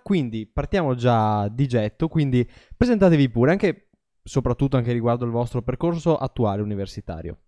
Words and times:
quindi 0.00 0.46
partiamo 0.46 0.94
già 0.94 1.48
di 1.48 1.66
getto, 1.66 2.08
quindi 2.08 2.48
presentatevi 2.76 3.30
pure, 3.30 3.50
anche 3.50 3.88
soprattutto 4.22 4.76
anche 4.76 4.92
riguardo 4.92 5.24
il 5.24 5.30
vostro 5.30 5.62
percorso 5.62 6.16
attuale 6.16 6.62
universitario. 6.62 7.38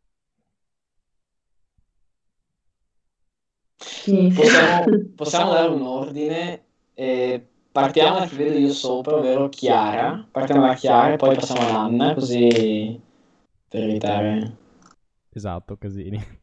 Possiamo, 3.77 4.85
possiamo 5.15 5.53
dare 5.53 5.69
un 5.69 5.83
ordine. 5.83 6.65
Eh, 6.95 7.47
partiamo 7.71 8.19
da 8.19 8.27
chi 8.27 8.37
vedo 8.37 8.59
io 8.59 8.73
sopra, 8.73 9.17
ovvero 9.17 9.49
Chiara. 9.49 10.27
Partiamo 10.31 10.67
da 10.67 10.75
Chiara 10.75 11.15
e 11.15 11.17
poi 11.17 11.35
passiamo 11.35 11.67
ad 11.67 11.75
Anna, 11.75 12.15
così 12.15 13.01
per 13.69 13.83
evitare. 13.83 14.57
Esatto, 15.31 15.77
casini. 15.77 16.43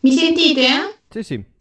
Mi 0.00 0.10
sentite? 0.10 0.98
Sì, 1.08 1.22
sì. 1.22 1.51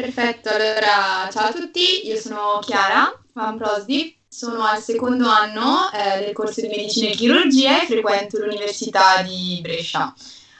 Perfetto, 0.00 0.50
allora 0.50 1.28
ciao 1.28 1.48
a 1.48 1.52
tutti, 1.52 2.06
io 2.06 2.14
sono 2.20 2.60
Chiara 2.60 3.12
Van 3.32 3.56
Prosdi, 3.56 4.16
sono 4.28 4.62
al 4.62 4.80
secondo 4.80 5.26
anno 5.26 5.90
eh, 5.90 6.20
del 6.20 6.32
corso 6.34 6.60
di 6.60 6.68
medicina 6.68 7.08
e 7.08 7.16
chirurgia 7.16 7.82
e 7.82 7.86
frequento 7.86 8.38
l'Università 8.38 9.22
di 9.22 9.58
Brescia. 9.60 10.14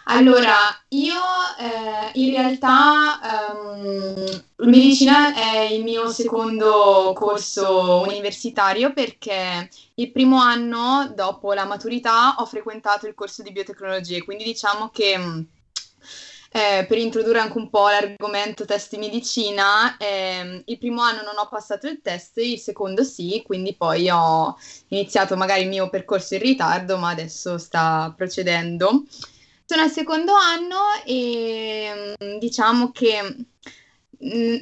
Allora, 0.07 0.57
io 0.89 1.15
eh, 1.57 2.19
in 2.19 2.33
realtà 2.33 3.53
ehm, 3.53 4.45
medicina 4.57 5.33
è 5.33 5.69
il 5.71 5.85
mio 5.85 6.09
secondo 6.11 7.13
corso 7.15 8.03
universitario 8.09 8.93
perché 8.93 9.71
il 9.95 10.11
primo 10.11 10.41
anno 10.41 11.13
dopo 11.15 11.53
la 11.53 11.65
maturità 11.65 12.35
ho 12.39 12.45
frequentato 12.45 13.07
il 13.07 13.15
corso 13.15 13.45
di 13.45 13.53
biotecnologie, 13.53 14.25
quindi 14.25 14.43
diciamo 14.43 14.89
che 14.89 15.47
eh, 16.51 16.87
per 16.89 16.99
introdurre 16.99 17.41
anche 17.41 17.59
un 17.59 17.69
po' 17.69 17.89
l'argomento 17.89 18.65
test 18.65 18.93
di 18.93 18.99
medicina, 18.99 19.97
eh, 19.99 20.63
il 20.65 20.79
primo 20.79 21.03
anno 21.03 21.23
non 21.23 21.39
ho 21.39 21.49
passato 21.49 21.87
il 21.87 22.01
test, 22.03 22.39
il 22.39 22.59
secondo 22.59 23.05
sì, 23.05 23.43
quindi 23.45 23.75
poi 23.75 24.09
ho 24.11 24.57
iniziato 24.89 25.37
magari 25.37 25.63
il 25.63 25.69
mio 25.69 25.89
percorso 25.91 26.35
in 26.35 26.41
ritardo, 26.41 26.97
ma 26.97 27.11
adesso 27.11 27.59
sta 27.59 28.13
procedendo. 28.17 29.05
Sono 29.65 29.83
al 29.83 29.91
secondo 29.91 30.33
anno 30.33 30.79
e 31.05 32.17
mm, 32.23 32.39
diciamo 32.39 32.91
che 32.91 33.37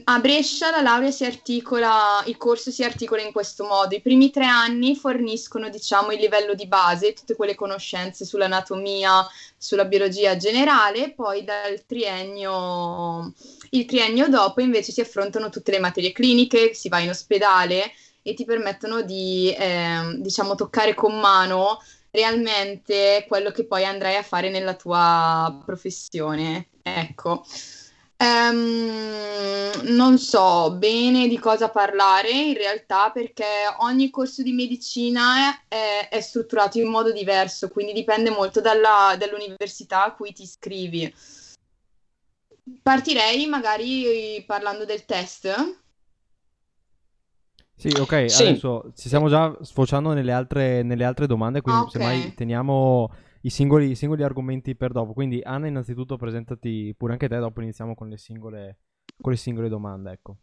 a 0.04 0.18
Brescia 0.18 0.70
la 0.70 0.82
laurea 0.82 1.10
si 1.10 1.24
articola, 1.24 2.22
il 2.26 2.36
corso 2.36 2.70
si 2.70 2.84
articola 2.84 3.22
in 3.22 3.32
questo 3.32 3.64
modo. 3.64 3.94
I 3.94 4.02
primi 4.02 4.30
tre 4.30 4.44
anni 4.44 4.94
forniscono, 4.94 5.70
diciamo, 5.70 6.12
il 6.12 6.20
livello 6.20 6.52
di 6.54 6.66
base, 6.66 7.14
tutte 7.14 7.34
quelle 7.34 7.54
conoscenze 7.54 8.26
sull'anatomia, 8.26 9.26
sulla 9.56 9.86
biologia 9.86 10.36
generale, 10.36 11.12
poi 11.12 11.42
dal 11.42 11.84
triennio, 11.86 13.32
il 13.70 13.86
triennio 13.86 14.28
dopo 14.28 14.60
invece 14.60 14.92
si 14.92 15.00
affrontano 15.00 15.48
tutte 15.48 15.70
le 15.70 15.78
materie 15.78 16.12
cliniche, 16.12 16.74
si 16.74 16.90
va 16.90 16.98
in 16.98 17.08
ospedale 17.08 17.92
e 18.20 18.34
ti 18.34 18.44
permettono 18.44 19.00
di, 19.02 19.54
eh, 19.56 20.16
diciamo, 20.18 20.54
toccare 20.54 20.94
con 20.94 21.18
mano 21.18 21.80
realmente 22.10 23.24
quello 23.26 23.50
che 23.50 23.64
poi 23.64 23.84
andrai 23.84 24.16
a 24.16 24.22
fare 24.22 24.50
nella 24.50 24.74
tua 24.74 25.62
professione. 25.64 26.68
Ecco. 26.82 27.44
Um, 28.18 29.82
non 29.94 30.16
so 30.18 30.74
bene 30.78 31.28
di 31.28 31.38
cosa 31.38 31.68
parlare 31.68 32.30
in 32.30 32.54
realtà 32.54 33.10
perché 33.10 33.44
ogni 33.80 34.08
corso 34.08 34.42
di 34.42 34.52
medicina 34.52 35.66
è, 35.68 36.08
è 36.08 36.20
strutturato 36.20 36.78
in 36.78 36.88
modo 36.88 37.12
diverso, 37.12 37.68
quindi 37.68 37.92
dipende 37.92 38.30
molto 38.30 38.62
dalla, 38.62 39.16
dall'università 39.18 40.04
a 40.04 40.14
cui 40.14 40.32
ti 40.32 40.42
iscrivi. 40.42 41.14
Partirei 42.82 43.46
magari 43.46 44.42
parlando 44.46 44.84
del 44.84 45.04
test. 45.04 45.84
Sì, 47.78 47.88
ok, 47.88 48.30
sì. 48.30 48.42
adesso 48.42 48.90
ci 48.96 49.08
stiamo 49.08 49.28
già 49.28 49.54
sfociando 49.60 50.14
nelle 50.14 50.32
altre, 50.32 50.82
nelle 50.82 51.04
altre 51.04 51.26
domande, 51.26 51.60
quindi 51.60 51.82
okay. 51.82 51.92
semmai 51.92 52.34
teniamo 52.34 53.10
i 53.46 53.50
singoli, 53.50 53.90
i 53.90 53.94
singoli 53.94 54.24
argomenti 54.24 54.74
per 54.74 54.90
dopo. 54.90 55.12
Quindi 55.12 55.40
Anna, 55.42 55.68
innanzitutto 55.68 56.16
presentati 56.16 56.92
pure 56.96 57.12
anche 57.12 57.28
te, 57.28 57.38
dopo 57.38 57.62
iniziamo 57.62 57.94
con 57.94 58.08
le 58.08 58.18
singole, 58.18 58.78
con 59.20 59.30
le 59.30 59.38
singole 59.38 59.68
domande, 59.68 60.10
ecco. 60.10 60.36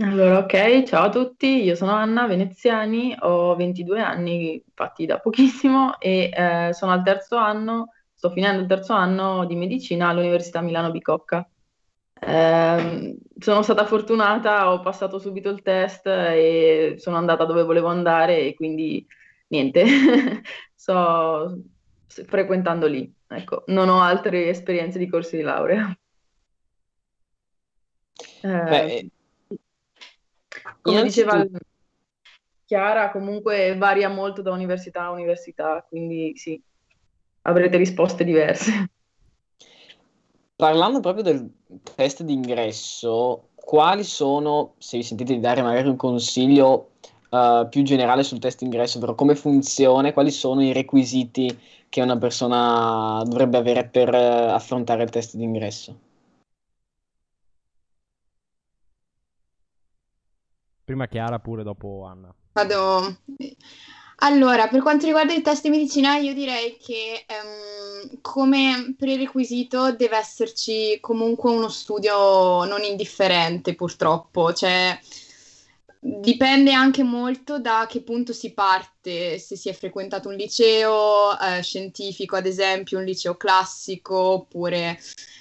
Allora, 0.00 0.38
ok, 0.38 0.82
ciao 0.82 1.04
a 1.04 1.08
tutti, 1.08 1.62
io 1.62 1.74
sono 1.74 1.92
Anna 1.92 2.26
Veneziani, 2.26 3.16
ho 3.20 3.54
22 3.54 4.00
anni, 4.00 4.62
infatti 4.66 5.06
da 5.06 5.20
pochissimo, 5.20 5.98
e 6.00 6.28
eh, 6.34 6.74
sono 6.74 6.92
al 6.92 7.02
terzo 7.02 7.36
anno, 7.36 7.92
sto 8.12 8.30
finendo 8.30 8.60
il 8.60 8.66
terzo 8.66 8.92
anno 8.92 9.46
di 9.46 9.54
medicina 9.54 10.08
all'Università 10.08 10.60
Milano 10.60 10.90
Bicocca. 10.90 11.48
Eh, 12.18 13.18
sono 13.38 13.62
stata 13.62 13.86
fortunata, 13.86 14.72
ho 14.72 14.80
passato 14.80 15.18
subito 15.18 15.48
il 15.50 15.62
test 15.62 16.06
e 16.06 16.96
sono 16.98 17.16
andata 17.16 17.44
dove 17.44 17.62
volevo 17.62 17.86
andare 17.88 18.40
e 18.40 18.54
quindi 18.54 19.06
niente, 19.48 19.84
so, 20.74 21.56
frequentando 22.06 22.86
lì. 22.86 23.12
Ecco, 23.28 23.64
non 23.66 23.88
ho 23.88 24.00
altre 24.00 24.48
esperienze 24.48 24.98
di 24.98 25.08
corsi 25.08 25.36
di 25.36 25.42
laurea. 25.42 25.96
Eh, 28.42 29.10
come 30.80 31.02
diceva 31.02 31.44
Chiara, 32.64 33.10
comunque 33.10 33.76
varia 33.76 34.08
molto 34.08 34.42
da 34.42 34.50
università 34.50 35.04
a 35.04 35.10
università, 35.10 35.84
quindi 35.88 36.32
sì, 36.34 36.60
avrete 37.42 37.76
risposte 37.76 38.24
diverse. 38.24 38.90
Parlando 40.56 41.00
proprio 41.00 41.22
del 41.22 41.52
test 41.94 42.22
d'ingresso, 42.22 43.50
quali 43.54 44.02
sono, 44.02 44.74
se 44.78 44.96
vi 44.96 45.02
sentite 45.04 45.34
di 45.34 45.40
dare 45.40 45.62
magari 45.62 45.88
un 45.88 45.96
consiglio 45.96 46.92
uh, 47.30 47.68
più 47.68 47.82
generale 47.82 48.22
sul 48.22 48.38
test 48.38 48.62
ingresso, 48.62 48.96
ovvero 48.96 49.14
come 49.14 49.36
funziona, 49.36 50.12
quali 50.12 50.30
sono 50.30 50.62
i 50.62 50.72
requisiti 50.72 51.56
che 51.88 52.00
una 52.02 52.18
persona 52.18 53.22
dovrebbe 53.24 53.56
avere 53.56 53.88
per 53.88 54.12
uh, 54.12 54.52
affrontare 54.52 55.02
il 55.02 55.10
test 55.10 55.36
d'ingresso. 55.36 56.00
Prima 60.84 61.08
Chiara, 61.08 61.40
pure 61.40 61.64
dopo 61.64 62.04
Anna. 62.04 62.32
Vado. 62.52 63.18
Allora, 64.20 64.68
per 64.68 64.80
quanto 64.80 65.04
riguarda 65.04 65.34
il 65.34 65.42
test 65.42 65.62
di 65.64 65.68
medicina, 65.68 66.16
io 66.16 66.32
direi 66.32 66.78
che 66.78 67.26
um, 67.28 68.20
come 68.22 68.94
prerequisito 68.96 69.92
deve 69.92 70.16
esserci 70.16 70.98
comunque 71.00 71.50
uno 71.50 71.68
studio 71.68 72.64
non 72.64 72.82
indifferente, 72.82 73.74
purtroppo. 73.74 74.54
Cioè, 74.54 74.98
Dipende 76.00 76.72
anche 76.72 77.02
molto 77.02 77.58
da 77.58 77.86
che 77.88 78.02
punto 78.02 78.32
si 78.32 78.52
parte, 78.52 79.38
se 79.38 79.56
si 79.56 79.68
è 79.68 79.72
frequentato 79.72 80.28
un 80.28 80.34
liceo 80.36 81.38
eh, 81.38 81.62
scientifico, 81.62 82.36
ad 82.36 82.46
esempio, 82.46 82.98
un 82.98 83.04
liceo 83.04 83.36
classico, 83.36 84.16
oppure 84.16 84.98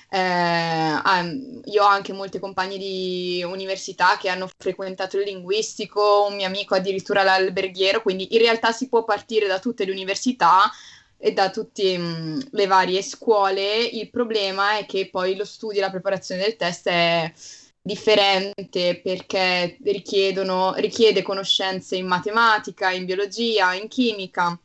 eh, 0.10 0.20
io 1.66 1.84
ho 1.84 1.88
anche 1.88 2.14
molte 2.14 2.40
compagne 2.40 2.78
di 2.78 3.44
università 3.46 4.18
che 4.18 4.30
hanno 4.30 4.50
frequentato 4.58 5.18
il 5.18 5.26
linguistico, 5.26 6.28
un 6.30 6.36
mio 6.36 6.48
amico 6.48 6.76
addirittura 6.76 7.24
l'alberghiero, 7.24 8.02
quindi 8.02 8.34
in 8.34 8.40
realtà 8.40 8.72
si 8.72 8.88
può 8.88 9.04
partire 9.04 9.48
da 9.48 9.60
tutte 9.60 9.86
le 9.86 9.92
università 9.92 10.72
e 11.18 11.32
da 11.32 11.50
tutte 11.50 11.98
mm, 11.98 12.40
le 12.52 12.68
varie 12.68 13.02
scuole. 13.02 13.84
Il 13.84 14.10
problema 14.10 14.78
è 14.78 14.86
che 14.86 15.10
poi 15.10 15.36
lo 15.36 15.46
studio 15.46 15.80
e 15.80 15.82
la 15.82 15.92
preparazione 15.92 16.44
del 16.44 16.56
test 16.56 16.88
è 16.88 17.32
differente 17.86 19.00
perché 19.04 19.78
richiede 19.84 21.22
conoscenze 21.22 21.96
in 21.96 22.08
matematica, 22.08 22.90
in 22.90 23.06
biologia, 23.06 23.76
in 23.76 23.88
chimica. 23.88 24.60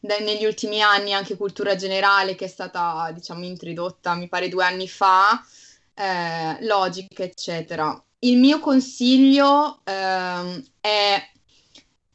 Da, 0.00 0.18
negli 0.18 0.46
ultimi 0.46 0.80
anni 0.80 1.12
anche 1.12 1.36
cultura 1.36 1.76
generale 1.76 2.34
che 2.34 2.46
è 2.46 2.48
stata 2.48 3.10
diciamo 3.12 3.44
introdotta 3.44 4.14
mi 4.14 4.28
pare 4.28 4.48
due 4.48 4.64
anni 4.64 4.88
fa, 4.88 5.44
eh, 5.92 6.56
logica 6.64 7.22
eccetera. 7.22 8.02
Il 8.20 8.38
mio 8.38 8.58
consiglio 8.58 9.80
eh, 9.84 10.64
è 10.80 11.30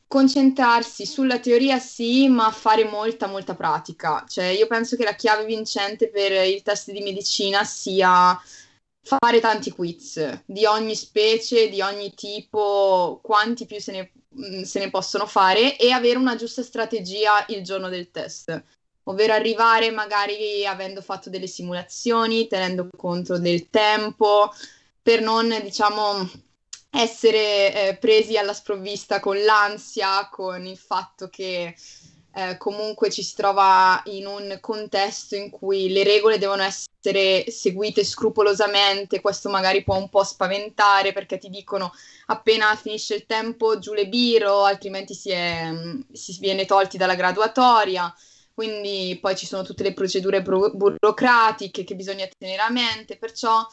concentrarsi 0.07 1.05
sulla 1.05 1.37
teoria 1.37 1.77
sì, 1.77 2.27
ma 2.29 2.49
fare 2.49 2.85
molta 2.85 3.27
molta 3.27 3.53
pratica. 3.53 4.25
Cioè 4.27 4.45
io 4.45 4.65
penso 4.65 4.95
che 4.95 5.03
la 5.03 5.13
chiave 5.13 5.45
vincente 5.45 6.09
per 6.09 6.31
il 6.47 6.63
test 6.63 6.91
di 6.91 7.01
medicina 7.01 7.63
sia 7.63 8.39
fare 9.05 9.39
tanti 9.39 9.69
quiz 9.71 10.41
di 10.45 10.65
ogni 10.65 10.95
specie, 10.95 11.69
di 11.69 11.79
ogni 11.79 12.15
tipo, 12.15 13.19
quanti 13.21 13.67
più 13.67 13.79
se 13.79 13.91
ne, 13.91 14.11
mm, 14.35 14.63
se 14.63 14.79
ne 14.79 14.89
possono 14.89 15.27
fare 15.27 15.77
e 15.77 15.91
avere 15.91 16.17
una 16.17 16.35
giusta 16.35 16.63
strategia 16.63 17.45
il 17.49 17.63
giorno 17.63 17.87
del 17.87 18.09
test. 18.09 18.63
Ovvero 19.03 19.33
arrivare 19.33 19.91
magari 19.91 20.65
avendo 20.65 21.01
fatto 21.03 21.29
delle 21.29 21.45
simulazioni, 21.45 22.47
tenendo 22.47 22.89
conto 22.97 23.37
del 23.37 23.69
tempo, 23.69 24.51
per 25.03 25.21
non, 25.21 25.55
diciamo, 25.61 26.27
essere 26.89 27.89
eh, 27.89 27.97
presi 27.97 28.37
alla 28.37 28.53
sprovvista 28.53 29.19
con 29.19 29.39
l'ansia, 29.43 30.27
con 30.31 30.65
il 30.65 30.77
fatto 30.77 31.29
che 31.29 31.75
eh, 32.37 32.57
comunque 32.57 33.09
ci 33.09 33.23
si 33.23 33.33
trova 33.33 34.01
in 34.07 34.27
un 34.27 34.57
contesto 34.59 35.37
in 35.37 35.49
cui 35.49 35.89
le 35.89 36.03
regole 36.03 36.37
devono 36.37 36.63
essere 36.63 37.49
seguite 37.49 38.03
scrupolosamente, 38.03 39.21
questo 39.21 39.49
magari 39.49 39.83
può 39.83 39.95
un 39.95 40.09
po' 40.09 40.23
spaventare 40.25 41.13
perché 41.13 41.37
ti 41.37 41.49
dicono 41.49 41.93
appena 42.25 42.75
finisce 42.75 43.15
il 43.15 43.25
tempo 43.25 43.79
giù 43.79 43.93
le 43.93 44.09
biro, 44.09 44.65
altrimenti 44.65 45.13
si, 45.13 45.29
è, 45.29 45.71
si 46.11 46.37
viene 46.41 46.65
tolti 46.65 46.97
dalla 46.97 47.15
graduatoria. 47.15 48.13
Quindi 48.53 49.17
poi 49.21 49.35
ci 49.37 49.45
sono 49.45 49.63
tutte 49.63 49.83
le 49.83 49.93
procedure 49.93 50.41
buro- 50.41 50.71
burocratiche 50.71 51.85
che 51.85 51.95
bisogna 51.95 52.27
tenere 52.37 52.61
a 52.61 52.69
mente, 52.69 53.17
perciò 53.17 53.65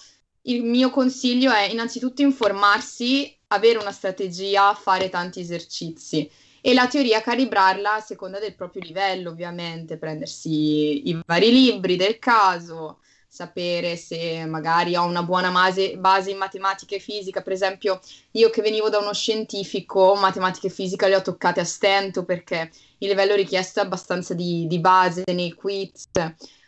il 0.42 0.62
mio 0.62 0.90
consiglio 0.90 1.50
è 1.52 1.68
innanzitutto 1.68 2.22
informarsi, 2.22 3.36
avere 3.48 3.78
una 3.78 3.92
strategia, 3.92 4.72
fare 4.74 5.08
tanti 5.08 5.40
esercizi 5.40 6.30
e 6.64 6.74
la 6.74 6.86
teoria 6.86 7.20
calibrarla 7.20 7.94
a 7.94 8.00
seconda 8.00 8.38
del 8.38 8.54
proprio 8.54 8.82
livello, 8.82 9.30
ovviamente, 9.30 9.98
prendersi 9.98 11.08
i 11.08 11.20
vari 11.26 11.50
libri 11.50 11.96
del 11.96 12.20
caso, 12.20 13.00
sapere 13.26 13.96
se 13.96 14.46
magari 14.46 14.94
ho 14.94 15.04
una 15.04 15.24
buona 15.24 15.50
base, 15.50 15.96
base 15.96 16.30
in 16.30 16.36
matematica 16.36 16.94
e 16.94 17.00
fisica. 17.00 17.42
Per 17.42 17.52
esempio, 17.52 18.00
io 18.32 18.48
che 18.50 18.62
venivo 18.62 18.88
da 18.88 18.98
uno 18.98 19.12
scientifico, 19.12 20.14
matematica 20.14 20.68
e 20.68 20.70
fisica 20.70 21.08
le 21.08 21.16
ho 21.16 21.22
toccate 21.22 21.58
a 21.58 21.64
stento 21.64 22.24
perché 22.24 22.70
il 22.98 23.08
livello 23.08 23.34
richiesto 23.34 23.80
è 23.80 23.82
abbastanza 23.82 24.32
di, 24.32 24.68
di 24.68 24.78
base 24.78 25.24
nei 25.26 25.52
quiz 25.52 26.10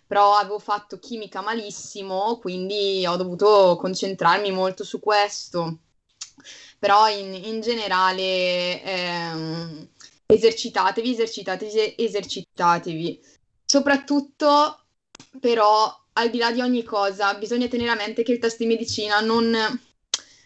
però 0.07 0.35
avevo 0.35 0.59
fatto 0.59 0.99
chimica 0.99 1.41
malissimo, 1.41 2.39
quindi 2.39 3.07
ho 3.07 3.17
dovuto 3.17 3.77
concentrarmi 3.81 4.51
molto 4.53 4.85
su 4.85 5.01
questo 5.01 5.79
però 6.79 7.09
in, 7.09 7.35
in 7.35 7.61
generale 7.61 8.83
ehm, 8.83 9.89
esercitatevi, 10.27 11.11
esercitatevi, 11.13 11.95
esercitatevi. 11.97 13.21
Soprattutto 13.65 14.85
però 15.41 15.93
al 16.15 16.31
di 16.31 16.39
là 16.39 16.53
di 16.53 16.61
ogni 16.61 16.83
cosa 16.83 17.35
bisogna 17.35 17.69
tenere 17.69 17.91
a 17.91 17.97
mente 17.97 18.23
che 18.23 18.33
il 18.33 18.39
test 18.39 18.59
di 18.59 18.67
medicina 18.67 19.21
non, 19.21 19.51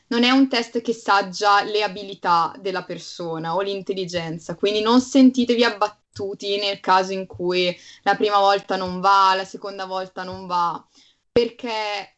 non 0.08 0.22
è 0.22 0.30
un 0.30 0.48
test 0.48 0.80
che 0.80 0.92
saggia 0.92 1.62
le 1.62 1.82
abilità 1.82 2.54
della 2.58 2.84
persona 2.84 3.54
o 3.54 3.60
l'intelligenza, 3.60 4.54
quindi 4.54 4.80
non 4.80 5.00
sentitevi 5.00 5.64
abbattuti 5.64 6.58
nel 6.58 6.80
caso 6.80 7.12
in 7.12 7.26
cui 7.26 7.76
la 8.02 8.14
prima 8.16 8.38
volta 8.38 8.76
non 8.76 9.00
va, 9.00 9.34
la 9.34 9.44
seconda 9.44 9.84
volta 9.84 10.22
non 10.22 10.46
va, 10.46 10.84
perché 11.30 12.17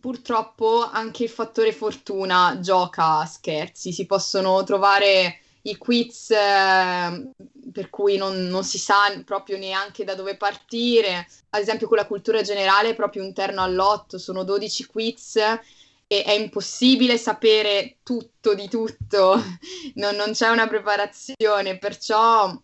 purtroppo 0.00 0.88
anche 0.90 1.24
il 1.24 1.30
fattore 1.30 1.72
fortuna 1.72 2.58
gioca 2.60 3.20
a 3.20 3.26
scherzi, 3.26 3.92
si 3.92 4.06
possono 4.06 4.62
trovare 4.64 5.40
i 5.62 5.76
quiz 5.76 6.30
eh, 6.30 7.30
per 7.72 7.90
cui 7.90 8.16
non, 8.16 8.48
non, 8.48 8.64
si 8.64 8.78
sa 8.78 8.96
proprio 9.24 9.56
neanche 9.56 10.04
da 10.04 10.14
dove 10.14 10.36
partire, 10.36 11.26
ad 11.50 11.60
esempio 11.60 11.88
con 11.88 11.96
la 11.96 12.06
cultura 12.06 12.42
generale 12.42 12.90
è 12.90 12.94
proprio 12.94 13.22
interno 13.24 13.62
all'otto, 13.62 14.18
sono 14.18 14.44
12 14.44 14.86
quiz 14.86 15.36
e 15.36 16.22
è 16.22 16.32
impossibile 16.32 17.16
sapere 17.16 17.96
tutto 18.02 18.54
di 18.54 18.68
tutto, 18.68 19.42
non, 19.94 20.14
non 20.16 20.32
c'è 20.32 20.50
una 20.50 20.68
preparazione, 20.68 21.78
perciò 21.78 22.54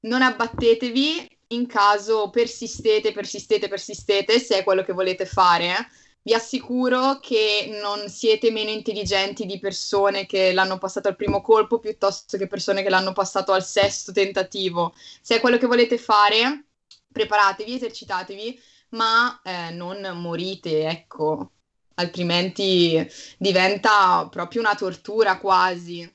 non 0.00 0.22
abbattetevi 0.22 1.28
in 1.48 1.66
caso 1.66 2.30
persistete, 2.30 3.12
persistete, 3.12 3.68
persistete, 3.68 4.38
se 4.38 4.58
è 4.58 4.64
quello 4.64 4.84
che 4.84 4.92
volete 4.92 5.26
fare. 5.26 5.88
Vi 6.26 6.32
assicuro 6.32 7.18
che 7.20 7.78
non 7.82 8.08
siete 8.08 8.50
meno 8.50 8.70
intelligenti 8.70 9.44
di 9.44 9.58
persone 9.58 10.24
che 10.24 10.54
l'hanno 10.54 10.78
passato 10.78 11.08
al 11.08 11.16
primo 11.16 11.42
colpo 11.42 11.78
piuttosto 11.78 12.38
che 12.38 12.46
persone 12.46 12.82
che 12.82 12.88
l'hanno 12.88 13.12
passato 13.12 13.52
al 13.52 13.62
sesto 13.62 14.10
tentativo. 14.10 14.94
Se 15.20 15.36
è 15.36 15.40
quello 15.40 15.58
che 15.58 15.66
volete 15.66 15.98
fare, 15.98 16.68
preparatevi, 17.12 17.74
esercitatevi, 17.74 18.58
ma 18.92 19.38
eh, 19.44 19.70
non 19.72 20.00
morite, 20.18 20.88
ecco, 20.88 21.50
altrimenti 21.96 23.06
diventa 23.36 24.26
proprio 24.30 24.62
una 24.62 24.74
tortura 24.74 25.38
quasi. 25.38 26.10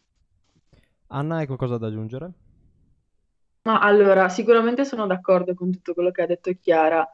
Anna, 1.09 1.35
hai 1.38 1.45
qualcosa 1.45 1.77
da 1.77 1.85
aggiungere? 1.85 2.31
Ma 3.61 3.79
allora, 3.79 4.27
sicuramente 4.29 4.85
sono 4.85 5.06
d'accordo 5.06 5.53
con 5.53 5.71
tutto 5.71 5.94
quello 5.94 6.09
che 6.11 6.23
ha 6.23 6.25
detto 6.25 6.51
Chiara. 6.59 7.07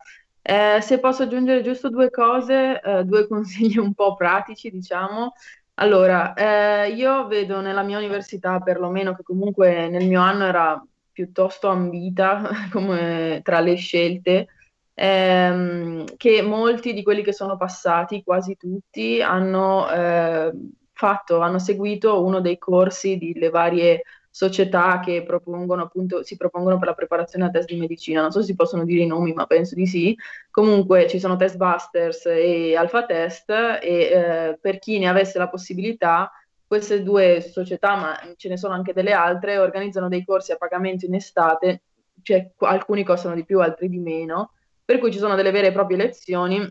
Eh, 0.48 0.80
se 0.82 1.00
posso 1.00 1.24
aggiungere 1.24 1.64
giusto 1.64 1.90
due 1.90 2.12
cose, 2.12 2.80
eh, 2.80 3.04
due 3.04 3.26
consigli 3.28 3.78
un 3.80 3.94
po' 3.96 4.14
pratici, 4.16 4.70
diciamo. 4.70 5.34
Allora, 5.76 6.34
eh, 6.36 6.92
io 6.92 7.26
vedo 7.28 7.62
nella 7.62 7.82
mia 7.82 7.98
università, 7.98 8.60
perlomeno 8.60 9.16
che 9.16 9.24
comunque 9.24 9.90
nel 9.90 10.06
mio 10.06 10.22
anno 10.22 10.46
era 10.46 10.86
piuttosto 11.12 11.68
ambita 11.70 12.44
come 12.72 13.40
tra 13.44 13.60
le 13.60 13.76
scelte, 13.76 14.48
ehm, 14.94 16.06
che 16.16 16.42
molti 16.44 16.94
di 16.94 17.02
quelli 17.02 17.24
che 17.24 17.34
sono 17.34 17.58
passati, 17.58 18.24
quasi 18.24 18.56
tutti, 18.56 19.22
hanno 19.24 19.90
eh, 19.90 20.52
fatto, 20.94 21.40
hanno 21.40 21.58
seguito 21.60 22.24
uno 22.24 22.40
dei 22.40 22.58
corsi 22.60 23.18
delle 23.18 23.50
varie 23.50 24.04
società 24.36 25.00
che 25.00 25.24
propongono 25.26 25.84
appunto, 25.84 26.22
si 26.22 26.36
propongono 26.36 26.78
per 26.78 26.90
la 26.90 26.94
preparazione 26.94 27.46
a 27.46 27.50
test 27.50 27.70
di 27.70 27.78
medicina. 27.78 28.20
Non 28.20 28.32
so 28.32 28.42
se 28.42 28.48
si 28.48 28.56
possono 28.56 28.84
dire 28.84 29.04
i 29.04 29.08
nomi, 29.08 29.32
ma 29.32 29.46
penso 29.46 29.76
di 29.76 29.86
sì. 29.86 30.14
Comunque 30.52 31.08
ci 31.08 31.20
sono 31.20 31.38
Test 31.38 31.56
Busters 31.56 32.26
e 32.26 32.76
Alpha 32.76 33.06
Test 33.06 33.50
e 33.50 33.80
eh, 33.82 34.58
per 34.60 34.80
chi 34.80 35.00
ne 35.00 35.08
avesse 35.08 35.38
la 35.38 35.48
possibilità, 35.48 36.30
queste 36.68 37.02
due 37.02 37.40
società, 37.40 37.96
ma 37.96 38.20
ce 38.36 38.50
ne 38.50 38.58
sono 38.58 38.74
anche 38.74 38.92
delle 38.92 39.14
altre, 39.14 39.58
organizzano 39.58 40.10
dei 40.10 40.26
corsi 40.26 40.52
a 40.52 40.58
pagamento 40.58 41.06
in 41.06 41.14
estate, 41.14 41.84
cioè 42.22 42.52
alcuni 42.58 43.06
costano 43.06 43.36
di 43.36 43.46
più, 43.46 43.62
altri 43.62 43.88
di 43.88 44.00
meno, 44.00 44.52
per 44.84 45.00
cui 45.00 45.14
ci 45.14 45.18
sono 45.18 45.36
delle 45.36 45.52
vere 45.52 45.68
e 45.68 45.72
proprie 45.72 45.96
lezioni 45.96 46.70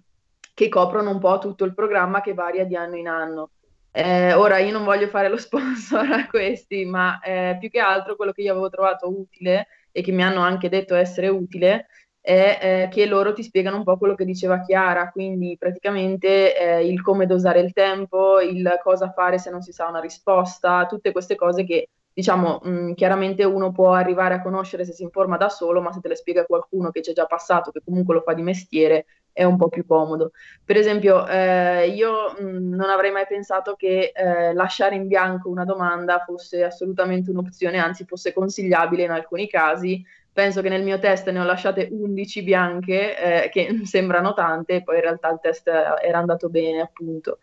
che 0.52 0.68
coprono 0.68 1.08
un 1.08 1.18
po' 1.18 1.38
tutto 1.38 1.64
il 1.64 1.72
programma 1.72 2.20
che 2.20 2.34
varia 2.34 2.66
di 2.66 2.76
anno 2.76 2.96
in 2.96 3.08
anno. 3.08 3.48
Eh, 3.96 4.32
ora 4.34 4.58
io 4.58 4.72
non 4.72 4.84
voglio 4.84 5.06
fare 5.08 5.28
lo 5.28 5.36
sponsor 5.38 6.10
a 6.10 6.26
questi, 6.26 6.84
ma 6.84 7.20
eh, 7.20 7.56
più 7.60 7.70
che 7.70 7.78
altro 7.78 8.16
quello 8.16 8.32
che 8.32 8.42
io 8.42 8.50
avevo 8.52 8.68
trovato 8.68 9.08
utile 9.08 9.68
e 9.92 10.02
che 10.02 10.10
mi 10.12 10.22
hanno 10.24 10.40
anche 10.40 10.68
detto 10.68 10.94
essere 10.96 11.28
utile 11.28 11.86
è 12.20 12.86
eh, 12.86 12.88
che 12.90 13.06
loro 13.06 13.32
ti 13.34 13.42
spiegano 13.42 13.76
un 13.76 13.84
po' 13.84 13.98
quello 13.98 14.14
che 14.14 14.24
diceva 14.24 14.60
Chiara, 14.60 15.10
quindi 15.10 15.56
praticamente 15.58 16.58
eh, 16.58 16.86
il 16.88 17.02
come 17.02 17.26
dosare 17.26 17.60
il 17.60 17.72
tempo, 17.74 18.40
il 18.40 18.78
cosa 18.82 19.12
fare 19.12 19.38
se 19.38 19.50
non 19.50 19.60
si 19.62 19.72
sa 19.72 19.88
una 19.88 20.00
risposta, 20.00 20.86
tutte 20.86 21.12
queste 21.12 21.34
cose 21.36 21.64
che 21.64 21.90
diciamo 22.12 22.60
mh, 22.62 22.94
chiaramente 22.94 23.44
uno 23.44 23.72
può 23.72 23.92
arrivare 23.92 24.34
a 24.34 24.42
conoscere 24.42 24.84
se 24.86 24.92
si 24.92 25.02
informa 25.02 25.36
da 25.36 25.48
solo, 25.50 25.80
ma 25.82 25.92
se 25.92 26.00
te 26.00 26.08
le 26.08 26.16
spiega 26.16 26.46
qualcuno 26.46 26.90
che 26.90 27.02
ci 27.02 27.10
è 27.10 27.14
già 27.14 27.26
passato, 27.26 27.70
che 27.70 27.80
comunque 27.84 28.14
lo 28.14 28.22
fa 28.22 28.32
di 28.32 28.42
mestiere, 28.42 29.04
è 29.34 29.42
un 29.44 29.56
po' 29.56 29.68
più 29.68 29.84
comodo. 29.84 30.30
Per 30.64 30.76
esempio, 30.76 31.26
eh, 31.26 31.88
io 31.88 32.34
mh, 32.38 32.74
non 32.76 32.88
avrei 32.88 33.10
mai 33.10 33.26
pensato 33.26 33.74
che 33.74 34.12
eh, 34.14 34.54
lasciare 34.54 34.94
in 34.94 35.08
bianco 35.08 35.50
una 35.50 35.64
domanda 35.64 36.20
fosse 36.24 36.62
assolutamente 36.64 37.30
un'opzione, 37.30 37.78
anzi 37.78 38.04
fosse 38.06 38.32
consigliabile 38.32 39.02
in 39.02 39.10
alcuni 39.10 39.48
casi. 39.48 40.02
Penso 40.32 40.62
che 40.62 40.68
nel 40.68 40.84
mio 40.84 40.98
test 40.98 41.28
ne 41.30 41.40
ho 41.40 41.44
lasciate 41.44 41.88
11 41.90 42.42
bianche, 42.44 43.44
eh, 43.44 43.48
che 43.50 43.80
sembrano 43.84 44.34
tante, 44.34 44.82
poi 44.84 44.96
in 44.96 45.02
realtà 45.02 45.30
il 45.30 45.40
test 45.42 45.68
era 45.68 46.18
andato 46.18 46.48
bene, 46.48 46.80
appunto. 46.80 47.40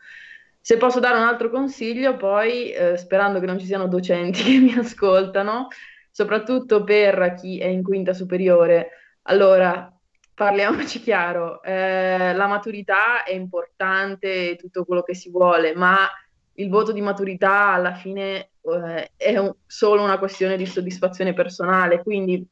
Se 0.62 0.78
posso 0.78 1.00
dare 1.00 1.18
un 1.18 1.24
altro 1.24 1.50
consiglio, 1.50 2.16
poi, 2.16 2.72
eh, 2.72 2.96
sperando 2.98 3.40
che 3.40 3.46
non 3.48 3.60
ci 3.60 3.66
siano 3.66 3.88
docenti 3.88 4.44
che 4.44 4.60
mi 4.60 4.74
ascoltano, 4.78 5.68
soprattutto 6.10 6.84
per 6.84 7.34
chi 7.36 7.60
è 7.60 7.66
in 7.68 7.84
quinta 7.84 8.14
superiore, 8.14 8.92
allora 9.24 9.94
parliamoci 10.34 11.00
chiaro, 11.02 11.62
eh, 11.64 12.34
la 12.34 12.48
maturità 12.48 13.24
è 13.24 13.34
importante, 13.34 14.56
tutto 14.56 14.86
quello 14.86 15.04
che 15.04 15.16
si 15.16 15.30
vuole, 15.30 15.76
ma 15.76 16.10
il 16.56 16.70
voto 16.70 16.92
di 16.92 17.02
maturità 17.02 17.70
alla 17.70 17.94
fine 17.94 18.52
eh, 18.62 19.12
è 19.16 19.38
un, 19.38 19.54
solo 19.66 20.04
una 20.04 20.20
questione 20.20 20.58
di 20.58 20.66
soddisfazione 20.66 21.34
personale, 21.34 22.04
quindi 22.04 22.46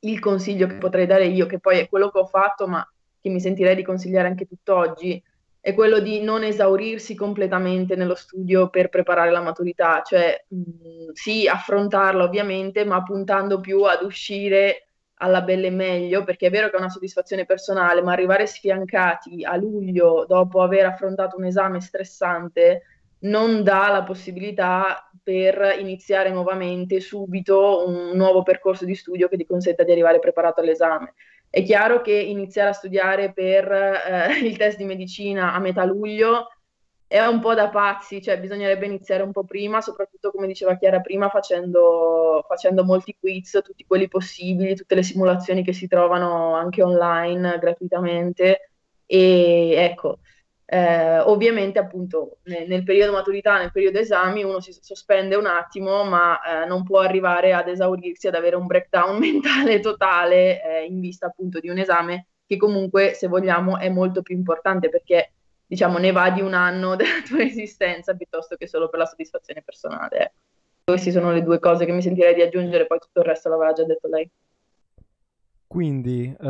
il 0.00 0.18
consiglio 0.20 0.66
che 0.66 0.76
potrei 0.76 1.06
dare 1.06 1.26
io, 1.26 1.46
che 1.46 1.58
poi 1.58 1.78
è 1.78 1.88
quello 1.88 2.10
che 2.10 2.18
ho 2.18 2.26
fatto, 2.26 2.66
ma 2.66 2.86
che 3.20 3.30
mi 3.30 3.40
sentirei 3.40 3.74
di 3.74 3.82
consigliare 3.82 4.28
anche 4.28 4.46
tutt'oggi, 4.46 5.22
è 5.64 5.72
quello 5.72 5.98
di 5.98 6.20
non 6.20 6.42
esaurirsi 6.44 7.14
completamente 7.14 7.96
nello 7.96 8.14
studio 8.14 8.68
per 8.68 8.90
preparare 8.90 9.30
la 9.30 9.40
maturità, 9.40 10.02
cioè 10.04 10.44
mh, 10.46 10.56
mm, 10.58 11.08
sì, 11.12 11.48
affrontarla 11.48 12.22
ovviamente, 12.22 12.84
ma 12.84 13.02
puntando 13.02 13.60
più 13.60 13.82
ad 13.84 14.02
uscire 14.02 14.88
alla 15.16 15.42
belle 15.42 15.70
meglio, 15.70 16.24
perché 16.24 16.48
è 16.48 16.50
vero 16.50 16.68
che 16.68 16.76
è 16.76 16.78
una 16.78 16.88
soddisfazione 16.88 17.46
personale, 17.46 18.02
ma 18.02 18.12
arrivare 18.12 18.46
sfiancati 18.46 19.44
a 19.44 19.56
luglio 19.56 20.24
dopo 20.26 20.62
aver 20.62 20.86
affrontato 20.86 21.36
un 21.36 21.44
esame 21.44 21.80
stressante 21.80 22.82
non 23.24 23.62
dà 23.62 23.88
la 23.88 24.02
possibilità 24.02 25.10
per 25.22 25.76
iniziare 25.78 26.30
nuovamente 26.30 27.00
subito 27.00 27.86
un 27.86 28.10
nuovo 28.14 28.42
percorso 28.42 28.84
di 28.84 28.94
studio 28.94 29.28
che 29.28 29.36
ti 29.36 29.46
consenta 29.46 29.82
di 29.82 29.92
arrivare 29.92 30.18
preparato 30.18 30.60
all'esame. 30.60 31.14
È 31.48 31.62
chiaro 31.62 32.02
che 32.02 32.12
iniziare 32.12 32.70
a 32.70 32.74
studiare 32.74 33.32
per 33.32 33.70
eh, 33.70 34.38
il 34.44 34.56
test 34.56 34.76
di 34.76 34.84
medicina 34.84 35.54
a 35.54 35.58
metà 35.58 35.84
luglio 35.84 36.48
è 37.06 37.24
un 37.26 37.40
po' 37.40 37.54
da 37.54 37.68
pazzi, 37.68 38.20
cioè 38.22 38.40
bisognerebbe 38.40 38.86
iniziare 38.86 39.22
un 39.22 39.32
po' 39.32 39.44
prima, 39.44 39.80
soprattutto 39.80 40.30
come 40.30 40.46
diceva 40.46 40.76
Chiara 40.76 41.00
prima, 41.00 41.28
facendo, 41.28 42.44
facendo 42.48 42.84
molti 42.84 43.16
quiz, 43.18 43.60
tutti 43.62 43.84
quelli 43.86 44.08
possibili, 44.08 44.74
tutte 44.74 44.94
le 44.94 45.02
simulazioni 45.02 45.62
che 45.62 45.72
si 45.72 45.86
trovano 45.86 46.54
anche 46.54 46.82
online 46.82 47.58
gratuitamente. 47.58 48.70
E 49.06 49.74
ecco, 49.76 50.18
eh, 50.66 51.20
ovviamente 51.20 51.78
appunto 51.78 52.38
nel, 52.44 52.66
nel, 52.66 52.82
periodo 52.84 53.12
maturità, 53.12 53.58
nel 53.58 53.70
periodo 53.70 53.98
esami, 53.98 54.42
uno 54.42 54.60
si 54.60 54.72
sospende 54.72 55.36
un 55.36 55.46
attimo, 55.46 56.04
ma 56.04 56.40
eh, 56.40 56.66
non 56.66 56.82
può 56.82 57.00
arrivare 57.00 57.52
ad 57.52 57.68
esaurirsi, 57.68 58.26
ad 58.28 58.34
avere 58.34 58.56
un 58.56 58.66
breakdown 58.66 59.18
mentale 59.20 59.80
totale 59.80 60.62
eh, 60.62 60.84
in 60.86 61.00
vista 61.00 61.26
appunto 61.26 61.60
di 61.60 61.68
un 61.68 61.78
esame 61.78 62.28
che 62.46 62.56
comunque, 62.56 63.14
se 63.14 63.26
vogliamo, 63.26 63.78
è 63.78 63.88
molto 63.88 64.22
più 64.22 64.34
importante 64.34 64.88
perché 64.88 65.32
diciamo, 65.66 65.98
ne 65.98 66.12
va 66.12 66.30
di 66.30 66.40
un 66.40 66.54
anno 66.54 66.94
della 66.96 67.22
tua 67.26 67.42
esistenza 67.42 68.14
piuttosto 68.14 68.56
che 68.56 68.66
solo 68.66 68.88
per 68.88 69.00
la 69.00 69.06
soddisfazione 69.06 69.62
personale. 69.62 70.18
Ecco. 70.18 70.32
Queste 70.84 71.12
sono 71.12 71.32
le 71.32 71.42
due 71.42 71.58
cose 71.58 71.86
che 71.86 71.92
mi 71.92 72.02
sentirei 72.02 72.34
di 72.34 72.42
aggiungere, 72.42 72.86
poi 72.86 72.98
tutto 72.98 73.20
il 73.20 73.26
resto 73.26 73.48
l'aveva 73.48 73.72
già 73.72 73.84
detto 73.84 74.06
lei. 74.08 74.30
Quindi, 75.66 76.36
eh, 76.38 76.46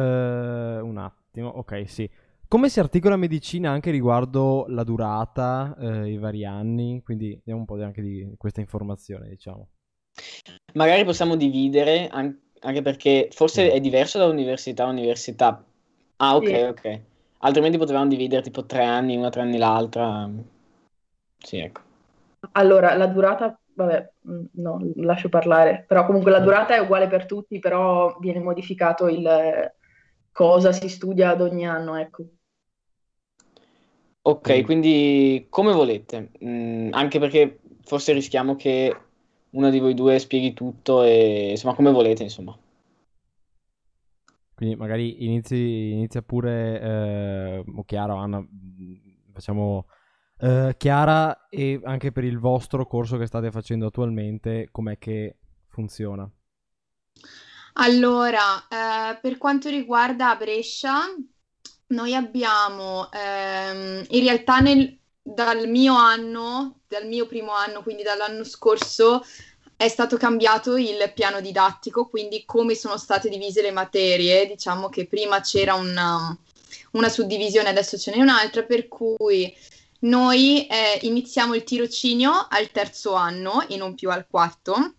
un 0.80 0.98
attimo, 0.98 1.48
ok, 1.48 1.88
sì. 1.88 2.10
Come 2.48 2.68
si 2.68 2.78
articola 2.78 3.16
medicina 3.16 3.70
anche 3.70 3.90
riguardo 3.90 4.66
la 4.68 4.84
durata, 4.84 5.76
eh, 5.80 6.10
i 6.10 6.18
vari 6.18 6.44
anni? 6.44 7.00
Quindi 7.04 7.40
diamo 7.42 7.60
un 7.60 7.66
po' 7.66 7.80
anche 7.82 8.02
di 8.02 8.34
questa 8.36 8.60
informazione, 8.60 9.28
diciamo. 9.28 9.68
Magari 10.74 11.04
possiamo 11.04 11.36
dividere, 11.36 12.08
anche 12.08 12.82
perché 12.82 13.28
forse 13.30 13.72
è 13.72 13.80
diverso 13.80 14.18
da 14.18 14.26
università 14.26 14.84
a 14.84 14.88
università. 14.88 15.64
Ah, 16.16 16.36
ok, 16.36 16.46
sì. 16.46 16.54
ok. 16.54 17.00
Altrimenti 17.44 17.76
potevamo 17.76 18.08
dividere 18.08 18.42
tipo 18.42 18.64
tre 18.64 18.84
anni, 18.84 19.16
una 19.16 19.28
tre 19.28 19.42
anni 19.42 19.58
l'altra. 19.58 20.28
Sì, 21.38 21.58
ecco. 21.58 21.80
Allora, 22.52 22.94
la 22.94 23.06
durata, 23.06 23.58
vabbè, 23.74 24.12
mm, 24.28 24.44
no, 24.52 24.80
lascio 24.96 25.28
parlare, 25.28 25.84
però 25.86 26.06
comunque 26.06 26.30
la 26.30 26.40
durata 26.40 26.74
è 26.74 26.78
uguale 26.78 27.06
per 27.06 27.26
tutti, 27.26 27.58
però 27.58 28.16
viene 28.18 28.40
modificato 28.40 29.08
il 29.08 29.72
cosa 30.32 30.72
si 30.72 30.88
studia 30.88 31.30
ad 31.30 31.42
ogni 31.42 31.66
anno, 31.66 31.96
ecco. 31.96 32.24
Ok, 34.22 34.64
quindi 34.64 35.46
come 35.50 35.72
volete, 35.72 36.30
mm, 36.42 36.92
anche 36.92 37.18
perché 37.18 37.60
forse 37.82 38.14
rischiamo 38.14 38.56
che 38.56 38.96
una 39.50 39.68
di 39.68 39.78
voi 39.78 39.92
due 39.92 40.18
spieghi 40.18 40.54
tutto 40.54 41.02
e 41.02 41.50
insomma 41.50 41.74
come 41.74 41.92
volete, 41.92 42.22
insomma. 42.22 42.56
Quindi 44.54 44.76
magari 44.76 45.24
inizi, 45.24 45.90
inizia 45.90 46.22
pure, 46.22 46.80
eh, 46.80 47.64
Chiara 47.84 48.16
Anna, 48.18 48.40
mm, 48.40 48.94
facciamo 49.32 49.86
eh, 50.38 50.74
Chiara 50.76 51.48
e 51.48 51.80
anche 51.84 52.12
per 52.12 52.24
il 52.24 52.38
vostro 52.38 52.86
corso 52.86 53.16
che 53.16 53.26
state 53.26 53.50
facendo 53.50 53.86
attualmente, 53.86 54.68
com'è 54.70 54.98
che 54.98 55.38
funziona? 55.68 56.28
Allora, 57.74 58.68
eh, 58.68 59.18
per 59.20 59.36
quanto 59.36 59.68
riguarda 59.68 60.36
Brescia, 60.36 61.00
noi 61.88 62.14
abbiamo 62.14 63.10
ehm, 63.10 64.04
in 64.10 64.20
realtà 64.22 64.60
nel, 64.60 64.98
dal 65.20 65.68
mio 65.68 65.94
anno, 65.94 66.82
dal 66.86 67.06
mio 67.06 67.26
primo 67.26 67.52
anno, 67.52 67.82
quindi 67.82 68.02
dall'anno 68.02 68.44
scorso, 68.44 69.22
è 69.84 69.88
stato 69.88 70.16
cambiato 70.16 70.76
il 70.76 71.12
piano 71.14 71.40
didattico, 71.40 72.08
quindi 72.08 72.44
come 72.44 72.74
sono 72.74 72.96
state 72.96 73.28
divise 73.28 73.62
le 73.62 73.70
materie, 73.70 74.46
diciamo 74.46 74.88
che 74.88 75.06
prima 75.06 75.40
c'era 75.40 75.74
una, 75.74 76.36
una 76.92 77.08
suddivisione, 77.08 77.68
adesso 77.68 77.98
ce 77.98 78.10
n'è 78.10 78.20
un'altra, 78.20 78.62
per 78.64 78.88
cui 78.88 79.54
noi 80.00 80.66
eh, 80.66 80.98
iniziamo 81.02 81.54
il 81.54 81.64
tirocinio 81.64 82.46
al 82.48 82.70
terzo 82.70 83.14
anno 83.14 83.66
e 83.68 83.76
non 83.76 83.94
più 83.94 84.10
al 84.10 84.26
quarto 84.28 84.94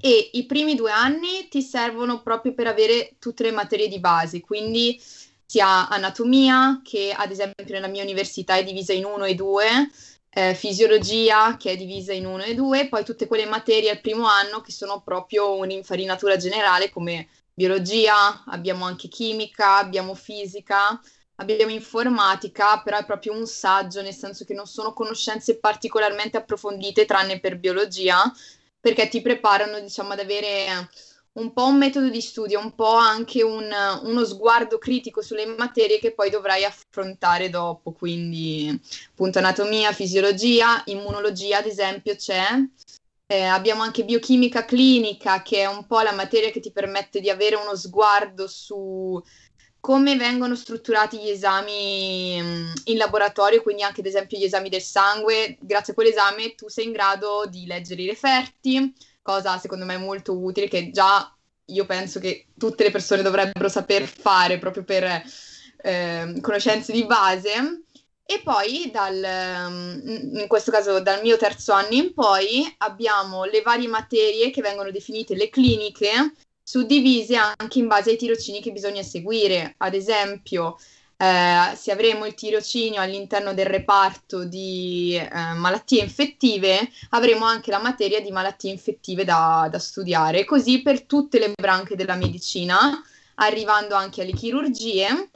e 0.00 0.30
i 0.32 0.46
primi 0.46 0.74
due 0.74 0.90
anni 0.90 1.46
ti 1.48 1.62
servono 1.62 2.22
proprio 2.22 2.54
per 2.54 2.66
avere 2.66 3.14
tutte 3.18 3.44
le 3.44 3.52
materie 3.52 3.86
di 3.86 4.00
base, 4.00 4.40
quindi 4.40 5.00
sia 5.46 5.88
anatomia, 5.88 6.80
che 6.82 7.12
ad 7.16 7.30
esempio 7.30 7.74
nella 7.74 7.86
mia 7.86 8.02
università 8.02 8.56
è 8.56 8.64
divisa 8.64 8.92
in 8.92 9.04
uno 9.04 9.24
e 9.24 9.34
due, 9.34 9.90
eh, 10.34 10.54
fisiologia 10.54 11.56
che 11.58 11.72
è 11.72 11.76
divisa 11.76 12.12
in 12.12 12.24
1 12.26 12.44
e 12.44 12.54
2, 12.54 12.88
poi 12.88 13.04
tutte 13.04 13.26
quelle 13.26 13.44
materie 13.44 13.90
al 13.90 14.00
primo 14.00 14.26
anno 14.26 14.60
che 14.60 14.72
sono 14.72 15.02
proprio 15.02 15.54
un'infarinatura 15.56 16.36
generale 16.36 16.90
come 16.90 17.28
biologia, 17.52 18.42
abbiamo 18.46 18.86
anche 18.86 19.08
chimica, 19.08 19.76
abbiamo 19.76 20.14
fisica, 20.14 20.98
abbiamo 21.36 21.72
informatica, 21.72 22.80
però 22.82 22.98
è 22.98 23.04
proprio 23.04 23.34
un 23.34 23.46
saggio, 23.46 24.00
nel 24.00 24.14
senso 24.14 24.44
che 24.44 24.54
non 24.54 24.66
sono 24.66 24.94
conoscenze 24.94 25.58
particolarmente 25.58 26.38
approfondite 26.38 27.04
tranne 27.04 27.38
per 27.38 27.58
biologia, 27.58 28.22
perché 28.80 29.08
ti 29.08 29.20
preparano, 29.20 29.80
diciamo, 29.80 30.12
ad 30.12 30.20
avere 30.20 30.88
un 31.34 31.52
po' 31.52 31.64
un 31.64 31.78
metodo 31.78 32.10
di 32.10 32.20
studio, 32.20 32.60
un 32.60 32.74
po' 32.74 32.94
anche 32.94 33.42
un, 33.42 33.70
uno 34.02 34.24
sguardo 34.24 34.78
critico 34.78 35.22
sulle 35.22 35.46
materie 35.46 35.98
che 35.98 36.12
poi 36.12 36.28
dovrai 36.28 36.64
affrontare 36.64 37.48
dopo, 37.48 37.92
quindi 37.92 38.78
appunto 39.10 39.38
anatomia, 39.38 39.92
fisiologia, 39.92 40.82
immunologia 40.86 41.58
ad 41.58 41.66
esempio 41.66 42.16
c'è. 42.16 42.46
Eh, 43.26 43.44
abbiamo 43.44 43.82
anche 43.82 44.04
biochimica 44.04 44.66
clinica, 44.66 45.40
che 45.40 45.60
è 45.60 45.66
un 45.66 45.86
po' 45.86 46.00
la 46.00 46.12
materia 46.12 46.50
che 46.50 46.60
ti 46.60 46.70
permette 46.70 47.20
di 47.20 47.30
avere 47.30 47.56
uno 47.56 47.74
sguardo 47.76 48.46
su 48.46 49.22
come 49.80 50.16
vengono 50.16 50.54
strutturati 50.54 51.18
gli 51.18 51.30
esami 51.30 52.38
mm, 52.40 52.72
in 52.84 52.96
laboratorio, 52.98 53.62
quindi 53.62 53.82
anche 53.82 54.00
ad 54.00 54.06
esempio 54.06 54.38
gli 54.38 54.44
esami 54.44 54.68
del 54.68 54.82
sangue. 54.82 55.56
Grazie 55.60 55.92
a 55.92 55.96
quell'esame 55.96 56.54
tu 56.54 56.68
sei 56.68 56.84
in 56.84 56.92
grado 56.92 57.46
di 57.48 57.66
leggere 57.66 58.02
i 58.02 58.06
referti, 58.06 58.94
cosa 59.22 59.58
secondo 59.58 59.84
me 59.84 59.96
molto 59.96 60.36
utile 60.36 60.68
che 60.68 60.90
già 60.90 61.34
io 61.66 61.86
penso 61.86 62.18
che 62.18 62.48
tutte 62.58 62.84
le 62.84 62.90
persone 62.90 63.22
dovrebbero 63.22 63.68
saper 63.68 64.04
fare 64.06 64.58
proprio 64.58 64.84
per 64.84 65.22
eh, 65.82 66.34
conoscenze 66.40 66.92
di 66.92 67.04
base. 67.04 67.84
E 68.24 68.40
poi, 68.42 68.90
dal, 68.92 69.70
mm, 69.70 70.36
in 70.38 70.46
questo 70.46 70.70
caso 70.70 71.00
dal 71.00 71.20
mio 71.22 71.36
terzo 71.36 71.72
anno 71.72 71.92
in 71.94 72.14
poi, 72.14 72.72
abbiamo 72.78 73.44
le 73.44 73.62
varie 73.62 73.88
materie 73.88 74.50
che 74.50 74.62
vengono 74.62 74.90
definite 74.90 75.34
le 75.34 75.50
cliniche, 75.50 76.32
suddivise 76.62 77.36
anche 77.36 77.78
in 77.78 77.88
base 77.88 78.10
ai 78.10 78.16
tirocini 78.16 78.62
che 78.62 78.72
bisogna 78.72 79.02
seguire. 79.02 79.74
Ad 79.78 79.94
esempio, 79.94 80.76
eh, 81.22 81.76
se 81.76 81.92
avremo 81.92 82.26
il 82.26 82.34
tirocinio 82.34 83.00
all'interno 83.00 83.54
del 83.54 83.66
reparto 83.66 84.44
di 84.44 85.14
eh, 85.14 85.54
malattie 85.54 86.02
infettive, 86.02 86.90
avremo 87.10 87.44
anche 87.44 87.70
la 87.70 87.78
materia 87.78 88.20
di 88.20 88.32
malattie 88.32 88.72
infettive 88.72 89.24
da, 89.24 89.68
da 89.70 89.78
studiare, 89.78 90.44
così 90.44 90.82
per 90.82 91.04
tutte 91.04 91.38
le 91.38 91.52
branche 91.54 91.94
della 91.94 92.16
medicina, 92.16 93.00
arrivando 93.36 93.94
anche 93.94 94.22
alle 94.22 94.32
chirurgie 94.32 95.30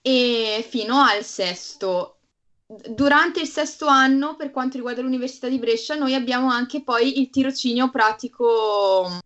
e 0.00 0.66
fino 0.66 1.02
al 1.02 1.22
sesto. 1.22 2.20
Durante 2.66 3.40
il 3.40 3.48
sesto 3.48 3.88
anno, 3.88 4.36
per 4.36 4.50
quanto 4.50 4.76
riguarda 4.76 5.02
l'Università 5.02 5.48
di 5.48 5.58
Brescia, 5.58 5.96
noi 5.96 6.14
abbiamo 6.14 6.48
anche 6.48 6.82
poi 6.82 7.20
il 7.20 7.28
tirocinio 7.28 7.90
pratico 7.90 9.20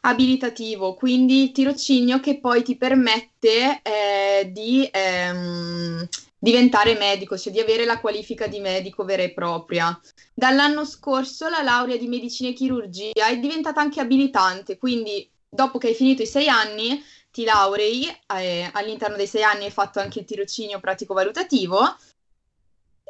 abilitativo, 0.00 0.94
quindi 0.94 1.42
il 1.42 1.52
tirocinio 1.52 2.20
che 2.20 2.38
poi 2.38 2.62
ti 2.62 2.76
permette 2.76 3.80
eh, 3.82 4.50
di 4.50 4.88
ehm, 4.90 6.08
diventare 6.38 6.94
medico, 6.94 7.36
cioè 7.36 7.52
di 7.52 7.60
avere 7.60 7.84
la 7.84 8.00
qualifica 8.00 8.46
di 8.46 8.60
medico 8.60 9.04
vera 9.04 9.22
e 9.22 9.32
propria. 9.32 9.98
Dall'anno 10.32 10.84
scorso 10.84 11.48
la 11.48 11.62
laurea 11.62 11.96
di 11.96 12.08
medicina 12.08 12.48
e 12.48 12.54
chirurgia 12.54 13.26
è 13.26 13.38
diventata 13.38 13.80
anche 13.80 14.00
abilitante, 14.00 14.78
quindi 14.78 15.28
dopo 15.48 15.78
che 15.78 15.88
hai 15.88 15.94
finito 15.94 16.22
i 16.22 16.26
sei 16.26 16.48
anni 16.48 17.02
ti 17.30 17.44
laurei, 17.44 18.06
eh, 18.38 18.68
all'interno 18.72 19.16
dei 19.16 19.26
sei 19.26 19.44
anni 19.44 19.64
hai 19.64 19.70
fatto 19.70 20.00
anche 20.00 20.20
il 20.20 20.24
tirocinio 20.24 20.80
pratico 20.80 21.14
valutativo 21.14 21.78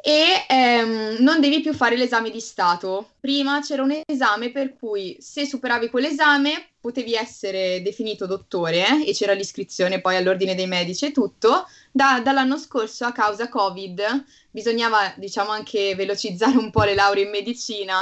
e 0.03 0.45
ehm, 0.47 1.17
non 1.19 1.39
devi 1.39 1.61
più 1.61 1.73
fare 1.73 1.95
l'esame 1.95 2.31
di 2.31 2.39
Stato. 2.39 3.11
Prima 3.19 3.61
c'era 3.61 3.83
un 3.83 4.01
esame 4.05 4.51
per 4.51 4.75
cui 4.75 5.15
se 5.19 5.45
superavi 5.45 5.89
quell'esame 5.89 6.69
potevi 6.81 7.13
essere 7.13 7.81
definito 7.83 8.25
dottore 8.25 8.87
eh, 8.87 9.09
e 9.09 9.13
c'era 9.13 9.33
l'iscrizione 9.33 10.01
poi 10.01 10.15
all'ordine 10.15 10.55
dei 10.55 10.67
medici 10.67 11.05
e 11.05 11.11
tutto. 11.11 11.67
Da, 11.91 12.19
dall'anno 12.23 12.57
scorso 12.57 13.05
a 13.05 13.11
causa 13.11 13.47
Covid 13.47 14.25
bisognava 14.49 15.13
diciamo 15.17 15.51
anche 15.51 15.93
velocizzare 15.95 16.57
un 16.57 16.71
po' 16.71 16.83
le 16.83 16.95
lauree 16.95 17.25
in 17.25 17.29
medicina 17.29 18.01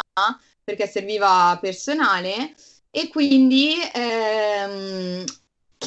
perché 0.63 0.87
serviva 0.87 1.57
personale 1.59 2.53
e 2.91 3.07
quindi 3.09 3.75
ehm, 3.93 4.58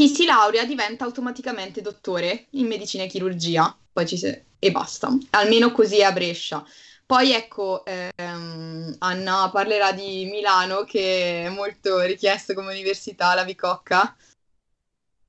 chi 0.02 0.08
si 0.08 0.24
laurea 0.24 0.64
diventa 0.64 1.04
automaticamente 1.04 1.80
dottore 1.80 2.46
in 2.50 2.66
medicina 2.66 3.04
e 3.04 3.06
chirurgia. 3.06 3.72
Si 4.04 4.42
e 4.58 4.70
basta. 4.72 5.16
Almeno 5.30 5.70
così 5.70 6.00
è 6.00 6.02
a 6.02 6.10
Brescia. 6.10 6.64
Poi 7.06 7.30
ecco, 7.30 7.84
ehm, 7.84 8.96
Anna 8.98 9.48
parlerà 9.52 9.92
di 9.92 10.24
Milano 10.24 10.82
che 10.82 11.44
è 11.44 11.48
molto 11.50 12.00
richiesto 12.00 12.52
come 12.52 12.72
università, 12.72 13.34
la 13.34 13.44
Bicocca. 13.44 14.16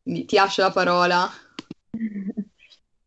Quindi 0.01 0.25
ti 0.25 0.37
lascio 0.37 0.63
la 0.63 0.71
parola. 0.71 1.31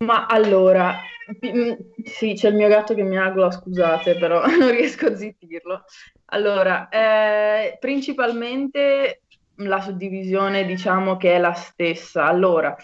Ma 0.04 0.26
allora, 0.26 1.00
Mm, 1.44 1.72
sì, 2.04 2.34
c'è 2.34 2.50
il 2.50 2.54
mio 2.54 2.68
gatto 2.68 2.94
che 2.94 3.02
mi 3.02 3.18
agola, 3.18 3.50
scusate, 3.50 4.16
però 4.16 4.44
non 4.46 4.70
riesco 4.70 5.06
a 5.06 5.16
zittirlo. 5.16 5.84
Allora, 6.26 6.88
eh, 6.88 7.76
principalmente 7.80 9.22
la 9.56 9.80
suddivisione 9.80 10.64
diciamo 10.64 11.16
che 11.16 11.34
è 11.34 11.38
la 11.38 11.52
stessa. 11.52 12.26
Allora, 12.26 12.76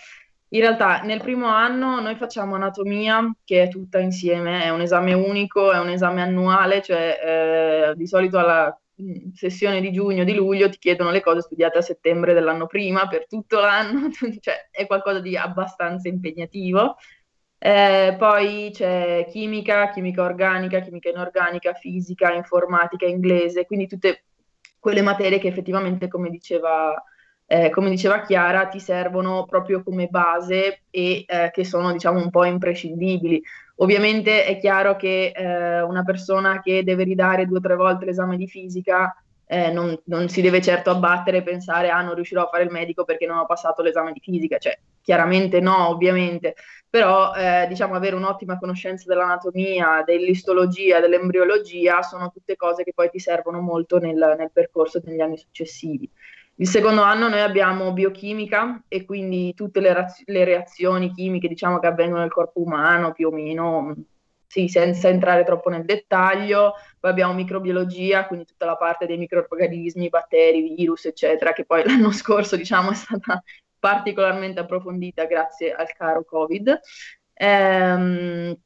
in 0.54 0.60
realtà 0.60 1.00
nel 1.00 1.20
primo 1.20 1.46
anno 1.46 2.00
noi 2.00 2.14
facciamo 2.16 2.54
anatomia 2.54 3.34
che 3.44 3.64
è 3.64 3.68
tutta 3.68 3.98
insieme, 3.98 4.62
è 4.62 4.70
un 4.70 4.82
esame 4.82 5.14
unico, 5.14 5.72
è 5.72 5.78
un 5.78 5.88
esame 5.88 6.22
annuale, 6.22 6.82
cioè 6.82 7.90
eh, 7.92 7.96
di 7.96 8.06
solito 8.06 8.38
alla 8.38 8.78
mm, 9.00 9.30
sessione 9.32 9.80
di 9.80 9.92
giugno, 9.92 10.24
di 10.24 10.34
luglio 10.34 10.68
ti 10.68 10.78
chiedono 10.78 11.10
le 11.10 11.22
cose 11.22 11.40
studiate 11.40 11.78
a 11.78 11.82
settembre 11.82 12.34
dell'anno 12.34 12.66
prima 12.66 13.08
per 13.08 13.26
tutto 13.26 13.60
l'anno, 13.60 14.10
cioè 14.40 14.68
è 14.70 14.86
qualcosa 14.86 15.20
di 15.20 15.36
abbastanza 15.36 16.08
impegnativo. 16.08 16.96
Eh, 17.64 18.16
poi 18.18 18.70
c'è 18.72 19.26
chimica, 19.30 19.90
chimica 19.90 20.22
organica, 20.22 20.80
chimica 20.80 21.10
inorganica, 21.10 21.72
fisica, 21.74 22.32
informatica, 22.34 23.06
inglese, 23.06 23.66
quindi 23.66 23.86
tutte 23.86 24.24
quelle 24.82 25.00
materie 25.00 25.38
che 25.38 25.46
effettivamente, 25.46 26.08
come 26.08 26.28
diceva, 26.28 27.00
eh, 27.46 27.70
come 27.70 27.88
diceva 27.88 28.22
Chiara, 28.22 28.66
ti 28.66 28.80
servono 28.80 29.46
proprio 29.48 29.84
come 29.84 30.08
base 30.08 30.82
e 30.90 31.24
eh, 31.24 31.50
che 31.52 31.64
sono, 31.64 31.92
diciamo, 31.92 32.18
un 32.18 32.30
po' 32.30 32.42
imprescindibili. 32.42 33.40
Ovviamente 33.76 34.44
è 34.44 34.58
chiaro 34.58 34.96
che 34.96 35.30
eh, 35.36 35.82
una 35.82 36.02
persona 36.02 36.60
che 36.60 36.82
deve 36.82 37.04
ridare 37.04 37.46
due 37.46 37.58
o 37.58 37.60
tre 37.60 37.76
volte 37.76 38.06
l'esame 38.06 38.36
di 38.36 38.48
fisica 38.48 39.16
eh, 39.46 39.70
non, 39.70 39.96
non, 40.06 40.28
si 40.28 40.40
deve 40.40 40.60
certo 40.60 40.90
abbattere 40.90 41.38
e 41.38 41.42
pensare 41.42 41.90
ah 41.90 42.02
non 42.02 42.14
riuscirò 42.14 42.42
a 42.42 42.48
fare 42.48 42.64
il 42.64 42.70
medico 42.70 43.04
perché 43.04 43.26
non 43.26 43.38
ho 43.38 43.46
passato 43.46 43.82
l'esame 43.82 44.12
di 44.12 44.20
fisica, 44.20 44.58
cioè 44.58 44.76
chiaramente 45.00 45.60
no 45.60 45.90
ovviamente, 45.90 46.56
però 46.92 47.32
eh, 47.32 47.64
diciamo 47.68 47.94
avere 47.94 48.16
un'ottima 48.16 48.58
conoscenza 48.58 49.04
dell'anatomia, 49.06 50.02
dell'istologia, 50.04 51.00
dell'embriologia 51.00 52.02
sono 52.02 52.30
tutte 52.30 52.54
cose 52.54 52.84
che 52.84 52.92
poi 52.94 53.08
ti 53.08 53.18
servono 53.18 53.60
molto 53.62 53.96
nel, 53.96 54.34
nel 54.36 54.50
percorso 54.52 55.00
degli 55.00 55.22
anni 55.22 55.38
successivi. 55.38 56.06
Il 56.56 56.68
secondo 56.68 57.00
anno 57.00 57.30
noi 57.30 57.40
abbiamo 57.40 57.94
biochimica 57.94 58.82
e 58.88 59.06
quindi 59.06 59.54
tutte 59.54 59.80
le, 59.80 59.94
raz- 59.94 60.22
le 60.26 60.44
reazioni 60.44 61.10
chimiche 61.14 61.48
diciamo, 61.48 61.78
che 61.78 61.86
avvengono 61.86 62.20
nel 62.20 62.30
corpo 62.30 62.60
umano 62.60 63.12
più 63.12 63.28
o 63.28 63.32
meno 63.32 63.94
sì, 64.46 64.68
senza 64.68 65.08
entrare 65.08 65.44
troppo 65.44 65.70
nel 65.70 65.86
dettaglio. 65.86 66.74
Poi 67.00 67.10
abbiamo 67.10 67.32
microbiologia, 67.32 68.26
quindi 68.26 68.44
tutta 68.44 68.66
la 68.66 68.76
parte 68.76 69.06
dei 69.06 69.16
microorganismi, 69.16 70.10
batteri, 70.10 70.74
virus, 70.74 71.06
eccetera, 71.06 71.54
che 71.54 71.64
poi 71.64 71.84
l'anno 71.86 72.12
scorso, 72.12 72.54
diciamo, 72.54 72.90
è 72.90 72.94
stata 72.94 73.42
particolarmente 73.82 74.60
approfondita 74.60 75.24
grazie 75.24 75.72
al 75.72 75.92
caro 75.92 76.22
Covid. 76.22 76.80
Ehm, 77.32 78.56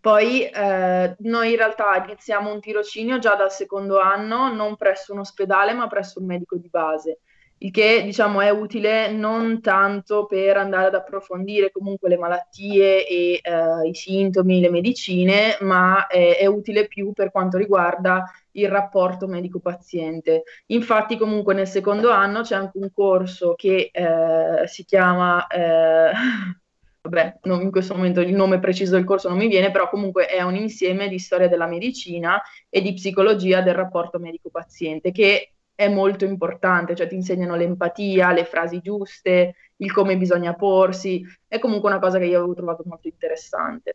poi 0.00 0.44
eh, 0.44 1.16
noi 1.18 1.50
in 1.50 1.56
realtà 1.56 2.00
iniziamo 2.04 2.52
un 2.52 2.60
tirocinio 2.60 3.18
già 3.18 3.34
dal 3.34 3.50
secondo 3.50 3.98
anno, 3.98 4.54
non 4.54 4.76
presso 4.76 5.12
un 5.12 5.18
ospedale, 5.18 5.72
ma 5.72 5.88
presso 5.88 6.20
un 6.20 6.26
medico 6.26 6.56
di 6.56 6.68
base 6.68 7.22
il 7.62 7.70
che 7.70 8.02
diciamo 8.04 8.40
è 8.40 8.50
utile 8.50 9.12
non 9.12 9.60
tanto 9.60 10.26
per 10.26 10.56
andare 10.56 10.86
ad 10.86 10.94
approfondire 10.94 11.70
comunque 11.70 12.08
le 12.08 12.18
malattie 12.18 13.06
e 13.06 13.40
eh, 13.42 13.88
i 13.88 13.94
sintomi, 13.94 14.60
le 14.60 14.70
medicine, 14.70 15.56
ma 15.60 16.06
è, 16.08 16.38
è, 16.38 16.46
utile 16.46 16.88
più 16.88 17.12
per 17.12 17.30
quanto 17.30 17.58
riguarda 17.58 18.24
il 18.52 18.68
rapporto 18.68 19.28
medico-paziente. 19.28 20.42
Infatti 20.66 21.16
comunque 21.16 21.54
nel 21.54 21.68
secondo 21.68 22.10
anno 22.10 22.42
c'è 22.42 22.56
anche 22.56 22.78
un 22.78 22.90
corso 22.92 23.54
che 23.54 23.90
eh, 23.92 24.66
si 24.66 24.84
chiama... 24.84 25.46
Eh, 25.46 26.10
vabbè, 27.02 27.38
non, 27.42 27.62
in 27.62 27.70
questo 27.70 27.94
momento 27.94 28.20
il 28.20 28.34
nome 28.34 28.60
preciso 28.60 28.92
del 28.94 29.04
corso 29.04 29.28
non 29.28 29.38
mi 29.38 29.48
viene, 29.48 29.70
però 29.70 29.88
comunque 29.88 30.26
è 30.26 30.42
un 30.42 30.54
insieme 30.56 31.08
di 31.08 31.18
storia 31.18 31.48
della 31.48 31.66
medicina 31.66 32.40
e 32.68 32.80
di 32.80 32.92
psicologia 32.92 33.60
del 33.60 33.74
rapporto 33.74 34.18
medico-paziente 34.18 35.10
che 35.12 35.52
è 35.74 35.88
molto 35.88 36.24
importante, 36.24 36.94
cioè 36.94 37.08
ti 37.08 37.14
insegnano 37.14 37.56
l'empatia, 37.56 38.32
le 38.32 38.44
frasi 38.44 38.80
giuste, 38.80 39.54
il 39.76 39.92
come 39.92 40.16
bisogna 40.16 40.54
porsi, 40.54 41.24
è 41.46 41.58
comunque 41.58 41.90
una 41.90 41.98
cosa 41.98 42.18
che 42.18 42.26
io 42.26 42.38
avevo 42.38 42.54
trovato 42.54 42.82
molto 42.86 43.08
interessante. 43.08 43.94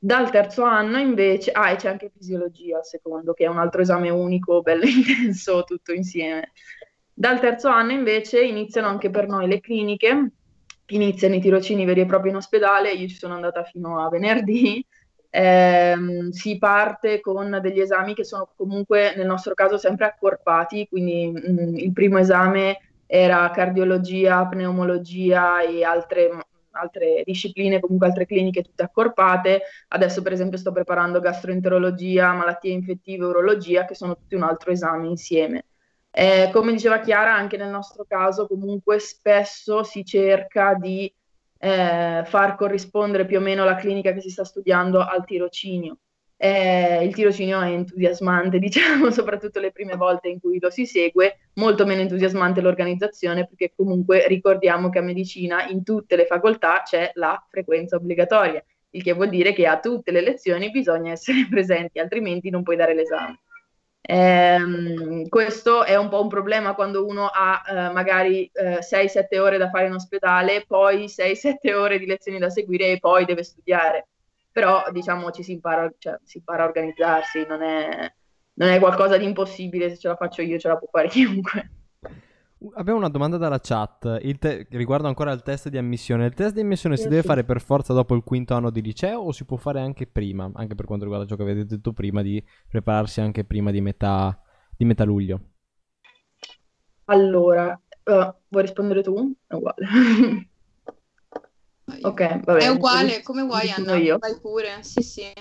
Dal 0.00 0.30
terzo 0.30 0.62
anno 0.62 0.98
invece, 0.98 1.50
ah, 1.50 1.70
e 1.70 1.76
c'è 1.76 1.88
anche 1.88 2.10
fisiologia, 2.16 2.82
secondo, 2.82 3.32
che 3.34 3.44
è 3.44 3.48
un 3.48 3.58
altro 3.58 3.80
esame 3.80 4.10
unico, 4.10 4.62
bello 4.62 4.84
intenso, 4.86 5.64
tutto 5.64 5.92
insieme. 5.92 6.52
Dal 7.12 7.40
terzo 7.40 7.68
anno 7.68 7.92
invece 7.92 8.44
iniziano 8.44 8.86
anche 8.88 9.10
per 9.10 9.26
noi 9.26 9.48
le 9.48 9.60
cliniche, 9.60 10.30
iniziano 10.86 11.34
i 11.34 11.40
tirocini 11.40 11.84
veri 11.84 12.02
e 12.02 12.06
propri 12.06 12.30
in 12.30 12.36
ospedale, 12.36 12.92
io 12.92 13.08
ci 13.08 13.16
sono 13.16 13.34
andata 13.34 13.64
fino 13.64 14.04
a 14.04 14.08
venerdì, 14.08 14.84
ehm, 15.30 16.30
si 16.30 16.58
parte 16.58 17.20
con 17.20 17.58
degli 17.62 17.80
esami 17.80 18.14
che 18.14 18.24
sono 18.24 18.50
comunque 18.56 19.14
nel 19.16 19.26
nostro 19.26 19.54
caso 19.54 19.76
sempre 19.78 20.06
accorpati, 20.06 20.86
quindi 20.88 21.30
mh, 21.30 21.52
mm, 21.52 21.76
il 21.76 21.92
primo 21.92 22.18
esame 22.18 22.78
era 23.06 23.50
cardiologia, 23.50 24.46
pneumologia 24.46 25.62
e 25.62 25.82
altre, 25.82 26.30
altre 26.72 27.22
discipline, 27.24 27.80
comunque 27.80 28.06
altre 28.06 28.26
cliniche 28.26 28.62
tutte 28.62 28.82
accorpate. 28.82 29.62
Adesso 29.88 30.22
per 30.22 30.32
esempio 30.32 30.58
sto 30.58 30.72
preparando 30.72 31.20
gastroenterologia, 31.20 32.34
malattie 32.34 32.72
infettive, 32.72 33.24
urologia, 33.24 33.86
che 33.86 33.94
sono 33.94 34.14
tutti 34.14 34.34
un 34.34 34.42
altro 34.42 34.72
esame 34.72 35.08
insieme. 35.08 35.64
Eh, 36.10 36.50
come 36.52 36.72
diceva 36.72 37.00
Chiara, 37.00 37.34
anche 37.34 37.56
nel 37.56 37.68
nostro 37.70 38.04
caso 38.06 38.46
comunque 38.46 38.98
spesso 38.98 39.82
si 39.84 40.04
cerca 40.04 40.74
di 40.74 41.10
eh, 41.58 42.22
far 42.24 42.56
corrispondere 42.56 43.26
più 43.26 43.38
o 43.38 43.40
meno 43.40 43.64
la 43.64 43.74
clinica 43.74 44.12
che 44.12 44.20
si 44.20 44.30
sta 44.30 44.44
studiando 44.44 45.00
al 45.00 45.24
tirocinio. 45.24 45.98
Eh, 46.40 47.04
il 47.04 47.12
tirocinio 47.14 47.60
è 47.60 47.72
entusiasmante, 47.72 48.58
diciamo, 48.60 49.10
soprattutto 49.10 49.58
le 49.58 49.72
prime 49.72 49.96
volte 49.96 50.28
in 50.28 50.40
cui 50.40 50.58
lo 50.60 50.70
si 50.70 50.86
segue, 50.86 51.50
molto 51.54 51.84
meno 51.84 52.02
entusiasmante 52.02 52.60
l'organizzazione 52.60 53.46
perché 53.46 53.72
comunque 53.74 54.26
ricordiamo 54.28 54.88
che 54.88 55.00
a 55.00 55.02
medicina 55.02 55.66
in 55.66 55.82
tutte 55.82 56.14
le 56.14 56.26
facoltà 56.26 56.82
c'è 56.84 57.10
la 57.14 57.44
frequenza 57.50 57.96
obbligatoria, 57.96 58.64
il 58.90 59.02
che 59.02 59.12
vuol 59.12 59.28
dire 59.28 59.52
che 59.52 59.66
a 59.66 59.80
tutte 59.80 60.12
le 60.12 60.20
lezioni 60.20 60.70
bisogna 60.70 61.12
essere 61.12 61.46
presenti, 61.50 61.98
altrimenti 61.98 62.50
non 62.50 62.62
puoi 62.62 62.76
dare 62.76 62.94
l'esame. 62.94 63.40
Eh, 64.10 65.26
questo 65.28 65.84
è 65.84 65.94
un 65.94 66.08
po' 66.08 66.22
un 66.22 66.28
problema 66.28 66.74
quando 66.74 67.04
uno 67.04 67.26
ha 67.26 67.62
eh, 67.68 67.92
magari 67.92 68.50
eh, 68.54 68.78
6-7 68.78 69.38
ore 69.38 69.58
da 69.58 69.68
fare 69.68 69.88
in 69.88 69.92
ospedale, 69.92 70.64
poi 70.66 71.04
6-7 71.08 71.74
ore 71.76 71.98
di 71.98 72.06
lezioni 72.06 72.38
da 72.38 72.48
seguire 72.48 72.92
e 72.92 72.98
poi 73.00 73.26
deve 73.26 73.42
studiare. 73.42 74.08
Però 74.50 74.90
diciamo 74.92 75.30
ci 75.30 75.42
si 75.42 75.52
impara, 75.52 75.92
cioè, 75.98 76.18
si 76.24 76.38
impara 76.38 76.62
a 76.62 76.66
organizzarsi, 76.66 77.44
non 77.46 77.62
è, 77.62 78.10
non 78.54 78.70
è 78.70 78.78
qualcosa 78.78 79.18
di 79.18 79.26
impossibile, 79.26 79.90
se 79.90 79.98
ce 79.98 80.08
la 80.08 80.16
faccio 80.16 80.40
io 80.40 80.58
ce 80.58 80.68
la 80.68 80.78
può 80.78 80.88
fare 80.90 81.08
chiunque. 81.12 81.70
Abbiamo 82.74 82.98
una 82.98 83.08
domanda 83.08 83.36
dalla 83.36 83.60
chat 83.60 84.18
te- 84.38 84.66
riguardo 84.70 85.06
ancora 85.06 85.30
al 85.30 85.44
test 85.44 85.68
di 85.68 85.78
ammissione. 85.78 86.26
Il 86.26 86.34
test 86.34 86.54
di 86.54 86.60
ammissione 86.60 86.96
si 86.96 87.06
deve 87.06 87.22
fare 87.22 87.44
per 87.44 87.60
forza 87.60 87.92
dopo 87.92 88.16
il 88.16 88.24
quinto 88.24 88.54
anno 88.54 88.70
di 88.70 88.82
liceo 88.82 89.20
o 89.20 89.30
si 89.30 89.44
può 89.44 89.56
fare 89.56 89.80
anche 89.80 90.08
prima? 90.08 90.50
Anche 90.54 90.74
per 90.74 90.84
quanto 90.84 91.04
riguarda 91.04 91.26
ciò 91.26 91.36
che 91.36 91.42
avete 91.42 91.66
detto 91.66 91.92
prima 91.92 92.20
di 92.20 92.44
prepararsi 92.68 93.20
anche 93.20 93.44
prima 93.44 93.70
di 93.70 93.80
metà, 93.80 94.42
di 94.76 94.84
metà 94.84 95.04
luglio. 95.04 95.40
Allora, 97.04 97.80
uh, 98.04 98.34
vuoi 98.48 98.62
rispondere 98.62 99.02
tu? 99.02 99.34
È 99.46 99.54
uguale. 99.54 99.76
ok, 102.02 102.44
va 102.44 102.52
bene. 102.54 102.64
È 102.64 102.68
uguale, 102.68 103.22
come 103.22 103.42
vuoi 103.42 103.70
Anna, 103.70 103.94
io. 103.94 104.18
vai 104.18 104.36
pure, 104.40 104.82
sì 104.82 105.02
sì. 105.02 105.32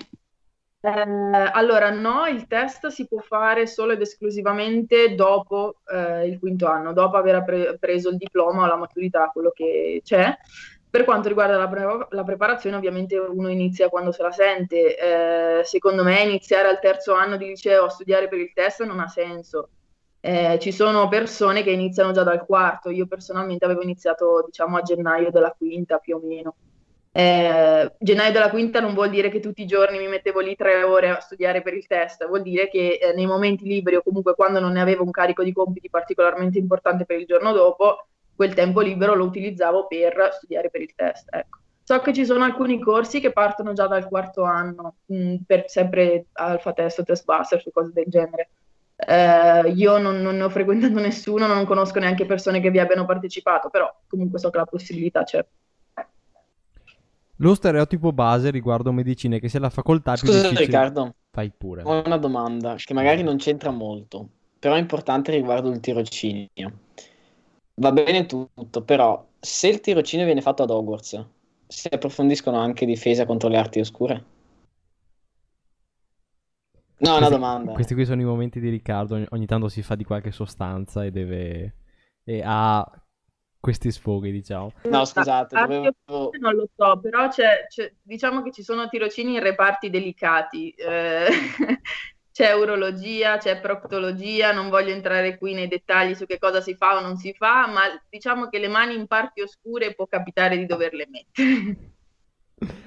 Eh, 0.88 1.50
allora, 1.52 1.90
no, 1.92 2.28
il 2.28 2.48
test 2.48 2.88
si 2.88 3.08
può 3.08 3.20
fare 3.20 3.68
solo 3.68 3.92
ed 3.92 4.00
esclusivamente 4.02 5.16
dopo 5.16 5.82
eh, 5.86 6.28
il 6.28 6.40
quinto 6.40 6.66
anno, 6.68 6.94
dopo 6.94 7.18
aver 7.18 7.44
pre- 7.44 7.78
preso 7.78 8.10
il 8.10 8.16
diploma 8.16 8.64
o 8.64 8.68
la 8.68 8.78
maturità, 8.78 9.30
quello 9.34 9.52
che 9.52 10.00
c'è. 10.04 10.34
Per 10.90 11.04
quanto 11.04 11.28
riguarda 11.28 11.58
la, 11.58 11.68
pre- 11.68 12.08
la, 12.12 12.24
preparazione, 12.24 12.78
ovviamente 12.78 13.18
uno 13.18 13.50
inizia 13.50 13.90
quando 13.90 14.14
se 14.14 14.24
la 14.24 14.32
sente. 14.32 15.60
Eh, 15.60 15.66
secondo 15.66 16.04
me 16.04 16.22
iniziare 16.22 16.70
al 16.70 16.80
terzo 16.80 17.14
anno 17.14 17.36
di 17.36 17.48
liceo 17.48 17.86
a 17.86 17.90
studiare 17.90 18.30
per 18.30 18.40
il 18.40 18.54
test 18.54 18.84
non 18.86 19.02
ha 19.02 19.08
senso. 19.10 19.70
Eh, 20.22 20.58
ci 20.62 20.72
sono 20.72 21.10
persone 21.10 21.64
che 21.64 21.72
iniziano 21.72 22.12
già 22.12 22.24
dal 22.24 22.46
quarto, 22.46 22.90
io 22.90 23.08
personalmente 23.08 23.66
avevo 23.66 23.82
iniziato 23.82 24.44
diciamo 24.46 24.78
a 24.78 24.82
gennaio 24.82 25.32
della 25.32 25.52
quinta 25.52 25.98
più 25.98 26.16
o 26.16 26.22
meno. 26.24 26.56
Eh, 27.18 27.94
gennaio 27.98 28.32
della 28.32 28.52
quinta 28.52 28.80
non 28.80 28.94
vuol 28.94 29.10
dire 29.10 29.32
che 29.32 29.40
tutti 29.40 29.64
i 29.64 29.66
giorni 29.66 29.98
mi 29.98 30.08
mettevo 30.08 30.40
lì 30.40 30.56
tre 30.56 30.84
ore 30.84 31.10
a 31.10 31.20
studiare 31.20 31.64
per 31.64 31.74
il 31.74 31.88
test, 31.88 32.28
vuol 32.28 32.44
dire 32.44 32.70
che 32.70 33.00
eh, 33.02 33.12
nei 33.16 33.26
momenti 33.26 33.66
liberi 33.66 33.96
o 33.96 34.04
comunque 34.04 34.36
quando 34.36 34.60
non 34.60 34.74
ne 34.74 34.82
avevo 34.82 35.02
un 35.04 35.10
carico 35.10 35.44
di 35.44 35.52
compiti 35.52 35.90
particolarmente 35.90 36.60
importante 36.60 37.06
per 37.06 37.18
il 37.18 37.26
giorno 37.26 37.54
dopo, 37.54 38.06
quel 38.36 38.54
tempo 38.54 38.82
libero 38.82 39.16
lo 39.16 39.26
utilizzavo 39.26 39.88
per 39.88 40.30
studiare 40.34 40.70
per 40.70 40.82
il 40.82 40.94
test. 40.94 41.28
Ecco. 41.32 41.58
So 41.82 42.00
che 42.02 42.14
ci 42.14 42.24
sono 42.24 42.44
alcuni 42.44 42.80
corsi 42.80 43.20
che 43.20 43.32
partono 43.32 43.74
già 43.74 43.88
dal 43.88 44.08
quarto 44.08 44.44
anno, 44.44 44.98
mh, 45.08 45.16
mm, 45.16 45.36
per 45.48 45.64
sempre 45.70 46.28
alfa 46.34 46.74
test 46.74 47.00
o 47.00 47.04
test 47.04 47.26
buster, 47.26 47.60
su 47.60 47.72
cose 47.72 47.94
del 47.94 48.06
genere. 48.06 48.50
Eh, 48.96 49.72
io 49.72 49.98
non, 49.98 50.22
non, 50.22 50.38
ne 50.38 50.44
ho 50.44 50.50
frequentato 50.50 51.00
nessuno, 51.00 51.48
non 51.48 51.66
conosco 51.66 51.98
neanche 51.98 52.28
persone 52.28 52.60
che 52.60 52.70
vi 52.70 52.78
abbiano 52.78 53.06
partecipato, 53.06 53.72
però 53.72 53.92
comunque 54.08 54.38
so 54.38 54.52
che 54.52 54.58
la 54.60 54.66
possibilità 54.66 55.24
c'è. 55.24 55.44
Lo 57.38 57.54
stereotipo 57.54 58.12
base 58.12 58.50
riguardo 58.50 58.92
medicina 58.92 59.36
è 59.36 59.40
che 59.40 59.50
sia 59.50 59.60
la 59.60 59.70
facoltà 59.70 60.14
più 60.14 60.28
Scusa 60.28 60.42
difficile... 60.42 60.66
Riccardo, 60.66 61.16
Fai 61.32 61.52
pure. 61.56 61.84
ho 61.84 62.04
una 62.04 62.18
domanda 62.18 62.76
che 62.76 62.94
magari 62.94 63.22
non 63.22 63.38
c'entra 63.38 63.70
molto, 63.70 64.28
però 64.58 64.74
è 64.76 64.80
importante 64.80 65.32
riguardo 65.32 65.70
il 65.70 65.80
tirocinio. 65.80 66.80
Va 67.76 67.92
bene 67.92 68.26
tutto, 68.26 68.82
però 68.82 69.24
se 69.40 69.68
il 69.68 69.82
tirocinio 69.82 70.26
viene 70.26 70.42
fatto 70.42 70.64
ad 70.64 70.72
Hogwarts, 70.72 71.26
si 71.68 71.88
approfondiscono 71.92 72.58
anche 72.58 72.88
difesa 72.88 73.26
contro 73.28 73.50
le 73.50 73.58
arti 73.58 73.80
oscure? 73.80 74.26
No, 77.00 77.10
è 77.14 77.18
una 77.18 77.18
Questi, 77.18 77.34
domanda. 77.36 77.72
questi 77.74 77.94
qui 77.94 78.06
sono 78.06 78.22
i 78.22 78.26
momenti 78.26 78.60
di 78.60 78.70
Riccardo, 78.70 79.14
ogni, 79.14 79.26
ogni 79.30 79.46
tanto 79.46 79.70
si 79.70 79.84
fa 79.84 79.94
di 79.94 80.04
qualche 80.04 80.32
sostanza 80.32 81.06
e 81.06 81.12
deve... 81.12 81.76
e 82.24 82.42
ha 82.44 82.84
questi 83.60 83.92
sfoghi, 83.92 84.32
diciamo. 84.32 84.72
No, 84.84 85.06
scusate, 85.06 85.56
Arti 85.56 85.74
dovevo... 86.06 86.30
non 86.40 86.56
lo 86.56 86.68
so, 86.76 87.00
però 87.00 87.28
c'è, 87.30 87.66
c'è- 87.68 87.94
diciamo 88.02 88.42
che 88.42 88.52
ci 88.52 88.64
sono 88.64 88.88
tirocini 88.88 89.34
in 89.34 89.42
reparti 89.42 89.90
delicati. 89.90 90.72
eh, 90.72 91.28
c'è 92.32 92.54
urologia, 92.54 93.38
c'è 93.38 93.60
proctologia, 93.60 94.52
non 94.54 94.70
voglio 94.70 94.92
entrare 94.92 95.40
qui 95.40 95.54
nei 95.56 95.68
dettagli 95.68 96.14
su 96.14 96.28
che 96.28 96.38
cosa 96.38 96.62
si 96.62 96.76
fa 96.76 96.98
o 96.98 97.02
non 97.02 97.18
si 97.18 97.34
fa, 97.34 97.66
ma 97.66 97.82
diciamo 98.10 98.48
che 98.48 98.60
le 98.60 98.68
mani 98.68 98.94
in 98.94 99.08
parti 99.08 99.42
oscure 99.42 99.96
può 99.96 100.06
capitare 100.06 100.56
di 100.56 100.66
doverle 100.68 101.08
mettere. 101.10 101.96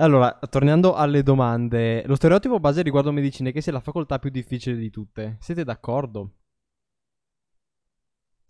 Allora, 0.00 0.38
tornando 0.48 0.94
alle 0.94 1.24
domande, 1.24 2.06
lo 2.06 2.14
stereotipo 2.14 2.60
base 2.60 2.82
riguardo 2.82 3.10
medicina 3.10 3.48
è 3.48 3.52
che 3.52 3.60
sia 3.60 3.72
la 3.72 3.80
facoltà 3.80 4.20
più 4.20 4.30
difficile 4.30 4.76
di 4.76 4.90
tutte. 4.90 5.38
Siete 5.40 5.64
d'accordo? 5.64 6.30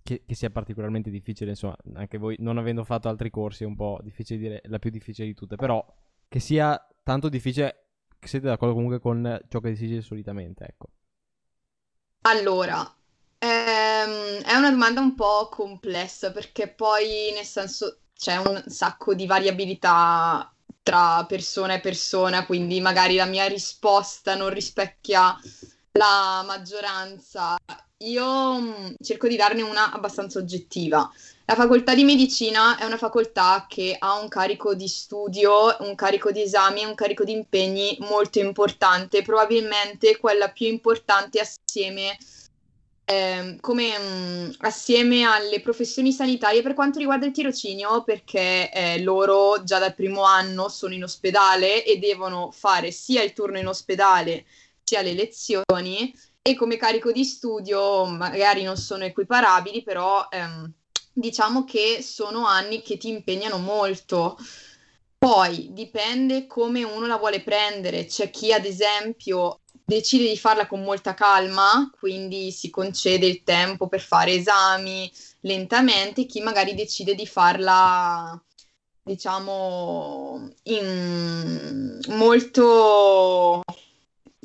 Che, 0.08 0.22
che 0.24 0.34
sia 0.34 0.48
particolarmente 0.48 1.10
difficile, 1.10 1.50
insomma, 1.50 1.76
anche 1.96 2.16
voi 2.16 2.34
non 2.38 2.56
avendo 2.56 2.82
fatto 2.82 3.10
altri 3.10 3.28
corsi 3.28 3.64
è 3.64 3.66
un 3.66 3.76
po' 3.76 3.98
difficile 4.02 4.38
dire 4.38 4.62
la 4.64 4.78
più 4.78 4.88
difficile 4.88 5.26
di 5.26 5.34
tutte, 5.34 5.56
però 5.56 5.84
che 6.26 6.40
sia 6.40 6.82
tanto 7.02 7.28
difficile, 7.28 7.88
siete 8.18 8.46
d'accordo 8.46 8.72
comunque 8.72 9.00
con 9.00 9.38
ciò 9.50 9.60
che 9.60 9.76
si 9.76 10.00
solitamente, 10.00 10.64
ecco. 10.64 10.88
Allora, 12.22 12.80
ehm, 13.38 14.40
è 14.44 14.54
una 14.54 14.70
domanda 14.70 15.02
un 15.02 15.14
po' 15.14 15.50
complessa 15.50 16.32
perché 16.32 16.68
poi 16.68 17.30
nel 17.34 17.44
senso 17.44 18.04
c'è 18.14 18.36
un 18.36 18.64
sacco 18.66 19.12
di 19.12 19.26
variabilità 19.26 20.50
tra 20.82 21.26
persona 21.26 21.74
e 21.74 21.80
persona, 21.80 22.46
quindi 22.46 22.80
magari 22.80 23.16
la 23.16 23.26
mia 23.26 23.44
risposta 23.44 24.34
non 24.36 24.48
rispecchia 24.48 25.36
la 25.92 26.42
maggioranza. 26.46 27.56
Io 28.02 28.60
mh, 28.60 28.94
cerco 29.02 29.26
di 29.26 29.34
darne 29.34 29.62
una 29.62 29.90
abbastanza 29.92 30.38
oggettiva. 30.38 31.10
La 31.46 31.54
facoltà 31.56 31.94
di 31.96 32.04
medicina 32.04 32.76
è 32.76 32.84
una 32.84 32.96
facoltà 32.96 33.66
che 33.68 33.96
ha 33.98 34.20
un 34.20 34.28
carico 34.28 34.74
di 34.74 34.86
studio, 34.86 35.76
un 35.80 35.96
carico 35.96 36.30
di 36.30 36.42
esami 36.42 36.82
e 36.82 36.86
un 36.86 36.94
carico 36.94 37.24
di 37.24 37.32
impegni 37.32 37.96
molto 38.02 38.38
importante, 38.38 39.22
probabilmente 39.22 40.16
quella 40.16 40.48
più 40.50 40.68
importante 40.68 41.40
assieme, 41.40 42.16
ehm, 43.04 43.58
come, 43.58 43.98
mh, 43.98 44.54
assieme 44.58 45.24
alle 45.24 45.60
professioni 45.60 46.12
sanitarie 46.12 46.62
per 46.62 46.74
quanto 46.74 47.00
riguarda 47.00 47.26
il 47.26 47.32
tirocinio, 47.32 48.04
perché 48.04 48.70
eh, 48.70 49.02
loro 49.02 49.64
già 49.64 49.80
dal 49.80 49.94
primo 49.94 50.22
anno 50.22 50.68
sono 50.68 50.94
in 50.94 51.02
ospedale 51.02 51.84
e 51.84 51.98
devono 51.98 52.52
fare 52.52 52.92
sia 52.92 53.24
il 53.24 53.32
turno 53.32 53.58
in 53.58 53.66
ospedale 53.66 54.44
sia 54.84 55.02
le 55.02 55.12
lezioni 55.12 56.14
e 56.48 56.54
come 56.54 56.78
carico 56.78 57.12
di 57.12 57.24
studio 57.24 58.06
magari 58.06 58.62
non 58.62 58.78
sono 58.78 59.04
equiparabili, 59.04 59.82
però 59.82 60.26
ehm, 60.30 60.72
diciamo 61.12 61.64
che 61.64 61.98
sono 62.02 62.46
anni 62.46 62.80
che 62.80 62.96
ti 62.96 63.08
impegnano 63.08 63.58
molto. 63.58 64.38
Poi 65.18 65.68
dipende 65.72 66.46
come 66.46 66.84
uno 66.84 67.06
la 67.06 67.18
vuole 67.18 67.42
prendere. 67.42 68.06
C'è 68.06 68.30
chi, 68.30 68.52
ad 68.52 68.64
esempio, 68.64 69.60
decide 69.84 70.26
di 70.28 70.38
farla 70.38 70.66
con 70.66 70.82
molta 70.82 71.12
calma, 71.12 71.90
quindi 71.98 72.50
si 72.50 72.70
concede 72.70 73.26
il 73.26 73.42
tempo 73.42 73.86
per 73.88 74.00
fare 74.00 74.32
esami 74.32 75.10
lentamente, 75.40 76.24
chi 76.24 76.40
magari 76.40 76.74
decide 76.74 77.14
di 77.14 77.26
farla, 77.26 78.42
diciamo, 79.02 80.48
in 80.62 82.00
molto 82.08 83.62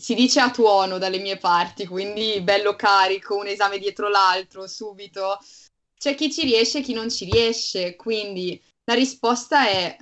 si 0.03 0.15
dice 0.15 0.41
a 0.41 0.51
tuono 0.51 0.97
dalle 0.97 1.17
mie 1.17 1.37
parti, 1.37 1.87
quindi 1.87 2.41
bello 2.41 2.75
carico, 2.75 3.37
un 3.37 3.47
esame 3.47 3.79
dietro 3.79 4.09
l'altro, 4.09 4.67
subito. 4.67 5.37
C'è 5.97 6.13
chi 6.13 6.29
ci 6.29 6.43
riesce 6.43 6.79
e 6.79 6.81
chi 6.81 6.91
non 6.91 7.09
ci 7.09 7.23
riesce, 7.23 7.95
quindi 7.95 8.61
la 8.83 8.95
risposta 8.95 9.65
è 9.65 9.95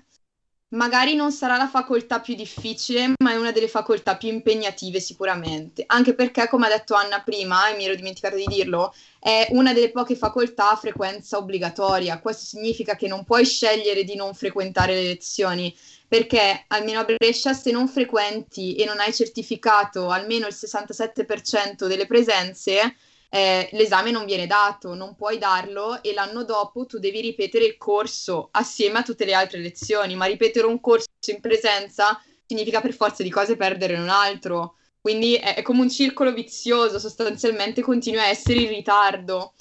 magari 0.71 1.15
non 1.15 1.31
sarà 1.31 1.57
la 1.57 1.67
facoltà 1.67 2.19
più 2.19 2.35
difficile, 2.35 3.13
ma 3.21 3.31
è 3.31 3.37
una 3.37 3.51
delle 3.51 3.67
facoltà 3.67 4.17
più 4.17 4.29
impegnative 4.29 4.99
sicuramente, 4.99 5.83
anche 5.87 6.13
perché, 6.13 6.47
come 6.47 6.67
ha 6.67 6.69
detto 6.69 6.93
Anna 6.93 7.21
prima, 7.21 7.69
e 7.69 7.75
mi 7.75 7.85
ero 7.85 7.95
dimenticato 7.95 8.35
di 8.35 8.45
dirlo, 8.45 8.93
è 9.19 9.47
una 9.51 9.73
delle 9.73 9.91
poche 9.91 10.15
facoltà 10.15 10.71
a 10.71 10.75
frequenza 10.75 11.37
obbligatoria. 11.37 12.19
Questo 12.19 12.45
significa 12.45 12.95
che 12.95 13.07
non 13.07 13.23
puoi 13.23 13.45
scegliere 13.45 14.03
di 14.03 14.15
non 14.15 14.33
frequentare 14.33 14.93
le 14.93 15.03
lezioni, 15.03 15.75
perché 16.07 16.65
almeno 16.67 16.99
a 16.99 17.05
Brescia 17.05 17.53
se 17.53 17.71
non 17.71 17.87
frequenti 17.87 18.75
e 18.75 18.85
non 18.85 18.99
hai 18.99 19.13
certificato 19.13 20.09
almeno 20.09 20.47
il 20.47 20.55
67% 20.57 21.87
delle 21.87 22.05
presenze, 22.05 22.95
eh, 23.33 23.69
l'esame 23.71 24.11
non 24.11 24.25
viene 24.25 24.45
dato, 24.45 24.93
non 24.93 25.15
puoi 25.15 25.37
darlo 25.37 26.03
e 26.03 26.13
l'anno 26.13 26.43
dopo 26.43 26.85
tu 26.85 26.99
devi 26.99 27.21
ripetere 27.21 27.63
il 27.63 27.77
corso 27.77 28.49
assieme 28.51 28.99
a 28.99 29.03
tutte 29.03 29.23
le 29.23 29.33
altre 29.33 29.59
lezioni, 29.59 30.15
ma 30.15 30.25
ripetere 30.25 30.67
un 30.67 30.81
corso 30.81 31.07
in 31.27 31.39
presenza 31.39 32.21
significa 32.45 32.81
per 32.81 32.93
forza 32.93 33.23
di 33.23 33.29
cose 33.29 33.55
perdere 33.55 33.95
un 33.97 34.09
altro. 34.09 34.75
Quindi 34.99 35.35
è, 35.35 35.55
è 35.55 35.61
come 35.61 35.79
un 35.79 35.89
circolo 35.89 36.33
vizioso, 36.33 36.99
sostanzialmente 36.99 37.81
continui 37.81 38.19
a 38.19 38.27
essere 38.27 38.59
in 38.59 38.67
ritardo. 38.67 39.53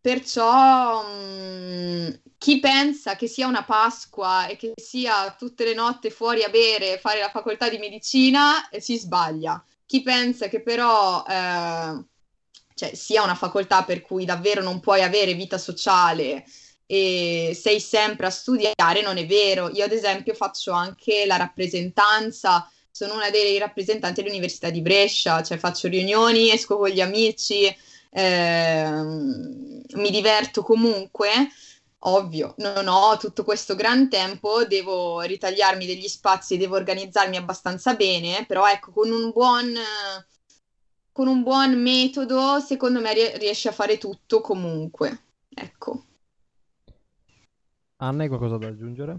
Perciò 0.00 1.02
mh, 1.02 2.20
chi 2.38 2.58
pensa 2.58 3.16
che 3.16 3.26
sia 3.26 3.46
una 3.46 3.64
Pasqua 3.64 4.46
e 4.46 4.56
che 4.56 4.72
sia 4.76 5.34
tutte 5.38 5.64
le 5.64 5.74
notti 5.74 6.08
fuori 6.08 6.42
a 6.42 6.48
bere 6.48 6.98
fare 6.98 7.18
la 7.20 7.28
facoltà 7.28 7.68
di 7.68 7.76
medicina 7.76 8.70
eh, 8.70 8.80
si 8.80 8.96
sbaglia. 8.96 9.62
Chi 9.84 10.02
pensa 10.02 10.48
che 10.48 10.62
però 10.62 11.22
eh, 11.28 12.04
cioè, 12.78 12.94
sia 12.94 13.24
una 13.24 13.34
facoltà 13.34 13.82
per 13.82 14.02
cui 14.02 14.24
davvero 14.24 14.62
non 14.62 14.78
puoi 14.78 15.02
avere 15.02 15.34
vita 15.34 15.58
sociale 15.58 16.44
e 16.86 17.58
sei 17.60 17.80
sempre 17.80 18.26
a 18.28 18.30
studiare, 18.30 19.02
non 19.02 19.18
è 19.18 19.26
vero. 19.26 19.68
Io 19.70 19.84
ad 19.84 19.90
esempio 19.92 20.32
faccio 20.32 20.70
anche 20.70 21.26
la 21.26 21.36
rappresentanza, 21.36 22.70
sono 22.90 23.14
una 23.14 23.30
dei 23.30 23.58
rappresentanti 23.58 24.22
dell'Università 24.22 24.70
di 24.70 24.80
Brescia, 24.80 25.42
cioè 25.42 25.58
faccio 25.58 25.88
riunioni, 25.88 26.52
esco 26.52 26.78
con 26.78 26.88
gli 26.88 27.00
amici, 27.00 27.64
ehm, 28.10 29.82
mi 29.94 30.10
diverto 30.10 30.62
comunque. 30.62 31.48
Ovvio, 32.02 32.54
non 32.58 32.86
ho 32.86 33.16
tutto 33.16 33.42
questo 33.42 33.74
gran 33.74 34.08
tempo, 34.08 34.64
devo 34.64 35.20
ritagliarmi 35.22 35.84
degli 35.84 36.06
spazi, 36.06 36.56
devo 36.56 36.76
organizzarmi 36.76 37.36
abbastanza 37.36 37.94
bene, 37.94 38.44
però 38.46 38.68
ecco, 38.68 38.92
con 38.92 39.10
un 39.10 39.30
buon, 39.32 39.74
con 41.18 41.26
un 41.26 41.42
buon 41.42 41.82
metodo, 41.82 42.60
secondo 42.60 43.00
me 43.00 43.12
rie- 43.12 43.36
riesci 43.38 43.66
a 43.66 43.72
fare 43.72 43.98
tutto 43.98 44.40
comunque. 44.40 45.22
Ecco. 45.52 46.04
Anna, 47.96 48.22
hai 48.22 48.28
qualcosa 48.28 48.56
da 48.56 48.68
aggiungere? 48.68 49.18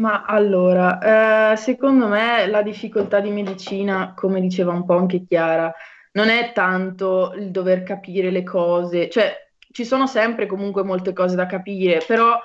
Ma 0.00 0.24
allora, 0.24 1.52
eh, 1.52 1.56
secondo 1.58 2.08
me 2.08 2.48
la 2.48 2.62
difficoltà 2.62 3.20
di 3.20 3.30
medicina, 3.30 4.14
come 4.16 4.40
diceva 4.40 4.72
un 4.72 4.84
po' 4.84 4.96
anche 4.96 5.24
Chiara, 5.24 5.72
non 6.14 6.28
è 6.28 6.50
tanto 6.52 7.34
il 7.36 7.52
dover 7.52 7.84
capire 7.84 8.32
le 8.32 8.42
cose, 8.42 9.08
cioè 9.08 9.32
ci 9.70 9.84
sono 9.84 10.08
sempre 10.08 10.46
comunque 10.46 10.82
molte 10.82 11.12
cose 11.12 11.36
da 11.36 11.46
capire, 11.46 12.02
però 12.04 12.36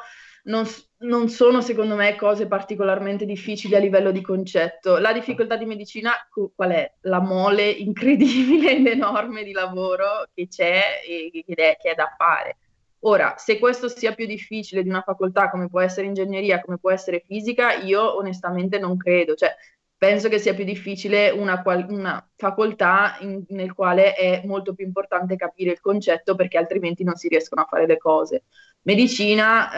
non, 0.50 0.66
non 1.00 1.30
sono 1.30 1.62
secondo 1.62 1.96
me 1.96 2.16
cose 2.16 2.48
particolarmente 2.48 3.26
difficili 3.26 3.76
a 3.76 3.80
livello 3.80 4.12
di 4.12 4.22
concetto. 4.22 4.98
La 4.98 5.14
difficoltà 5.14 5.56
di 5.56 5.66
medicina 5.66 6.12
qual 6.54 6.72
è? 6.72 6.92
La 7.02 7.20
mole 7.22 7.70
incredibile 7.70 8.76
ed 8.78 8.88
enorme 8.88 9.44
di 9.44 9.52
lavoro 9.52 10.28
che 10.34 10.48
c'è 10.48 11.02
e 11.08 11.44
che 11.46 11.54
è, 11.54 11.78
che 11.80 11.92
è 11.92 11.96
da 11.96 12.14
fare. 12.18 12.58
Ora, 13.04 13.36
se 13.38 13.60
questo 13.60 13.88
sia 13.88 14.14
più 14.14 14.26
difficile 14.26 14.84
di 14.84 14.90
una 14.90 15.02
facoltà 15.02 15.50
come 15.50 15.70
può 15.70 15.80
essere 15.80 16.08
ingegneria, 16.08 16.60
come 16.60 16.78
può 16.80 16.92
essere 16.92 17.24
fisica, 17.26 17.76
io 17.76 18.18
onestamente 18.18 18.78
non 18.78 18.98
credo. 18.98 19.36
Cioè, 19.36 19.56
penso 19.98 20.30
che 20.30 20.40
sia 20.40 20.54
più 20.54 20.64
difficile 20.66 21.30
una, 21.30 21.62
una 21.90 22.30
facoltà 22.36 23.18
in- 23.22 23.44
nel 23.50 23.74
quale 23.74 24.14
è 24.16 24.42
molto 24.46 24.74
più 24.74 24.86
importante 24.86 25.36
capire 25.36 25.72
il 25.72 25.80
concetto 25.82 26.36
perché 26.36 26.58
altrimenti 26.58 27.04
non 27.04 27.16
si 27.16 27.28
riescono 27.28 27.62
a 27.62 27.68
fare 27.70 27.86
le 27.86 27.98
cose. 27.98 28.44
Medicina, 28.84 29.72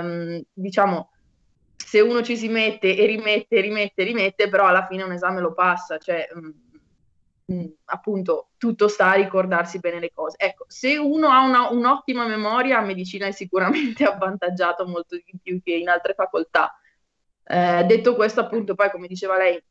ehm, 0.00 0.42
diciamo, 0.52 1.10
se 1.76 2.00
uno 2.00 2.22
ci 2.22 2.36
si 2.36 2.48
mette 2.48 2.96
e 2.96 3.06
rimette, 3.06 3.60
rimette, 3.60 4.02
rimette, 4.04 4.48
però 4.48 4.66
alla 4.66 4.86
fine 4.86 5.02
un 5.04 5.12
esame 5.12 5.40
lo 5.40 5.52
passa, 5.54 5.98
cioè 5.98 6.28
mh, 6.32 7.52
mh, 7.54 7.64
appunto 7.86 8.50
tutto 8.56 8.88
sta 8.88 9.10
a 9.10 9.14
ricordarsi 9.14 9.78
bene 9.78 10.00
le 10.00 10.12
cose. 10.12 10.36
Ecco, 10.38 10.64
se 10.68 10.96
uno 10.96 11.28
ha 11.28 11.42
una, 11.44 11.68
un'ottima 11.70 12.26
memoria, 12.26 12.80
medicina 12.80 13.26
è 13.26 13.32
sicuramente 13.32 14.04
avvantaggiato 14.06 14.86
molto 14.86 15.16
di 15.16 15.24
più 15.42 15.60
che 15.62 15.74
in 15.74 15.88
altre 15.88 16.14
facoltà 16.14 16.74
Eh, 17.44 17.84
detto 17.86 18.14
questo, 18.16 18.40
appunto, 18.40 18.74
poi 18.74 18.90
come 18.90 19.06
diceva 19.08 19.36
lei, 19.36 19.62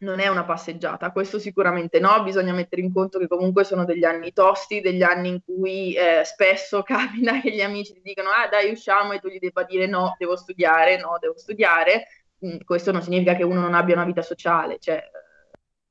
non 0.00 0.18
è 0.18 0.28
una 0.28 0.44
passeggiata, 0.44 1.10
questo 1.12 1.38
sicuramente 1.38 2.00
no, 2.00 2.22
bisogna 2.22 2.52
mettere 2.52 2.82
in 2.82 2.92
conto 2.92 3.18
che 3.18 3.28
comunque 3.28 3.64
sono 3.64 3.84
degli 3.84 4.04
anni 4.04 4.32
tosti, 4.32 4.80
degli 4.80 5.02
anni 5.02 5.28
in 5.28 5.40
cui 5.44 5.94
eh, 5.94 6.24
spesso 6.24 6.82
capita 6.84 7.40
che 7.40 7.50
gli 7.50 7.60
amici 7.60 7.92
ti 7.92 8.00
dicano 8.02 8.30
ah 8.30 8.48
dai 8.48 8.70
usciamo 8.70 9.12
e 9.12 9.18
tu 9.18 9.28
gli 9.28 9.38
debba 9.38 9.64
dire 9.64 9.86
no, 9.86 10.14
devo 10.18 10.36
studiare, 10.36 10.98
no, 10.98 11.18
devo 11.20 11.36
studiare, 11.36 12.06
mm, 12.44 12.58
questo 12.64 12.92
non 12.92 13.02
significa 13.02 13.34
che 13.34 13.44
uno 13.44 13.60
non 13.60 13.74
abbia 13.74 13.94
una 13.94 14.04
vita 14.04 14.22
sociale, 14.22 14.78
cioè 14.78 15.02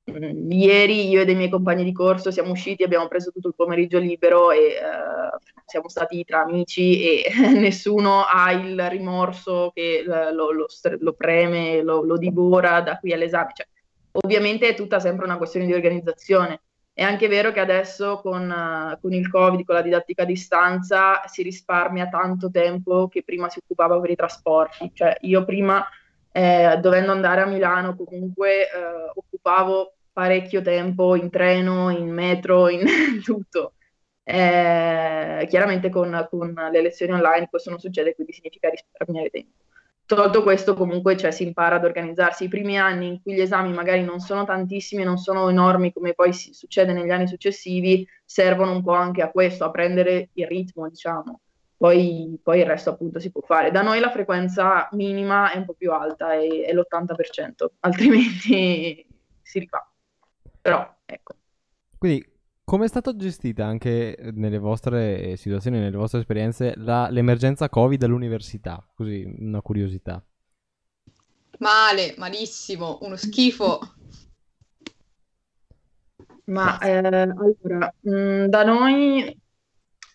mm, 0.09 0.51
ieri 0.51 1.07
io 1.07 1.21
e 1.21 1.25
dei 1.25 1.35
miei 1.35 1.49
compagni 1.49 1.83
di 1.83 1.93
corso 1.93 2.31
siamo 2.31 2.51
usciti, 2.51 2.83
abbiamo 2.83 3.07
preso 3.07 3.31
tutto 3.31 3.49
il 3.49 3.55
pomeriggio 3.55 3.99
libero 3.99 4.49
e 4.51 4.77
uh, 4.81 5.37
siamo 5.65 5.87
stati 5.87 6.23
tra 6.23 6.41
amici 6.41 7.21
e 7.21 7.29
nessuno 7.53 8.23
ha 8.23 8.51
il 8.53 8.89
rimorso 8.89 9.71
che 9.71 10.01
lo, 10.03 10.31
lo, 10.31 10.51
lo, 10.51 10.67
lo 10.99 11.13
preme, 11.13 11.83
lo, 11.83 12.17
divora 12.17 12.81
da 12.81 12.97
qui 12.97 13.13
all'esame. 13.13 13.51
Cioè, 13.53 13.67
Ovviamente 14.11 14.67
è 14.67 14.75
tutta 14.75 14.99
sempre 14.99 15.25
una 15.25 15.37
questione 15.37 15.65
di 15.65 15.73
organizzazione. 15.73 16.61
È 16.93 17.03
anche 17.03 17.27
vero 17.27 17.51
che 17.51 17.59
adesso 17.59 18.19
con, 18.19 18.49
uh, 18.49 18.99
con, 18.99 19.13
il 19.13 19.29
Covid, 19.29 19.63
con 19.63 19.75
la 19.75 19.81
didattica 19.81 20.23
a 20.23 20.25
distanza, 20.25 21.21
si 21.27 21.43
risparmia 21.43 22.09
tanto 22.09 22.49
tempo 22.49 23.07
che 23.07 23.23
prima 23.23 23.49
si 23.49 23.59
occupava 23.59 23.99
per 23.99 24.09
i 24.09 24.15
trasporti. 24.15 24.91
Cioè, 24.93 25.15
io 25.21 25.45
prima, 25.45 25.85
eh, 26.31 26.77
dovendo 26.81 27.11
andare 27.11 27.41
a 27.41 27.45
Milano, 27.45 27.95
comunque 27.95 28.63
eh, 28.63 28.69
occupavo 29.13 29.93
parecchio 30.11 30.61
tempo 30.61 31.15
in 31.15 31.29
treno, 31.29 31.89
in 31.89 32.09
metro, 32.09 32.67
in 32.67 32.83
tutto. 33.23 33.75
Eh, 34.23 35.47
chiaramente 35.49 35.89
con, 35.89 36.27
con 36.29 36.53
le 36.53 36.81
lezioni 36.81 37.13
online 37.13 37.47
questo 37.49 37.69
non 37.69 37.79
succede, 37.79 38.13
quindi 38.13 38.33
significa 38.33 38.69
risparmiare 38.69 39.29
tempo. 39.29 39.68
Tolto 40.09 40.41
questo, 40.41 40.73
comunque 40.73 41.15
cioè, 41.15 41.29
si 41.29 41.43
impara 41.43 41.75
ad 41.75 41.83
organizzarsi. 41.83 42.45
I 42.45 42.47
primi 42.47 42.79
anni 42.79 43.05
in 43.09 43.21
cui 43.21 43.35
gli 43.35 43.41
esami 43.41 43.71
magari 43.71 44.01
non 44.01 44.19
sono 44.19 44.43
tantissimi 44.43 45.03
non 45.03 45.17
sono 45.17 45.47
enormi 45.49 45.93
come 45.93 46.15
poi 46.15 46.33
si, 46.33 46.51
succede 46.51 46.93
negli 46.93 47.11
anni 47.11 47.27
successivi, 47.27 48.07
servono 48.25 48.71
un 48.71 48.81
po' 48.81 48.93
anche 48.93 49.21
a 49.21 49.29
questo, 49.29 49.65
a 49.65 49.69
prendere 49.69 50.29
il 50.33 50.47
ritmo, 50.47 50.89
diciamo. 50.89 51.41
Poi, 51.77 52.39
poi 52.41 52.57
il 52.57 52.65
resto 52.65 52.89
appunto 52.89 53.19
si 53.19 53.31
può 53.31 53.41
fare. 53.41 53.69
Da 53.69 53.83
noi 53.83 53.99
la 53.99 54.09
frequenza 54.09 54.89
minima 54.93 55.51
è 55.51 55.57
un 55.57 55.65
po' 55.65 55.75
più 55.75 55.91
alta, 55.91 56.33
è, 56.33 56.65
è 56.65 56.73
l'80%, 56.73 57.67
altrimenti 57.81 59.05
si 59.43 59.59
rifà. 59.59 59.87
Però, 60.59 60.91
ecco. 61.05 61.35
Quindi 61.99 62.27
come 62.69 62.85
è 62.85 62.87
stata 62.87 63.15
gestita 63.15 63.65
anche 63.65 64.15
nelle 64.33 64.59
vostre 64.59 65.35
situazioni, 65.37 65.79
nelle 65.79 65.97
vostre 65.97 66.19
esperienze, 66.19 66.75
la, 66.75 67.09
l'emergenza 67.09 67.67
Covid 67.67 68.03
all'università? 68.03 68.87
Così, 68.93 69.27
una 69.39 69.59
curiosità. 69.59 70.23
Male, 71.57 72.13
malissimo, 72.19 72.99
uno 73.01 73.15
schifo. 73.15 73.79
Ma 76.45 76.77
eh, 76.77 76.97
allora, 76.97 77.91
mh, 78.01 78.11
mm, 78.11 78.45
da 78.45 78.63
noi, 78.63 79.35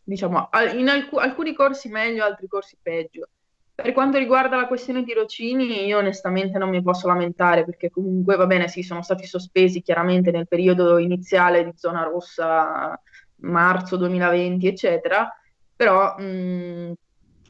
diciamo, 0.04 0.48
in 0.76 0.88
alc- 0.88 1.18
alcuni 1.18 1.54
corsi 1.54 1.88
meglio, 1.88 2.22
altri 2.22 2.46
corsi 2.46 2.76
peggio. 2.80 3.30
Per 3.76 3.92
quanto 3.92 4.18
riguarda 4.18 4.56
la 4.56 4.68
questione 4.68 5.02
tirocini, 5.02 5.84
io 5.84 5.98
onestamente 5.98 6.58
non 6.58 6.68
mi 6.68 6.80
posso 6.80 7.08
lamentare 7.08 7.64
perché 7.64 7.90
comunque 7.90 8.36
va 8.36 8.46
bene, 8.46 8.68
sì, 8.68 8.82
sono 8.82 9.02
stati 9.02 9.26
sospesi 9.26 9.82
chiaramente 9.82 10.30
nel 10.30 10.46
periodo 10.46 10.98
iniziale 10.98 11.64
di 11.64 11.72
zona 11.74 12.04
rossa, 12.04 12.96
marzo 13.38 13.96
2020, 13.96 14.66
eccetera, 14.68 15.28
però 15.74 16.14
mh, 16.16 16.92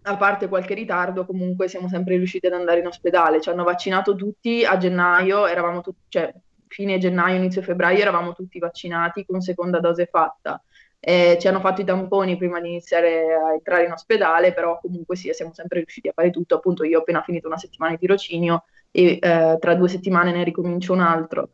a 0.05 0.17
parte 0.17 0.49
qualche 0.49 0.73
ritardo, 0.73 1.27
comunque 1.27 1.69
siamo 1.69 1.89
sempre 1.89 2.17
riusciti 2.17 2.47
ad 2.47 2.55
andare 2.55 2.81
in 2.81 2.87
ospedale. 2.87 3.43
Ci 3.43 3.51
hanno 3.51 3.65
vaccinato 3.65 4.15
tutti 4.15 4.65
a 4.65 4.79
gennaio, 4.79 5.47
eravamo 5.47 5.83
tutti, 5.83 6.05
cioè 6.09 6.35
fine 6.69 6.97
gennaio, 6.97 7.37
inizio 7.37 7.61
febbraio, 7.61 8.01
eravamo 8.01 8.33
tutti 8.33 8.59
vaccinati 8.59 9.27
con 9.27 9.43
seconda 9.43 9.79
dose 9.79 10.07
fatta 10.07 10.59
eh, 11.05 11.37
ci 11.39 11.49
hanno 11.49 11.61
fatto 11.61 11.83
i 11.83 11.85
tamponi 11.85 12.39
prima 12.39 12.61
di 12.61 12.69
iniziare 12.69 13.35
a 13.35 13.53
entrare 13.53 13.85
in 13.85 13.93
ospedale, 13.93 14.55
però 14.55 14.79
comunque 14.81 15.17
sì, 15.17 15.31
siamo 15.33 15.53
sempre 15.53 15.81
riusciti 15.81 16.09
a 16.09 16.13
fare 16.15 16.31
tutto. 16.31 16.55
Appunto, 16.55 16.83
io 16.83 16.99
ho 16.99 17.01
appena 17.03 17.23
finito 17.23 17.47
una 17.47 17.59
settimana 17.59 17.93
di 17.93 17.99
tirocinio 17.99 18.65
e 18.91 19.19
eh, 19.21 19.57
tra 19.61 19.75
due 19.75 19.89
settimane 19.89 20.33
ne 20.33 20.45
ricomincio 20.45 20.95
un 20.95 21.01
altro. 21.01 21.51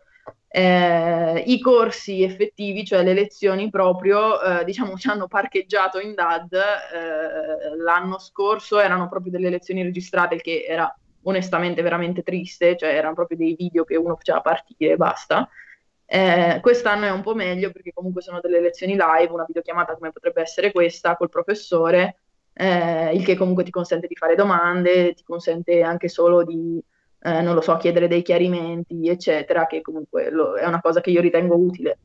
Eh, 0.53 1.43
I 1.47 1.61
corsi 1.61 2.23
effettivi, 2.23 2.85
cioè 2.85 3.03
le 3.03 3.13
lezioni 3.13 3.71
proprio, 3.71 4.41
eh, 4.41 4.65
diciamo, 4.65 4.97
ci 4.97 5.09
hanno 5.09 5.27
parcheggiato 5.27 5.99
in 5.99 6.15
DAD. 6.15 6.53
Eh, 6.53 7.77
l'anno 7.77 8.19
scorso 8.19 8.79
erano 8.79 9.09
proprio 9.09 9.33
delle 9.33 9.51
lezioni 9.51 9.83
registrate, 9.83 10.37
che 10.37 10.65
era 10.69 10.93
onestamente 11.23 11.83
veramente 11.83 12.23
triste, 12.23 12.77
cioè 12.77 12.95
erano 12.95 13.15
proprio 13.15 13.37
dei 13.37 13.55
video 13.57 13.85
che 13.85 13.97
uno 13.97 14.15
faceva 14.15 14.41
partire 14.41 14.93
e 14.93 14.97
basta. 14.97 15.49
Eh, 16.13 16.59
quest'anno 16.61 17.07
è 17.07 17.13
un 17.13 17.23
po' 17.23 17.37
meglio 17.37 17.71
perché 17.71 17.93
comunque 17.93 18.21
sono 18.21 18.41
delle 18.41 18.61
lezioni 18.61 18.95
live, 18.95 19.33
una 19.33 19.45
videochiamata 19.47 19.95
come 19.95 20.11
potrebbe 20.11 20.41
essere 20.43 20.73
questa 20.73 21.17
col 21.17 21.29
professore, 21.29 22.17
eh, 22.53 23.15
il 23.15 23.25
che 23.25 23.37
comunque 23.37 23.63
ti 23.63 23.71
consente 23.71 24.09
di 24.09 24.17
fare 24.17 24.35
domande, 24.35 25.15
ti 25.15 25.23
consente 25.23 25.83
anche 25.83 26.09
solo 26.09 26.43
di, 26.43 26.83
eh, 27.21 27.43
non 27.43 27.55
lo 27.55 27.61
so, 27.61 27.77
chiedere 27.77 28.09
dei 28.09 28.23
chiarimenti, 28.23 29.09
eccetera, 29.09 29.69
che 29.69 29.83
comunque 29.83 30.31
lo, 30.31 30.55
è 30.57 30.67
una 30.67 30.81
cosa 30.81 31.01
che 31.01 31.11
io 31.11 31.21
ritengo 31.21 31.55
utile. 31.57 31.99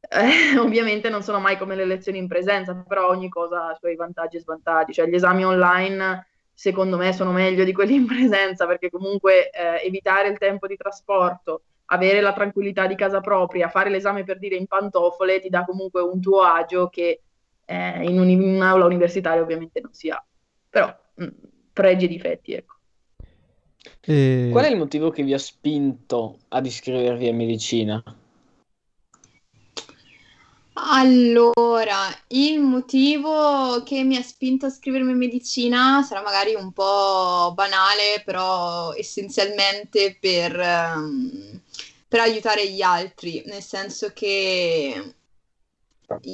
Eh, 0.00 0.58
ovviamente 0.58 1.08
non 1.08 1.22
sono 1.22 1.38
mai 1.38 1.56
come 1.56 1.76
le 1.76 1.84
lezioni 1.84 2.18
in 2.18 2.26
presenza, 2.26 2.74
però 2.74 3.08
ogni 3.08 3.28
cosa 3.28 3.68
ha 3.68 3.72
i 3.72 3.76
suoi 3.78 3.94
vantaggi 3.94 4.36
e 4.36 4.40
svantaggi, 4.40 4.94
cioè 4.94 5.06
gli 5.06 5.14
esami 5.14 5.44
online 5.44 6.26
secondo 6.52 6.96
me 6.96 7.12
sono 7.12 7.30
meglio 7.30 7.62
di 7.62 7.72
quelli 7.72 7.94
in 7.94 8.06
presenza 8.06 8.66
perché 8.66 8.90
comunque 8.90 9.50
eh, 9.50 9.86
evitare 9.86 10.28
il 10.28 10.38
tempo 10.38 10.66
di 10.66 10.76
trasporto, 10.76 11.62
avere 11.86 12.20
la 12.20 12.32
tranquillità 12.32 12.86
di 12.86 12.94
casa 12.94 13.20
propria, 13.20 13.68
fare 13.68 13.90
l'esame 13.90 14.24
per 14.24 14.38
dire 14.38 14.56
in 14.56 14.66
pantofole 14.66 15.40
ti 15.40 15.48
dà 15.48 15.64
comunque 15.64 16.00
un 16.00 16.20
tuo 16.20 16.42
agio 16.42 16.88
che 16.88 17.20
eh, 17.64 18.04
in, 18.04 18.18
un, 18.18 18.28
in, 18.28 18.42
un'aula 18.42 18.84
universitaria 18.84 19.42
ovviamente 19.42 19.80
non 19.80 19.92
si 19.92 20.08
ha. 20.08 20.24
Però 20.70 20.94
mh, 21.14 21.24
mm, 21.24 21.28
pregi 21.72 22.04
e 22.06 22.08
difetti, 22.08 22.52
ecco. 22.52 22.74
E... 24.00 24.48
Qual 24.50 24.64
è 24.64 24.70
il 24.70 24.76
motivo 24.76 25.10
che 25.10 25.22
vi 25.22 25.34
ha 25.34 25.38
spinto 25.38 26.38
ad 26.48 26.66
iscrivervi 26.66 27.28
a 27.28 27.34
medicina? 27.34 28.02
Allora, 30.76 32.08
il 32.28 32.60
motivo 32.60 33.82
che 33.84 34.02
mi 34.02 34.16
ha 34.16 34.22
spinto 34.22 34.66
a 34.66 34.70
scrivermi 34.70 35.12
in 35.12 35.18
medicina 35.18 36.02
sarà 36.02 36.20
magari 36.20 36.54
un 36.54 36.72
po' 36.72 37.52
banale, 37.54 38.22
però 38.24 38.92
essenzialmente 38.92 40.18
per, 40.20 40.58
um, 40.58 41.60
per 42.14 42.22
aiutare 42.22 42.70
gli 42.70 42.80
altri, 42.80 43.42
nel 43.46 43.60
senso 43.60 44.12
che 44.12 45.14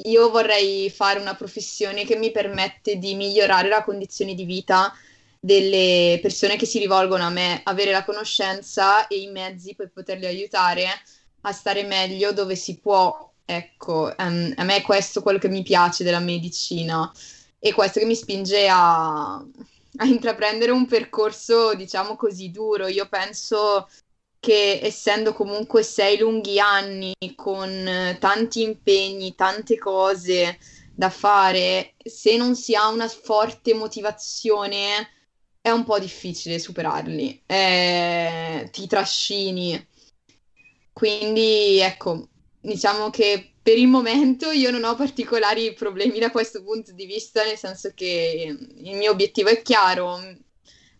io 0.03 0.29
vorrei 0.29 0.91
fare 0.91 1.19
una 1.19 1.33
professione 1.33 2.05
che 2.05 2.17
mi 2.17 2.29
permette 2.29 2.97
di 2.97 3.15
migliorare 3.15 3.67
la 3.67 3.83
condizione 3.83 4.35
di 4.35 4.45
vita 4.45 4.93
delle 5.39 6.19
persone 6.21 6.55
che 6.55 6.67
si 6.67 6.77
rivolgono 6.77 7.23
a 7.23 7.31
me, 7.31 7.61
avere 7.63 7.89
la 7.89 8.05
conoscenza 8.05 9.07
e 9.07 9.21
i 9.21 9.31
mezzi 9.31 9.73
per 9.73 9.89
poterli 9.91 10.27
aiutare 10.27 10.85
a 11.41 11.51
stare 11.51 11.81
meglio 11.81 12.31
dove 12.31 12.55
si 12.55 12.77
può 12.77 13.33
Ecco, 13.43 14.13
um, 14.19 14.53
a 14.55 14.63
me 14.63 14.75
è 14.75 14.81
questo 14.83 15.23
quello 15.23 15.39
che 15.39 15.49
mi 15.49 15.63
piace 15.63 16.03
della 16.03 16.19
medicina 16.19 17.11
e 17.57 17.73
questo 17.73 17.99
che 17.99 18.05
mi 18.05 18.15
spinge 18.15 18.69
a, 18.69 19.33
a 19.33 20.05
intraprendere 20.05 20.71
un 20.71 20.85
percorso, 20.85 21.73
diciamo 21.73 22.15
così, 22.15 22.51
duro. 22.51 22.87
Io 22.87 23.09
penso 23.09 23.87
che 24.41 24.79
essendo 24.81 25.33
comunque 25.33 25.83
sei 25.83 26.17
lunghi 26.17 26.59
anni 26.59 27.13
con 27.35 28.17
tanti 28.19 28.63
impegni, 28.63 29.35
tante 29.35 29.77
cose 29.77 30.57
da 30.95 31.11
fare, 31.11 31.93
se 32.03 32.35
non 32.37 32.55
si 32.55 32.73
ha 32.75 32.87
una 32.87 33.07
forte 33.07 33.75
motivazione 33.75 35.09
è 35.61 35.69
un 35.69 35.83
po' 35.83 35.99
difficile 35.99 36.57
superarli, 36.57 37.43
eh, 37.45 38.67
ti 38.71 38.87
trascini. 38.87 39.87
Quindi 40.91 41.79
ecco, 41.79 42.27
diciamo 42.59 43.11
che 43.11 43.53
per 43.61 43.77
il 43.77 43.87
momento 43.87 44.49
io 44.49 44.71
non 44.71 44.83
ho 44.85 44.95
particolari 44.95 45.71
problemi 45.73 46.17
da 46.17 46.31
questo 46.31 46.63
punto 46.63 46.93
di 46.93 47.05
vista, 47.05 47.43
nel 47.43 47.57
senso 47.57 47.91
che 47.93 48.57
il 48.75 48.95
mio 48.95 49.11
obiettivo 49.11 49.49
è 49.49 49.61
chiaro, 49.61 50.19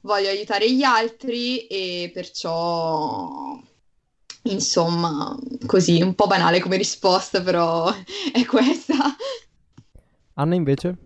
voglio 0.02 0.30
aiutare 0.30 0.72
gli 0.72 0.84
altri 0.84 1.68
e 1.68 2.12
perciò, 2.14 3.60
insomma, 4.44 5.38
così, 5.66 6.02
un 6.02 6.16
po' 6.16 6.28
banale 6.28 6.60
come 6.60 6.78
risposta, 6.78 7.42
però 7.42 7.92
è 8.34 8.46
questa. 8.46 8.96
Anna 10.36 10.56
invece? 10.56 10.98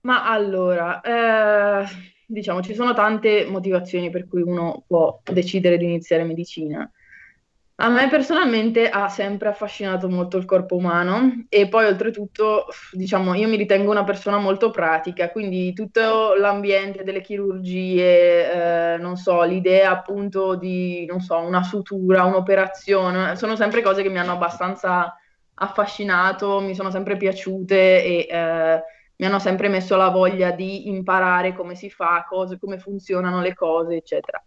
Ma 0.00 0.28
allora, 0.30 1.00
eh, 1.00 1.86
diciamo, 2.26 2.62
ci 2.62 2.74
sono 2.74 2.94
tante 2.94 3.46
motivazioni 3.46 4.10
per 4.10 4.26
cui 4.28 4.42
uno 4.42 4.84
può 4.86 5.20
decidere 5.24 5.76
di 5.76 5.84
iniziare 5.84 6.24
medicina. 6.24 6.90
A 7.80 7.88
me 7.90 8.08
personalmente 8.08 8.88
ha 8.88 9.08
sempre 9.08 9.48
affascinato 9.50 10.08
molto 10.08 10.36
il 10.36 10.44
corpo 10.44 10.74
umano 10.74 11.44
e 11.48 11.68
poi 11.68 11.84
oltretutto, 11.86 12.66
diciamo, 12.90 13.34
io 13.34 13.46
mi 13.46 13.56
ritengo 13.56 13.92
una 13.92 14.02
persona 14.02 14.38
molto 14.38 14.70
pratica, 14.70 15.30
quindi 15.30 15.72
tutto 15.74 16.34
l'ambiente 16.34 17.04
delle 17.04 17.20
chirurgie, 17.20 18.94
eh, 18.94 18.98
non 18.98 19.14
so, 19.14 19.44
l'idea 19.44 19.90
appunto 19.92 20.56
di, 20.56 21.06
non 21.06 21.20
so, 21.20 21.38
una 21.38 21.62
sutura, 21.62 22.24
un'operazione, 22.24 23.36
sono 23.36 23.54
sempre 23.54 23.80
cose 23.80 24.02
che 24.02 24.08
mi 24.10 24.18
hanno 24.18 24.32
abbastanza 24.32 25.14
affascinato, 25.54 26.58
mi 26.60 26.74
sono 26.74 26.90
sempre 26.90 27.16
piaciute 27.16 28.02
e 28.04 28.26
eh, 28.28 28.82
mi 29.18 29.26
hanno 29.26 29.38
sempre 29.38 29.68
messo 29.68 29.94
la 29.94 30.08
voglia 30.08 30.50
di 30.50 30.88
imparare 30.88 31.54
come 31.54 31.76
si 31.76 31.90
fa, 31.90 32.26
cose, 32.28 32.58
come 32.58 32.78
funzionano 32.78 33.40
le 33.40 33.54
cose, 33.54 33.94
eccetera. 33.94 34.42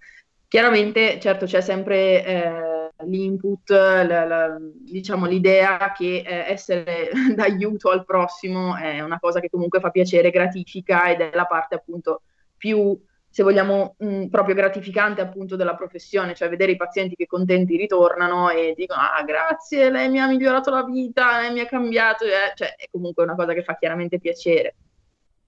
Chiaramente, 0.49 1.17
certo, 1.21 1.45
c'è 1.45 1.61
sempre 1.61 2.25
eh, 2.25 2.80
l'input, 3.05 3.69
la, 3.69 4.25
la, 4.25 4.57
diciamo 4.59 5.25
l'idea 5.25 5.91
che 5.95 6.23
eh, 6.25 6.51
essere 6.51 7.09
d'aiuto 7.35 7.89
al 7.89 8.05
prossimo 8.05 8.75
è 8.75 9.01
una 9.01 9.19
cosa 9.19 9.39
che 9.39 9.49
comunque 9.49 9.79
fa 9.79 9.89
piacere, 9.89 10.29
gratifica 10.29 11.09
ed 11.09 11.21
è 11.21 11.31
la 11.33 11.45
parte 11.45 11.75
appunto 11.75 12.21
più, 12.57 12.99
se 13.29 13.43
vogliamo, 13.43 13.95
mh, 13.97 14.27
proprio 14.27 14.55
gratificante 14.55 15.21
appunto 15.21 15.55
della 15.55 15.75
professione, 15.75 16.35
cioè 16.35 16.49
vedere 16.49 16.73
i 16.73 16.77
pazienti 16.77 17.15
che 17.15 17.27
contenti 17.27 17.77
ritornano 17.77 18.49
e 18.49 18.73
dicono 18.75 19.01
ah 19.01 19.23
grazie, 19.23 19.89
lei 19.89 20.09
mi 20.09 20.19
ha 20.19 20.27
migliorato 20.27 20.69
la 20.69 20.83
vita, 20.83 21.41
lei 21.41 21.51
mi 21.51 21.59
ha 21.59 21.65
cambiato, 21.65 22.25
eh, 22.25 22.53
cioè 22.55 22.75
è 22.75 22.87
comunque 22.91 23.23
una 23.23 23.35
cosa 23.35 23.53
che 23.53 23.63
fa 23.63 23.75
chiaramente 23.77 24.19
piacere. 24.19 24.75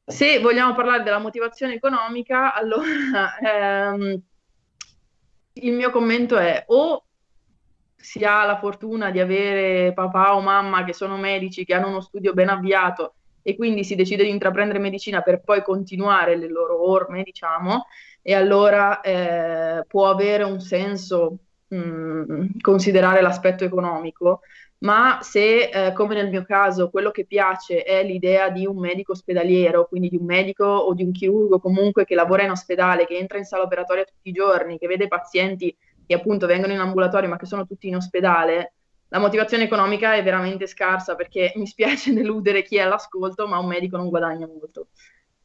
Se 0.06 0.39
vogliamo 0.39 0.74
parlare 0.76 1.04
della 1.04 1.20
motivazione 1.20 1.74
economica, 1.74 2.54
allora... 2.54 3.38
Ehm, 3.42 4.22
il 5.54 5.74
mio 5.74 5.92
commento 5.92 6.38
è 6.38 6.63
o 6.68 7.06
si 8.04 8.26
ha 8.26 8.44
la 8.44 8.58
fortuna 8.58 9.12
di 9.12 9.22
avere 9.22 9.94
papà 9.94 10.36
o 10.36 10.42
mamma 10.42 10.84
che 10.84 10.92
sono 10.92 11.16
medici, 11.16 11.63
che 11.63 11.74
hanno 11.74 11.88
uno 11.88 12.02
studio 12.02 12.34
ben 12.34 12.50
avviato 12.50 13.13
e 13.42 13.56
quindi 13.56 13.86
si 13.86 13.96
decide 13.96 14.24
di 14.24 14.30
intraprendere 14.30 14.78
medicina 14.78 15.22
per 15.22 15.42
poi 15.42 15.63
continuare 15.63 16.36
le 16.36 16.50
loro 16.50 16.89
orme, 16.89 17.24
diciamo, 17.24 17.86
e 18.22 18.34
allora 18.34 19.00
eh, 19.00 19.86
può 19.88 20.10
avere 20.10 20.44
un 20.44 20.60
senso 20.60 21.38
mh, 21.70 21.78
mm, 21.78 22.46
considerare 22.60 23.22
l'aspetto 23.22 23.63
economico, 23.63 24.42
ma 24.80 25.20
se, 25.22 25.70
eh, 25.70 25.94
come 25.94 26.13
nel 26.13 26.30
mio 26.30 26.44
caso, 26.44 26.89
quello 26.89 27.10
che 27.12 27.26
piace 27.26 27.84
è 27.84 28.04
l'idea 28.04 28.50
di 28.50 28.66
un 28.66 28.80
medico 28.80 29.13
ospedaliero, 29.13 29.86
quindi 29.88 30.10
di 30.10 30.18
un 30.18 30.26
medico 30.26 30.66
o 30.66 30.94
di 30.94 31.04
un 31.04 31.13
chirurgo 31.13 31.60
comunque 31.60 32.04
che 32.04 32.16
lavora 32.16 32.44
in 32.44 32.52
ospedale, 32.52 33.06
che 33.06 33.18
entra 33.18 33.38
in 33.38 33.46
sala 33.46 33.63
operatoria 33.63 34.04
tutti 34.04 34.28
i 34.28 34.34
giorni, 34.34 34.78
che 34.78 34.88
vede 34.88 35.08
pazienti 35.08 35.74
che 36.06 36.13
appunto 36.13 36.48
vengono 36.48 36.74
in 36.74 36.80
ambulatorio 36.80 37.30
ma 37.30 37.38
che 37.38 37.46
sono 37.46 37.66
tutti 37.66 37.88
in 37.88 37.96
ospedale, 37.96 38.74
la 39.13 39.20
motivazione 39.20 39.66
economica 39.66 40.16
è 40.16 40.24
veramente 40.24 40.66
scarsa 40.66 41.16
perché 41.16 41.54
mi 41.58 41.68
spiace 41.68 42.13
deludere 42.13 42.63
chi 42.63 42.78
è 42.78 42.82
all'ascolto, 42.82 43.48
ma 43.48 43.60
un 43.60 43.68
medico 43.68 43.96
non 43.96 44.10
guadagna 44.10 44.48
molto. 44.48 44.88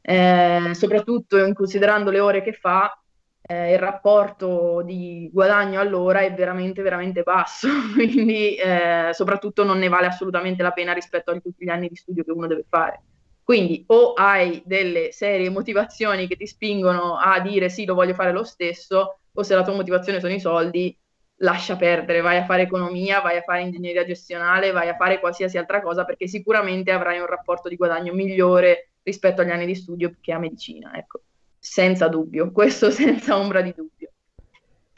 Eh, 0.01 0.71
soprattutto 0.73 1.37
considerando 1.53 2.09
le 2.09 2.19
ore 2.19 2.41
che 2.41 2.53
fa, 2.53 2.99
eh, 3.41 3.73
il 3.73 3.79
rapporto 3.79 4.81
di 4.83 5.29
guadagno 5.31 5.79
all'ora 5.79 6.21
è 6.21 6.33
veramente, 6.33 6.81
veramente 6.81 7.21
basso, 7.21 7.67
quindi 7.93 8.55
eh, 8.55 9.09
soprattutto 9.13 9.63
non 9.63 9.77
ne 9.77 9.87
vale 9.87 10.07
assolutamente 10.07 10.63
la 10.63 10.71
pena 10.71 10.93
rispetto 10.93 11.31
a 11.31 11.39
tutti 11.39 11.63
gli 11.63 11.69
anni 11.69 11.89
di 11.89 11.95
studio 11.95 12.23
che 12.23 12.31
uno 12.31 12.47
deve 12.47 12.65
fare. 12.67 13.01
Quindi 13.49 13.83
o 13.87 14.13
hai 14.13 14.61
delle 14.63 15.11
serie 15.11 15.49
motivazioni 15.49 16.27
che 16.27 16.35
ti 16.35 16.45
spingono 16.45 17.17
a 17.17 17.39
dire 17.39 17.69
sì, 17.69 17.83
lo 17.83 17.95
voglio 17.95 18.13
fare 18.13 18.31
lo 18.31 18.43
stesso, 18.43 19.21
o 19.33 19.41
se 19.41 19.55
la 19.55 19.63
tua 19.63 19.73
motivazione 19.73 20.19
sono 20.19 20.33
i 20.33 20.39
soldi, 20.39 20.95
lascia 21.37 21.75
perdere, 21.75 22.21
vai 22.21 22.37
a 22.37 22.45
fare 22.45 22.61
economia, 22.61 23.21
vai 23.21 23.37
a 23.37 23.41
fare 23.41 23.63
ingegneria 23.63 24.05
gestionale, 24.05 24.69
vai 24.69 24.87
a 24.87 24.95
fare 24.95 25.19
qualsiasi 25.19 25.57
altra 25.57 25.81
cosa 25.81 26.05
perché 26.05 26.27
sicuramente 26.27 26.91
avrai 26.91 27.17
un 27.17 27.25
rapporto 27.25 27.69
di 27.69 27.75
guadagno 27.75 28.13
migliore 28.13 28.91
rispetto 29.01 29.41
agli 29.41 29.49
anni 29.49 29.65
di 29.65 29.73
studio 29.73 30.13
che 30.21 30.31
a 30.31 30.37
medicina, 30.37 30.95
ecco 30.95 31.21
senza 31.57 32.07
dubbio, 32.07 32.51
questo 32.53 32.91
senza 32.91 33.35
ombra 33.35 33.61
di 33.61 33.73
dubbio. 33.75 34.11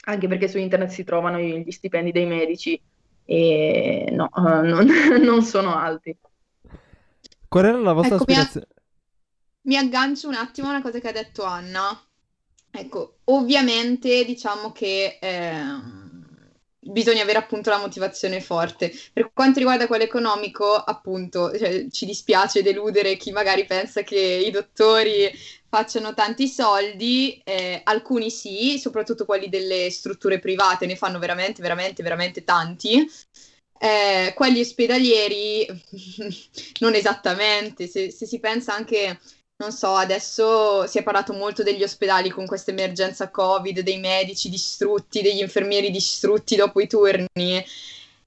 Anche 0.04 0.28
perché 0.28 0.46
su 0.48 0.58
internet 0.58 0.90
si 0.90 1.04
trovano 1.04 1.38
gli 1.38 1.70
stipendi 1.70 2.12
dei 2.12 2.26
medici 2.26 2.78
e 3.24 4.08
no, 4.10 4.28
non, 4.36 4.86
non, 5.22 5.40
sono 5.40 5.74
alti. 5.74 6.14
Qual 7.52 7.66
era 7.66 7.78
la 7.78 7.92
vostra 7.92 8.14
ecco, 8.14 8.24
aspirazione? 8.24 8.66
Mi, 9.64 9.76
aggancio 9.76 10.26
un 10.26 10.36
attimo 10.36 10.68
a 10.68 10.70
una 10.70 10.80
cosa 10.80 11.00
che 11.00 11.08
ha 11.08 11.12
detto 11.12 11.44
Anna. 11.44 12.02
Ecco, 12.70 13.18
ovviamente 13.24 14.24
diciamo 14.24 14.72
che 14.72 15.18
eh, 15.20 15.62
bisogna 16.78 17.20
avere 17.20 17.36
appunto 17.36 17.68
la 17.68 17.76
motivazione 17.76 18.40
forte. 18.40 18.90
Per 19.12 19.32
quanto 19.34 19.58
riguarda 19.58 19.86
quello 19.86 20.04
economico, 20.04 20.74
appunto, 20.74 21.54
cioè, 21.58 21.88
ci 21.90 22.06
dispiace 22.06 22.62
deludere 22.62 23.18
chi 23.18 23.32
magari 23.32 23.66
pensa 23.66 24.00
che 24.00 24.18
i 24.18 24.50
dottori 24.50 25.30
facciano 25.68 26.14
tanti 26.14 26.48
soldi, 26.48 27.38
eh, 27.44 27.82
alcuni 27.84 28.30
sì, 28.30 28.78
soprattutto 28.78 29.26
quelli 29.26 29.50
delle 29.50 29.90
strutture 29.90 30.38
private 30.38 30.86
ne 30.86 30.96
fanno 30.96 31.18
veramente, 31.18 31.60
veramente, 31.60 32.02
veramente 32.02 32.44
tanti. 32.44 33.06
Eh, 33.82 34.32
quelli 34.36 34.60
ospedalieri 34.60 35.66
non 36.78 36.94
esattamente, 36.94 37.88
se, 37.88 38.12
se 38.12 38.26
si 38.26 38.38
pensa 38.38 38.74
anche 38.74 39.18
non 39.56 39.72
so, 39.72 39.94
adesso 39.94 40.86
si 40.86 40.98
è 40.98 41.02
parlato 41.02 41.32
molto 41.32 41.64
degli 41.64 41.82
ospedali 41.82 42.30
con 42.30 42.46
questa 42.46 42.70
emergenza 42.70 43.30
Covid, 43.30 43.80
dei 43.80 43.98
medici 43.98 44.48
distrutti, 44.48 45.20
degli 45.20 45.40
infermieri 45.40 45.90
distrutti 45.90 46.54
dopo 46.54 46.80
i 46.80 46.86
turni. 46.86 47.64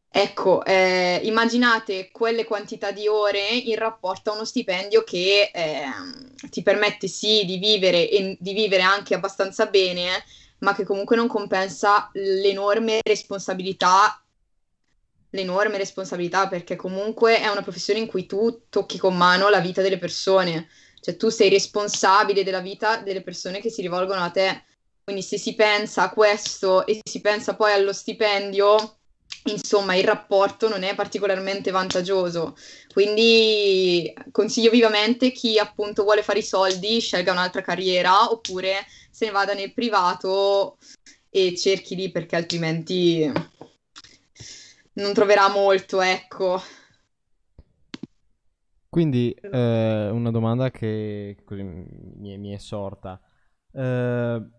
Ecco, 0.09 0.63
eh, 0.65 1.21
immaginate 1.23 2.09
quelle 2.11 2.43
quantità 2.43 2.91
di 2.91 3.07
ore 3.07 3.47
in 3.47 3.75
rapporto 3.75 4.31
a 4.31 4.33
uno 4.33 4.45
stipendio 4.45 5.03
che 5.03 5.51
eh, 5.53 5.83
ti 6.49 6.63
permette 6.63 7.07
sì 7.07 7.45
di 7.45 7.57
vivere 7.57 8.09
e 8.09 8.37
di 8.39 8.53
vivere 8.53 8.81
anche 8.81 9.13
abbastanza 9.13 9.67
bene, 9.67 10.23
ma 10.59 10.73
che 10.75 10.83
comunque 10.83 11.15
non 11.15 11.27
compensa 11.27 12.09
l'enorme 12.13 12.99
responsabilità 13.03 14.19
l'enorme 15.35 15.77
responsabilità 15.77 16.47
perché 16.47 16.75
comunque 16.75 17.39
è 17.39 17.47
una 17.47 17.61
professione 17.61 17.99
in 17.99 18.07
cui 18.07 18.25
tu 18.25 18.63
tocchi 18.69 18.97
con 18.97 19.15
mano 19.15 19.49
la 19.49 19.59
vita 19.59 19.81
delle 19.81 19.99
persone 19.99 20.67
cioè 21.05 21.17
tu 21.17 21.29
sei 21.29 21.51
responsabile 21.51 22.43
della 22.43 22.61
vita 22.61 22.97
delle 22.97 23.21
persone 23.21 23.61
che 23.61 23.69
si 23.69 23.83
rivolgono 23.83 24.23
a 24.23 24.31
te. 24.31 24.63
Quindi 25.03 25.21
se 25.21 25.37
si 25.37 25.53
pensa 25.53 26.01
a 26.01 26.09
questo 26.09 26.83
e 26.87 26.99
si 27.07 27.21
pensa 27.21 27.55
poi 27.55 27.73
allo 27.73 27.93
stipendio, 27.93 28.97
insomma 29.43 29.93
il 29.93 30.03
rapporto 30.03 30.67
non 30.67 30.81
è 30.81 30.95
particolarmente 30.95 31.69
vantaggioso. 31.69 32.57
Quindi 32.91 34.11
consiglio 34.31 34.71
vivamente 34.71 35.31
chi 35.31 35.59
appunto 35.59 36.01
vuole 36.01 36.23
fare 36.23 36.39
i 36.39 36.43
soldi 36.43 36.99
scelga 36.99 37.33
un'altra 37.33 37.61
carriera 37.61 38.31
oppure 38.31 38.83
se 39.11 39.25
ne 39.25 39.31
vada 39.31 39.53
nel 39.53 39.75
privato 39.75 40.77
e 41.29 41.55
cerchi 41.55 41.95
lì 41.95 42.09
perché 42.09 42.35
altrimenti 42.35 43.31
non 44.95 45.13
troverà 45.13 45.49
molto, 45.49 46.01
ecco. 46.01 46.61
Quindi 48.89 49.31
eh, 49.31 50.09
una 50.11 50.31
domanda 50.31 50.71
che 50.71 51.37
così 51.43 51.63
mi, 51.63 52.37
mi 52.37 52.51
è 52.51 52.57
sorta. 52.57 53.19
Eh, 53.73 54.49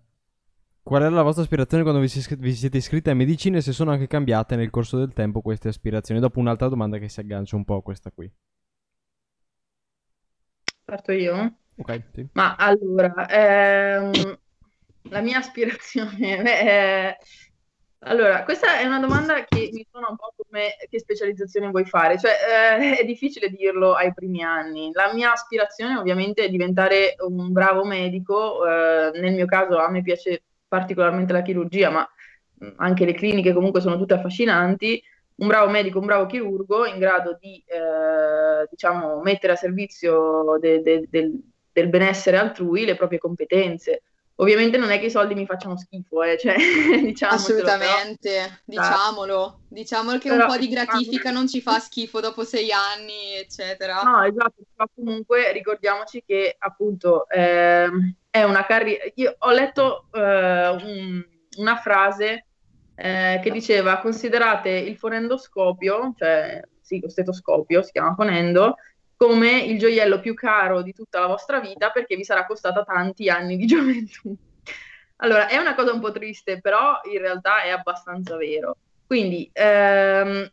qual 0.82 1.02
era 1.02 1.14
la 1.14 1.22
vostra 1.22 1.42
aspirazione 1.42 1.82
quando 1.82 2.00
vi, 2.00 2.08
si, 2.08 2.22
vi 2.36 2.54
siete 2.54 2.76
iscritti 2.76 3.08
a 3.08 3.14
medicina 3.14 3.56
e 3.56 3.62
se 3.62 3.72
sono 3.72 3.92
anche 3.92 4.06
cambiate 4.06 4.56
nel 4.56 4.70
corso 4.70 4.98
del 4.98 5.14
tempo 5.14 5.40
queste 5.40 5.68
aspirazioni? 5.68 6.20
Dopo 6.20 6.38
un'altra 6.38 6.68
domanda 6.68 6.98
che 6.98 7.08
si 7.08 7.20
aggancia 7.20 7.56
un 7.56 7.64
po' 7.64 7.76
a 7.76 7.82
questa 7.82 8.10
qui. 8.10 8.30
Parto 10.84 11.12
io? 11.12 11.56
Ok, 11.76 12.02
sì. 12.12 12.28
Ma 12.32 12.56
allora, 12.56 13.26
ehm, 13.28 14.38
la 15.08 15.20
mia 15.22 15.38
aspirazione... 15.38 16.42
Beh, 16.42 17.16
allora, 18.00 18.44
questa 18.44 18.78
è 18.78 18.84
una 18.84 19.00
domanda 19.00 19.44
che 19.44 19.70
mi 19.72 19.86
suona 19.90 20.08
un 20.10 20.16
po' 20.16 20.32
come 20.36 20.76
che 20.88 20.98
specializzazione 20.98 21.70
vuoi 21.70 21.84
fare, 21.86 22.18
cioè 22.18 22.32
eh, 22.78 22.98
è 22.98 23.04
difficile 23.04 23.48
dirlo 23.48 23.94
ai 23.94 24.12
primi 24.12 24.42
anni. 24.42 24.90
La 24.92 25.12
mia 25.14 25.32
aspirazione 25.32 25.96
ovviamente 25.96 26.44
è 26.44 26.48
diventare 26.50 27.14
un 27.26 27.52
bravo 27.52 27.84
medico, 27.84 28.66
eh, 28.66 29.18
nel 29.18 29.34
mio 29.34 29.46
caso 29.46 29.78
a 29.78 29.90
me 29.90 30.02
piace 30.02 30.42
particolarmente 30.68 31.32
la 31.32 31.42
chirurgia, 31.42 31.90
ma 31.90 32.08
mm, 32.64 32.74
anche 32.76 33.04
le 33.04 33.14
cliniche 33.14 33.52
comunque 33.52 33.80
sono 33.80 33.96
tutte 33.96 34.14
affascinanti, 34.14 35.02
un 35.36 35.46
bravo 35.48 35.70
medico, 35.70 35.98
un 35.98 36.06
bravo 36.06 36.26
chirurgo 36.26 36.86
in 36.86 36.98
grado 36.98 37.36
di 37.40 37.62
eh, 37.66 38.66
diciamo, 38.70 39.20
mettere 39.22 39.54
a 39.54 39.56
servizio 39.56 40.58
de, 40.60 40.80
de, 40.82 41.06
de, 41.08 41.32
del 41.72 41.88
benessere 41.88 42.36
altrui 42.36 42.84
le 42.84 42.96
proprie 42.96 43.18
competenze. 43.18 44.02
Ovviamente 44.38 44.76
non 44.76 44.90
è 44.90 44.98
che 44.98 45.06
i 45.06 45.10
soldi 45.10 45.34
mi 45.34 45.46
facciano 45.46 45.78
schifo, 45.78 46.22
eh, 46.22 46.36
cioè, 46.36 46.56
Assolutamente, 47.28 48.60
però. 48.66 48.82
diciamolo. 48.82 49.60
Diciamolo 49.68 50.18
che 50.18 50.28
però, 50.28 50.44
un 50.44 50.50
po' 50.50 50.58
di 50.58 50.68
gratifica 50.68 51.30
non 51.30 51.48
ci 51.48 51.62
fa 51.62 51.78
schifo 51.78 52.20
dopo 52.20 52.44
sei 52.44 52.70
anni, 52.70 53.34
eccetera. 53.34 54.02
No, 54.02 54.22
esatto, 54.22 54.62
però 54.74 54.88
comunque 54.94 55.52
ricordiamoci 55.52 56.22
che 56.26 56.54
appunto 56.58 57.26
eh, 57.30 57.88
è 58.28 58.42
una 58.42 58.66
carriera... 58.66 59.04
Io 59.14 59.36
ho 59.38 59.50
letto 59.52 60.08
eh, 60.12 60.68
un, 60.68 61.24
una 61.56 61.76
frase 61.76 62.46
eh, 62.94 63.40
che 63.42 63.50
diceva 63.50 64.00
considerate 64.00 64.68
il 64.68 64.98
fonendoscopio, 64.98 66.12
cioè 66.14 66.60
sì, 66.82 67.00
lo 67.00 67.08
stetoscopio 67.08 67.82
si 67.82 67.92
chiama 67.92 68.14
fonendo, 68.14 68.76
come 69.16 69.60
il 69.60 69.78
gioiello 69.78 70.20
più 70.20 70.34
caro 70.34 70.82
di 70.82 70.92
tutta 70.92 71.20
la 71.20 71.26
vostra 71.26 71.60
vita 71.60 71.90
perché 71.90 72.16
vi 72.16 72.24
sarà 72.24 72.46
costata 72.46 72.84
tanti 72.84 73.28
anni 73.28 73.56
di 73.56 73.64
gioventù. 73.66 74.36
Allora, 75.16 75.48
è 75.48 75.56
una 75.56 75.74
cosa 75.74 75.92
un 75.92 76.00
po' 76.00 76.12
triste, 76.12 76.60
però 76.60 77.00
in 77.10 77.18
realtà 77.18 77.62
è 77.62 77.70
abbastanza 77.70 78.36
vero. 78.36 78.76
Quindi, 79.06 79.48
ehm, 79.52 80.50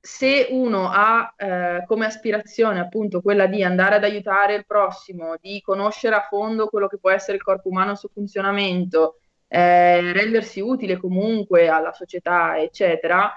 se 0.00 0.48
uno 0.50 0.88
ha 0.90 1.34
eh, 1.36 1.84
come 1.86 2.06
aspirazione 2.06 2.80
appunto 2.80 3.20
quella 3.20 3.46
di 3.46 3.62
andare 3.62 3.96
ad 3.96 4.04
aiutare 4.04 4.54
il 4.54 4.66
prossimo, 4.66 5.36
di 5.40 5.60
conoscere 5.60 6.16
a 6.16 6.26
fondo 6.28 6.68
quello 6.68 6.88
che 6.88 6.98
può 6.98 7.10
essere 7.10 7.36
il 7.36 7.42
corpo 7.42 7.68
umano, 7.68 7.92
il 7.92 7.98
suo 7.98 8.08
funzionamento, 8.12 9.18
eh, 9.46 10.12
rendersi 10.12 10.60
utile 10.60 10.96
comunque 10.96 11.68
alla 11.68 11.92
società, 11.92 12.58
eccetera, 12.58 13.30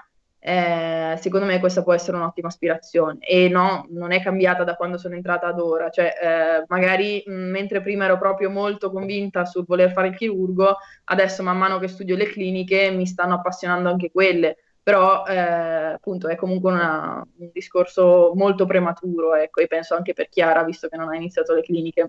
eh, 0.46 1.16
secondo 1.22 1.46
me 1.46 1.58
questa 1.58 1.82
può 1.82 1.94
essere 1.94 2.18
un'ottima 2.18 2.48
aspirazione 2.48 3.16
e 3.20 3.48
no, 3.48 3.86
non 3.88 4.12
è 4.12 4.20
cambiata 4.20 4.62
da 4.62 4.76
quando 4.76 4.98
sono 4.98 5.14
entrata 5.14 5.46
ad 5.46 5.58
ora, 5.58 5.88
cioè 5.88 6.12
eh, 6.22 6.64
magari 6.68 7.22
mh, 7.24 7.32
mentre 7.32 7.80
prima 7.80 8.04
ero 8.04 8.18
proprio 8.18 8.50
molto 8.50 8.90
convinta 8.90 9.46
sul 9.46 9.64
voler 9.64 9.90
fare 9.90 10.08
il 10.08 10.16
chirurgo, 10.16 10.76
adesso 11.04 11.42
man 11.42 11.56
mano 11.56 11.78
che 11.78 11.88
studio 11.88 12.14
le 12.14 12.26
cliniche 12.26 12.90
mi 12.90 13.06
stanno 13.06 13.32
appassionando 13.36 13.88
anche 13.88 14.10
quelle, 14.10 14.58
però 14.82 15.24
eh, 15.24 15.38
appunto 15.38 16.28
è 16.28 16.36
comunque 16.36 16.72
una, 16.72 17.26
un 17.38 17.50
discorso 17.50 18.32
molto 18.34 18.66
prematuro, 18.66 19.34
ecco, 19.34 19.62
e 19.62 19.66
penso 19.66 19.94
anche 19.94 20.12
per 20.12 20.28
Chiara, 20.28 20.62
visto 20.62 20.88
che 20.88 20.98
non 20.98 21.08
ha 21.08 21.16
iniziato 21.16 21.54
le 21.54 21.62
cliniche. 21.62 22.06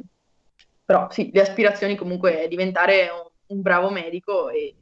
Però 0.84 1.08
sì, 1.10 1.32
le 1.34 1.40
aspirazioni 1.40 1.96
comunque 1.96 2.44
è 2.44 2.48
diventare 2.50 3.08
un, 3.10 3.56
un 3.56 3.62
bravo 3.62 3.90
medico 3.92 4.50
e 4.50 4.76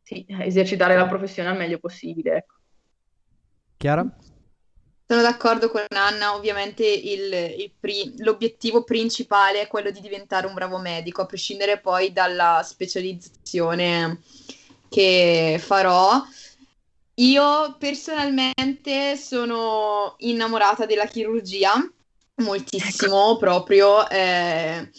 sì, 0.00 0.24
esercitare 0.40 0.96
la 0.96 1.06
professione 1.06 1.50
al 1.50 1.58
meglio 1.58 1.78
possibile, 1.78 2.36
ecco. 2.36 2.55
Chiara? 3.76 4.06
Sono 5.08 5.22
d'accordo 5.22 5.70
con 5.70 5.84
Anna, 5.90 6.34
ovviamente 6.34 6.84
il, 6.84 7.32
il 7.32 7.72
pri- 7.78 8.14
l'obiettivo 8.18 8.82
principale 8.82 9.60
è 9.60 9.66
quello 9.68 9.92
di 9.92 10.00
diventare 10.00 10.48
un 10.48 10.54
bravo 10.54 10.78
medico, 10.78 11.22
a 11.22 11.26
prescindere 11.26 11.78
poi 11.78 12.12
dalla 12.12 12.62
specializzazione 12.64 14.20
che 14.88 15.60
farò. 15.62 16.20
Io 17.18 17.76
personalmente 17.78 19.16
sono 19.16 20.16
innamorata 20.18 20.86
della 20.86 21.06
chirurgia, 21.06 21.74
moltissimo 22.42 23.30
ecco. 23.30 23.36
proprio. 23.38 24.08
Eh, 24.08 24.90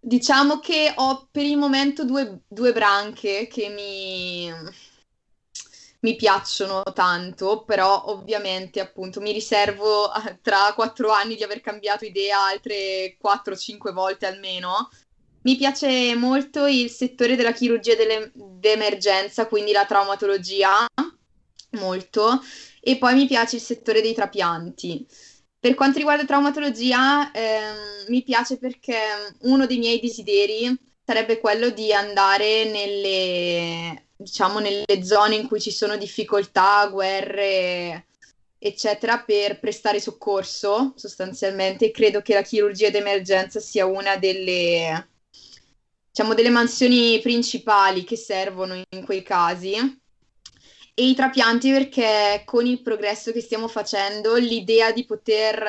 diciamo 0.00 0.60
che 0.60 0.92
ho 0.94 1.28
per 1.30 1.44
il 1.44 1.58
momento 1.58 2.04
due, 2.04 2.40
due 2.48 2.72
branche 2.72 3.48
che 3.48 3.68
mi 3.68 4.50
mi 6.06 6.14
piacciono 6.14 6.84
tanto, 6.94 7.64
però 7.64 8.04
ovviamente 8.06 8.78
appunto 8.78 9.20
mi 9.20 9.32
riservo 9.32 10.08
tra 10.40 10.72
quattro 10.72 11.10
anni 11.10 11.34
di 11.34 11.42
aver 11.42 11.60
cambiato 11.60 12.04
idea 12.04 12.44
altre 12.44 13.16
4-5 13.20 13.92
volte 13.92 14.26
almeno. 14.26 14.88
Mi 15.42 15.56
piace 15.56 16.14
molto 16.14 16.66
il 16.66 16.90
settore 16.90 17.34
della 17.34 17.52
chirurgia 17.52 17.94
d'emergenza, 18.32 19.48
quindi 19.48 19.72
la 19.72 19.84
traumatologia, 19.84 20.86
molto, 21.72 22.40
e 22.80 22.98
poi 22.98 23.14
mi 23.16 23.26
piace 23.26 23.56
il 23.56 23.62
settore 23.62 24.00
dei 24.00 24.14
trapianti. 24.14 25.04
Per 25.58 25.74
quanto 25.74 25.98
riguarda 25.98 26.24
traumatologia, 26.24 27.32
ehm, 27.32 28.04
mi 28.08 28.22
piace 28.22 28.58
perché 28.58 28.96
uno 29.40 29.66
dei 29.66 29.78
miei 29.78 29.98
desideri 29.98 30.72
sarebbe 31.04 31.40
quello 31.40 31.70
di 31.70 31.92
andare 31.92 32.64
nelle 32.70 34.05
diciamo, 34.16 34.58
nelle 34.58 35.02
zone 35.02 35.34
in 35.34 35.46
cui 35.46 35.60
ci 35.60 35.70
sono 35.70 35.96
difficoltà, 35.96 36.86
guerre, 36.88 38.06
eccetera, 38.58 39.18
per 39.20 39.60
prestare 39.60 40.00
soccorso 40.00 40.94
sostanzialmente. 40.96 41.90
Credo 41.90 42.22
che 42.22 42.34
la 42.34 42.42
chirurgia 42.42 42.90
d'emergenza 42.90 43.60
sia 43.60 43.86
una 43.86 44.16
delle, 44.16 45.08
diciamo, 46.08 46.34
delle 46.34 46.50
mansioni 46.50 47.20
principali 47.20 48.04
che 48.04 48.16
servono 48.16 48.74
in 48.74 49.04
quei 49.04 49.22
casi. 49.22 49.74
E 50.98 51.06
i 51.08 51.14
trapianti 51.14 51.70
perché 51.70 52.42
con 52.46 52.64
il 52.64 52.80
progresso 52.80 53.30
che 53.30 53.42
stiamo 53.42 53.68
facendo, 53.68 54.36
l'idea 54.36 54.92
di 54.92 55.04
poter 55.04 55.62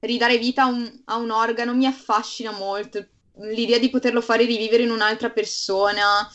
ridare 0.00 0.38
vita 0.38 0.64
a 0.64 0.66
un, 0.66 1.00
a 1.04 1.16
un 1.16 1.30
organo 1.30 1.74
mi 1.74 1.86
affascina 1.86 2.50
molto. 2.50 3.06
L'idea 3.40 3.78
di 3.78 3.88
poterlo 3.88 4.20
fare 4.20 4.44
rivivere 4.44 4.82
in 4.82 4.90
un'altra 4.90 5.30
persona, 5.30 6.28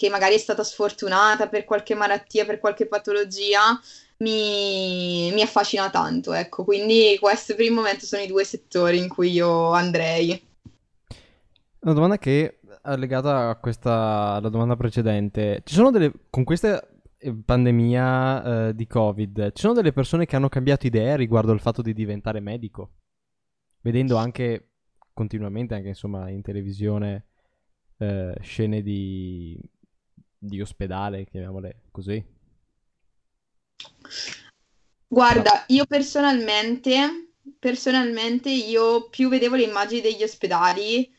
che 0.00 0.08
magari 0.08 0.36
è 0.36 0.38
stata 0.38 0.64
sfortunata 0.64 1.50
per 1.50 1.66
qualche 1.66 1.94
malattia, 1.94 2.46
per 2.46 2.58
qualche 2.58 2.86
patologia, 2.86 3.78
mi, 4.20 5.30
mi 5.30 5.42
affascina 5.42 5.90
tanto. 5.90 6.32
Ecco, 6.32 6.64
quindi 6.64 7.18
questi 7.20 7.54
per 7.54 7.66
il 7.66 7.72
momento 7.72 8.06
sono 8.06 8.22
i 8.22 8.26
due 8.26 8.42
settori 8.44 8.96
in 8.96 9.08
cui 9.08 9.30
io 9.30 9.72
andrei. 9.72 10.42
Una 11.80 11.92
domanda 11.92 12.16
che 12.16 12.60
è 12.80 12.96
legata 12.96 13.50
a 13.50 13.56
questa, 13.56 14.36
alla 14.36 14.48
domanda 14.48 14.74
precedente. 14.74 15.60
Ci 15.64 15.74
sono 15.74 15.90
delle, 15.90 16.12
con 16.30 16.44
questa 16.44 16.82
eh, 17.18 17.34
pandemia 17.34 18.68
eh, 18.68 18.74
di 18.74 18.86
Covid, 18.86 19.52
ci 19.52 19.60
sono 19.60 19.74
delle 19.74 19.92
persone 19.92 20.24
che 20.24 20.34
hanno 20.34 20.48
cambiato 20.48 20.86
idea 20.86 21.14
riguardo 21.14 21.52
al 21.52 21.60
fatto 21.60 21.82
di 21.82 21.92
diventare 21.92 22.40
medico? 22.40 22.92
Vedendo 23.82 24.16
anche 24.16 24.70
continuamente, 25.12 25.74
anche 25.74 25.88
insomma 25.88 26.30
in 26.30 26.40
televisione, 26.40 27.26
eh, 27.98 28.34
scene 28.40 28.80
di 28.80 29.60
di 30.40 30.60
ospedale, 30.60 31.26
chiamiamole 31.26 31.82
così? 31.90 32.24
Guarda, 35.06 35.64
io 35.68 35.84
personalmente, 35.84 37.32
personalmente 37.58 38.48
io 38.48 39.08
più 39.10 39.28
vedevo 39.28 39.56
le 39.56 39.64
immagini 39.64 40.00
degli 40.00 40.22
ospedali, 40.22 41.12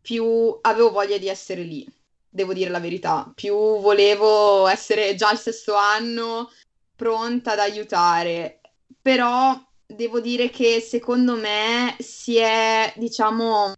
più 0.00 0.56
avevo 0.60 0.90
voglia 0.90 1.18
di 1.18 1.28
essere 1.28 1.62
lì, 1.62 1.86
devo 2.28 2.52
dire 2.52 2.70
la 2.70 2.80
verità. 2.80 3.32
Più 3.34 3.54
volevo 3.54 4.68
essere 4.68 5.14
già 5.16 5.30
al 5.30 5.38
sesto 5.38 5.74
anno, 5.74 6.50
pronta 6.94 7.52
ad 7.52 7.58
aiutare. 7.58 8.60
Però 9.00 9.58
devo 9.86 10.20
dire 10.20 10.50
che 10.50 10.80
secondo 10.80 11.34
me 11.36 11.96
si 11.98 12.36
è, 12.36 12.92
diciamo, 12.96 13.72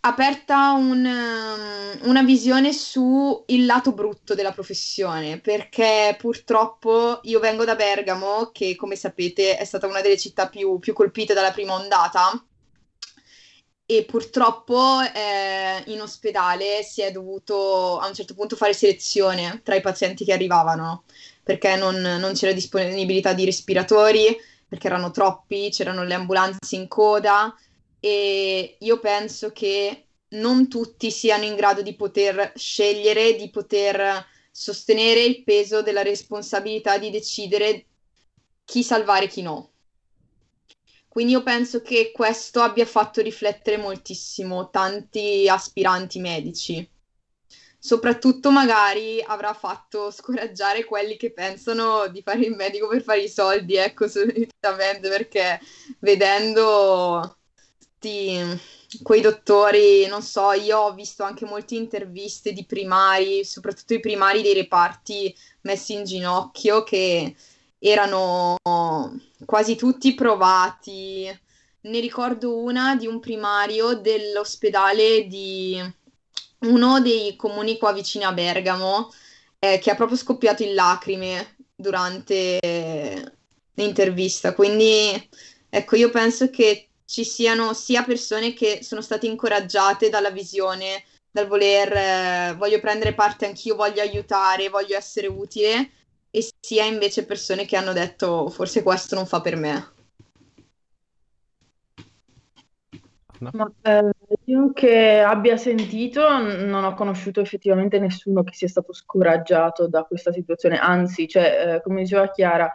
aperta 0.00 0.72
un, 0.72 1.04
um, 1.04 2.08
una 2.08 2.22
visione 2.22 2.72
sul 2.72 3.44
lato 3.66 3.92
brutto 3.92 4.34
della 4.34 4.52
professione, 4.52 5.40
perché 5.40 6.16
purtroppo 6.18 7.20
io 7.24 7.38
vengo 7.40 7.64
da 7.64 7.74
Bergamo, 7.74 8.50
che 8.52 8.76
come 8.76 8.96
sapete 8.96 9.56
è 9.56 9.64
stata 9.64 9.86
una 9.86 10.00
delle 10.00 10.18
città 10.18 10.48
più, 10.48 10.78
più 10.78 10.94
colpite 10.94 11.34
dalla 11.34 11.52
prima 11.52 11.74
ondata, 11.74 12.42
e 13.84 14.04
purtroppo 14.04 15.00
eh, 15.00 15.82
in 15.86 16.00
ospedale 16.00 16.82
si 16.84 17.02
è 17.02 17.10
dovuto 17.10 17.98
a 17.98 18.06
un 18.06 18.14
certo 18.14 18.34
punto 18.34 18.54
fare 18.54 18.72
selezione 18.72 19.62
tra 19.64 19.74
i 19.74 19.80
pazienti 19.80 20.24
che 20.24 20.32
arrivavano, 20.32 21.02
perché 21.42 21.76
non, 21.76 21.96
non 21.96 22.32
c'era 22.32 22.52
disponibilità 22.52 23.32
di 23.32 23.44
respiratori, 23.44 24.36
perché 24.68 24.86
erano 24.86 25.10
troppi, 25.10 25.70
c'erano 25.70 26.04
le 26.04 26.14
ambulanze 26.14 26.76
in 26.76 26.86
coda 26.86 27.52
e 28.00 28.76
io 28.78 28.98
penso 28.98 29.52
che 29.52 30.06
non 30.30 30.68
tutti 30.68 31.10
siano 31.10 31.44
in 31.44 31.54
grado 31.54 31.82
di 31.82 31.94
poter 31.94 32.52
scegliere, 32.56 33.36
di 33.36 33.50
poter 33.50 34.26
sostenere 34.50 35.22
il 35.22 35.42
peso 35.44 35.82
della 35.82 36.02
responsabilità 36.02 36.98
di 36.98 37.10
decidere 37.10 37.86
chi 38.64 38.82
salvare 38.82 39.26
e 39.26 39.28
chi 39.28 39.42
no. 39.42 39.72
Quindi 41.08 41.32
io 41.32 41.42
penso 41.42 41.82
che 41.82 42.12
questo 42.12 42.60
abbia 42.60 42.86
fatto 42.86 43.20
riflettere 43.20 43.76
moltissimo 43.76 44.70
tanti 44.70 45.48
aspiranti 45.48 46.20
medici. 46.20 46.88
Soprattutto 47.82 48.50
magari 48.50 49.20
avrà 49.22 49.54
fatto 49.54 50.10
scoraggiare 50.10 50.84
quelli 50.84 51.16
che 51.16 51.32
pensano 51.32 52.06
di 52.08 52.22
fare 52.22 52.40
il 52.40 52.54
medico 52.54 52.86
per 52.86 53.02
fare 53.02 53.22
i 53.22 53.28
soldi, 53.28 53.74
ecco, 53.74 54.06
solitamente, 54.06 55.08
perché 55.08 55.58
vedendo 55.98 57.39
tutti 58.00 58.60
quei 59.02 59.20
dottori, 59.20 60.06
non 60.06 60.22
so, 60.22 60.52
io 60.52 60.78
ho 60.78 60.94
visto 60.94 61.22
anche 61.22 61.44
molte 61.44 61.74
interviste 61.74 62.52
di 62.52 62.64
primari, 62.64 63.44
soprattutto 63.44 63.94
i 63.94 64.00
primari 64.00 64.42
dei 64.42 64.54
reparti 64.54 65.34
messi 65.62 65.92
in 65.92 66.04
ginocchio, 66.04 66.82
che 66.82 67.36
erano 67.78 68.56
quasi 69.44 69.76
tutti 69.76 70.14
provati. 70.14 71.26
Ne 71.82 72.00
ricordo 72.00 72.56
una 72.58 72.96
di 72.96 73.06
un 73.06 73.20
primario 73.20 73.94
dell'ospedale 73.94 75.26
di 75.26 75.78
uno 76.60 77.00
dei 77.00 77.36
comuni 77.36 77.78
qua 77.78 77.92
vicino 77.92 78.26
a 78.26 78.32
Bergamo, 78.32 79.12
eh, 79.58 79.78
che 79.78 79.90
ha 79.90 79.94
proprio 79.94 80.16
scoppiato 80.16 80.62
in 80.62 80.74
lacrime 80.74 81.56
durante 81.74 82.58
l'intervista. 83.74 84.54
Quindi, 84.54 85.28
ecco, 85.68 85.96
io 85.96 86.10
penso 86.10 86.50
che 86.50 86.89
ci 87.10 87.24
siano 87.24 87.72
sia 87.72 88.04
persone 88.04 88.54
che 88.54 88.84
sono 88.84 89.00
state 89.00 89.26
incoraggiate 89.26 90.10
dalla 90.10 90.30
visione 90.30 91.02
dal 91.28 91.48
voler, 91.48 91.92
eh, 91.92 92.54
voglio 92.56 92.78
prendere 92.78 93.14
parte 93.14 93.46
anch'io, 93.46 93.74
voglio 93.74 94.00
aiutare, 94.00 94.68
voglio 94.68 94.96
essere 94.96 95.26
utile, 95.26 95.90
e 96.30 96.48
sia 96.60 96.84
invece 96.84 97.24
persone 97.26 97.66
che 97.66 97.76
hanno 97.76 97.92
detto 97.92 98.48
forse 98.48 98.84
questo 98.84 99.16
non 99.16 99.26
fa 99.26 99.40
per 99.40 99.56
me. 99.56 99.92
Ma, 103.40 103.72
eh, 103.82 104.10
io 104.44 104.72
che 104.72 105.18
abbia 105.20 105.56
sentito, 105.56 106.28
non 106.38 106.84
ho 106.84 106.94
conosciuto 106.94 107.40
effettivamente 107.40 107.98
nessuno 107.98 108.44
che 108.44 108.52
sia 108.52 108.68
stato 108.68 108.92
scoraggiato 108.92 109.88
da 109.88 110.04
questa 110.04 110.30
situazione, 110.30 110.78
anzi, 110.78 111.26
cioè, 111.26 111.74
eh, 111.76 111.82
come 111.82 112.02
diceva 112.02 112.30
Chiara, 112.30 112.70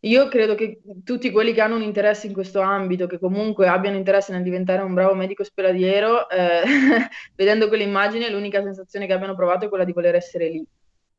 io 0.00 0.28
credo 0.28 0.54
che 0.54 0.80
tutti 1.04 1.30
quelli 1.30 1.52
che 1.52 1.60
hanno 1.60 1.74
un 1.74 1.82
interesse 1.82 2.26
in 2.26 2.32
questo 2.32 2.60
ambito, 2.60 3.06
che 3.06 3.18
comunque 3.18 3.66
abbiano 3.68 3.96
interesse 3.96 4.32
nel 4.32 4.42
diventare 4.42 4.82
un 4.82 4.94
bravo 4.94 5.14
medico 5.14 5.42
ospedaliero, 5.42 6.28
eh, 6.30 6.62
vedendo 7.34 7.68
quell'immagine, 7.68 8.30
l'unica 8.30 8.62
sensazione 8.62 9.06
che 9.06 9.12
abbiano 9.12 9.34
provato 9.34 9.66
è 9.66 9.68
quella 9.68 9.84
di 9.84 9.92
voler 9.92 10.14
essere 10.14 10.48
lì. 10.50 10.64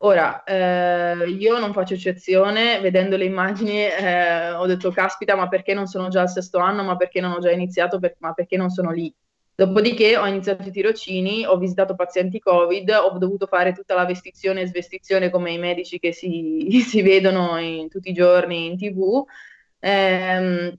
Ora, 0.02 0.42
eh, 0.44 1.28
io 1.28 1.58
non 1.58 1.72
faccio 1.74 1.92
eccezione, 1.94 2.80
vedendo 2.80 3.16
le 3.18 3.24
immagini 3.26 3.82
eh, 3.84 4.50
ho 4.52 4.64
detto, 4.66 4.90
caspita, 4.90 5.36
ma 5.36 5.46
perché 5.48 5.74
non 5.74 5.86
sono 5.86 6.08
già 6.08 6.22
al 6.22 6.30
sesto 6.30 6.58
anno, 6.58 6.82
ma 6.82 6.96
perché 6.96 7.20
non 7.20 7.32
ho 7.32 7.38
già 7.38 7.50
iniziato, 7.50 7.98
per- 7.98 8.16
ma 8.20 8.32
perché 8.32 8.56
non 8.56 8.70
sono 8.70 8.90
lì? 8.92 9.14
Dopodiché 9.60 10.16
ho 10.16 10.26
iniziato 10.26 10.66
i 10.66 10.70
tirocini, 10.70 11.44
ho 11.44 11.58
visitato 11.58 11.94
pazienti 11.94 12.38
Covid, 12.38 12.88
ho 12.88 13.18
dovuto 13.18 13.46
fare 13.46 13.74
tutta 13.74 13.94
la 13.94 14.06
vestizione 14.06 14.62
e 14.62 14.66
svestizione 14.66 15.28
come 15.28 15.52
i 15.52 15.58
medici 15.58 15.98
che 15.98 16.14
si, 16.14 16.66
si 16.80 17.02
vedono 17.02 17.58
in, 17.58 17.90
tutti 17.90 18.08
i 18.08 18.14
giorni 18.14 18.64
in 18.64 18.78
tv. 18.78 19.22
Ehm, 19.80 20.74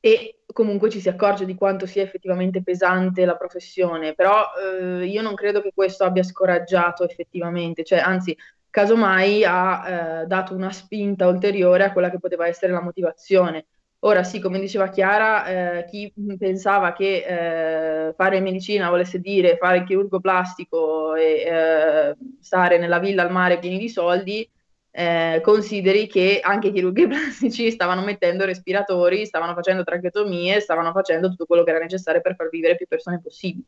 e 0.00 0.40
comunque 0.52 0.90
ci 0.90 0.98
si 0.98 1.08
accorge 1.08 1.44
di 1.44 1.54
quanto 1.54 1.86
sia 1.86 2.02
effettivamente 2.02 2.64
pesante 2.64 3.24
la 3.24 3.36
professione, 3.36 4.14
però 4.14 4.46
eh, 4.80 5.06
io 5.06 5.22
non 5.22 5.36
credo 5.36 5.62
che 5.62 5.70
questo 5.72 6.02
abbia 6.02 6.24
scoraggiato 6.24 7.04
effettivamente, 7.04 7.84
cioè 7.84 8.00
anzi, 8.00 8.36
casomai 8.68 9.44
ha 9.44 10.22
eh, 10.22 10.26
dato 10.26 10.56
una 10.56 10.72
spinta 10.72 11.28
ulteriore 11.28 11.84
a 11.84 11.92
quella 11.92 12.10
che 12.10 12.18
poteva 12.18 12.48
essere 12.48 12.72
la 12.72 12.82
motivazione. 12.82 13.66
Ora 14.04 14.24
sì, 14.24 14.40
come 14.40 14.58
diceva 14.58 14.88
Chiara, 14.88 15.46
eh, 15.78 15.84
chi 15.84 16.12
pensava 16.36 16.92
che 16.92 18.08
eh, 18.08 18.12
fare 18.14 18.40
medicina 18.40 18.90
volesse 18.90 19.20
dire 19.20 19.56
fare 19.58 19.78
il 19.78 19.84
chirurgo 19.84 20.18
plastico 20.18 21.14
e 21.14 21.44
eh, 21.46 22.16
stare 22.40 22.78
nella 22.78 22.98
villa 22.98 23.22
al 23.22 23.30
mare 23.30 23.60
pieni 23.60 23.78
di 23.78 23.88
soldi, 23.88 24.48
eh, 24.90 25.40
consideri 25.44 26.08
che 26.08 26.40
anche 26.42 26.68
i 26.68 26.72
chirurghi 26.72 27.06
plastici 27.08 27.70
stavano 27.70 28.02
mettendo 28.02 28.44
respiratori, 28.44 29.24
stavano 29.24 29.54
facendo 29.54 29.84
tracheotomie, 29.84 30.58
stavano 30.58 30.90
facendo 30.90 31.28
tutto 31.28 31.46
quello 31.46 31.62
che 31.62 31.70
era 31.70 31.78
necessario 31.78 32.20
per 32.20 32.34
far 32.34 32.48
vivere 32.48 32.74
più 32.74 32.88
persone 32.88 33.20
possibili. 33.20 33.64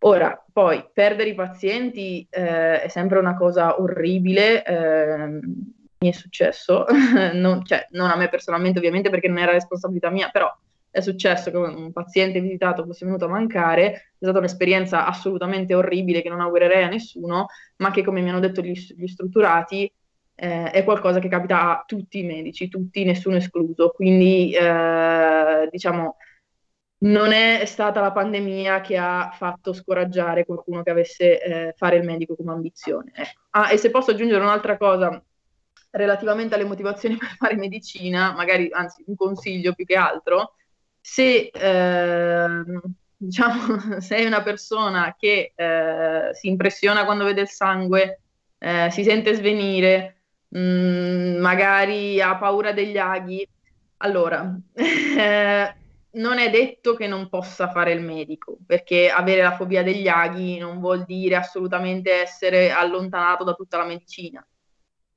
Ora, 0.00 0.42
poi, 0.50 0.88
perdere 0.92 1.30
i 1.30 1.34
pazienti 1.34 2.26
eh, 2.30 2.82
è 2.82 2.88
sempre 2.88 3.18
una 3.18 3.36
cosa 3.36 3.80
orribile, 3.82 4.64
eh, 4.64 5.40
mi 6.00 6.10
è 6.10 6.12
successo, 6.12 6.84
non, 7.34 7.64
cioè, 7.64 7.86
non 7.90 8.10
a 8.10 8.16
me 8.16 8.28
personalmente 8.28 8.78
ovviamente 8.78 9.10
perché 9.10 9.28
non 9.28 9.38
era 9.38 9.52
responsabilità 9.52 10.10
mia, 10.10 10.28
però 10.30 10.52
è 10.90 11.00
successo 11.00 11.50
che 11.50 11.56
un 11.56 11.92
paziente 11.92 12.40
visitato 12.40 12.84
fosse 12.84 13.04
venuto 13.04 13.26
a 13.26 13.28
mancare, 13.28 13.92
è 13.92 14.02
stata 14.18 14.38
un'esperienza 14.38 15.06
assolutamente 15.06 15.74
orribile 15.74 16.22
che 16.22 16.28
non 16.28 16.40
augurerei 16.40 16.82
a 16.82 16.88
nessuno, 16.88 17.46
ma 17.76 17.90
che 17.90 18.02
come 18.02 18.20
mi 18.20 18.30
hanno 18.30 18.40
detto 18.40 18.62
gli, 18.62 18.72
gli 18.72 19.06
strutturati 19.06 19.90
eh, 20.34 20.70
è 20.70 20.84
qualcosa 20.84 21.18
che 21.18 21.28
capita 21.28 21.78
a 21.78 21.84
tutti 21.86 22.20
i 22.20 22.24
medici, 22.24 22.68
tutti, 22.68 23.04
nessuno 23.04 23.36
escluso. 23.36 23.90
Quindi, 23.90 24.52
eh, 24.52 25.68
diciamo, 25.70 26.16
non 27.00 27.32
è 27.32 27.64
stata 27.64 28.00
la 28.00 28.12
pandemia 28.12 28.80
che 28.80 28.96
ha 28.96 29.30
fatto 29.32 29.72
scoraggiare 29.72 30.44
qualcuno 30.44 30.82
che 30.82 30.90
avesse 30.90 31.42
eh, 31.42 31.74
fare 31.76 31.96
il 31.96 32.04
medico 32.04 32.34
come 32.34 32.52
ambizione. 32.52 33.12
Ecco. 33.14 33.40
Ah, 33.50 33.72
e 33.72 33.76
se 33.76 33.90
posso 33.90 34.12
aggiungere 34.12 34.42
un'altra 34.42 34.76
cosa 34.76 35.22
relativamente 35.98 36.54
alle 36.54 36.64
motivazioni 36.64 37.16
per 37.18 37.36
fare 37.36 37.56
medicina, 37.56 38.32
magari, 38.32 38.70
anzi, 38.72 39.04
un 39.06 39.16
consiglio 39.16 39.74
più 39.74 39.84
che 39.84 39.96
altro, 39.96 40.54
se 41.00 41.50
ehm, 41.52 42.80
diciamo, 43.16 44.00
sei 44.00 44.24
una 44.26 44.42
persona 44.42 45.14
che 45.18 45.52
eh, 45.54 46.30
si 46.32 46.48
impressiona 46.48 47.04
quando 47.04 47.24
vede 47.24 47.42
il 47.42 47.48
sangue, 47.48 48.20
eh, 48.58 48.88
si 48.90 49.02
sente 49.04 49.34
svenire, 49.34 50.22
mh, 50.48 50.58
mm, 50.58 51.36
magari 51.38 52.20
ha 52.20 52.36
paura 52.36 52.72
degli 52.72 52.98
aghi. 52.98 53.46
Allora, 53.98 54.56
eh, 54.74 55.74
non 56.18 56.38
è 56.38 56.50
detto 56.50 56.94
che 56.94 57.06
non 57.06 57.28
possa 57.28 57.70
fare 57.70 57.92
il 57.92 58.00
medico, 58.00 58.58
perché 58.66 59.10
avere 59.10 59.42
la 59.42 59.56
fobia 59.56 59.82
degli 59.82 60.08
aghi 60.08 60.58
non 60.58 60.80
vuol 60.80 61.04
dire 61.04 61.36
assolutamente 61.36 62.12
essere 62.12 62.70
allontanato 62.70 63.44
da 63.44 63.54
tutta 63.54 63.78
la 63.78 63.84
medicina. 63.84 64.46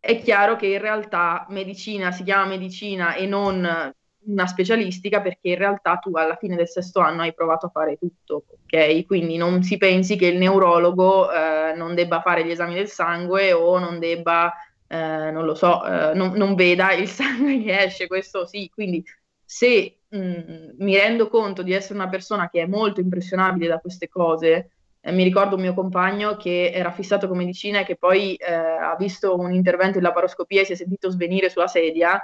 È 0.01 0.19
chiaro 0.19 0.55
che 0.55 0.65
in 0.65 0.79
realtà 0.79 1.45
medicina 1.49 2.11
si 2.11 2.23
chiama 2.23 2.47
medicina 2.47 3.13
e 3.13 3.27
non 3.27 3.93
una 4.23 4.47
specialistica 4.47 5.21
perché 5.21 5.49
in 5.49 5.57
realtà 5.57 5.97
tu 5.97 6.15
alla 6.15 6.35
fine 6.35 6.55
del 6.55 6.67
sesto 6.67 6.99
anno 6.99 7.21
hai 7.21 7.33
provato 7.33 7.67
a 7.67 7.69
fare 7.69 7.97
tutto, 7.97 8.45
ok? 8.49 9.05
Quindi 9.05 9.37
non 9.37 9.63
si 9.63 9.77
pensi 9.77 10.15
che 10.15 10.27
il 10.27 10.37
neurologo 10.37 11.31
eh, 11.31 11.73
non 11.75 11.95
debba 11.95 12.21
fare 12.21 12.45
gli 12.45 12.51
esami 12.51 12.73
del 12.73 12.87
sangue 12.87 13.53
o 13.53 13.77
non 13.79 13.99
debba 13.99 14.53
eh, 14.87 15.31
non 15.31 15.45
lo 15.45 15.55
so, 15.55 15.85
eh, 15.85 16.13
non, 16.13 16.33
non, 16.33 16.53
veda 16.55 16.91
il 16.93 17.07
sangue 17.09 17.63
che 17.63 17.83
esce, 17.83 18.07
questo 18.07 18.45
sì, 18.45 18.69
quindi 18.73 19.03
se 19.43 19.99
mh, 20.09 20.17
mm, 20.17 20.69
mi 20.79 20.97
rendo 20.97 21.29
conto 21.29 21.63
di 21.63 21.71
essere 21.71 21.93
una 21.93 22.09
persona 22.09 22.49
che 22.49 22.61
è 22.61 22.65
molto 22.65 22.99
impressionabile 22.99 23.67
da 23.67 23.79
queste 23.79 24.09
cose, 24.09 24.71
eh, 25.01 25.11
mi 25.11 25.23
ricordo 25.23 25.55
un 25.55 25.61
mio 25.61 25.73
compagno 25.73 26.37
che 26.37 26.71
era 26.73 26.91
fissato 26.91 27.27
con 27.27 27.37
medicina 27.37 27.79
e 27.81 27.85
che 27.85 27.97
poi 27.97 28.35
eh, 28.35 28.53
ha 28.53 28.95
visto 28.97 29.37
un 29.37 29.53
intervento 29.53 29.97
in 29.97 30.03
laparoscopia 30.03 30.61
e 30.61 30.65
si 30.65 30.73
è 30.73 30.75
sentito 30.75 31.09
svenire 31.09 31.49
sulla 31.49 31.67
sedia 31.67 32.21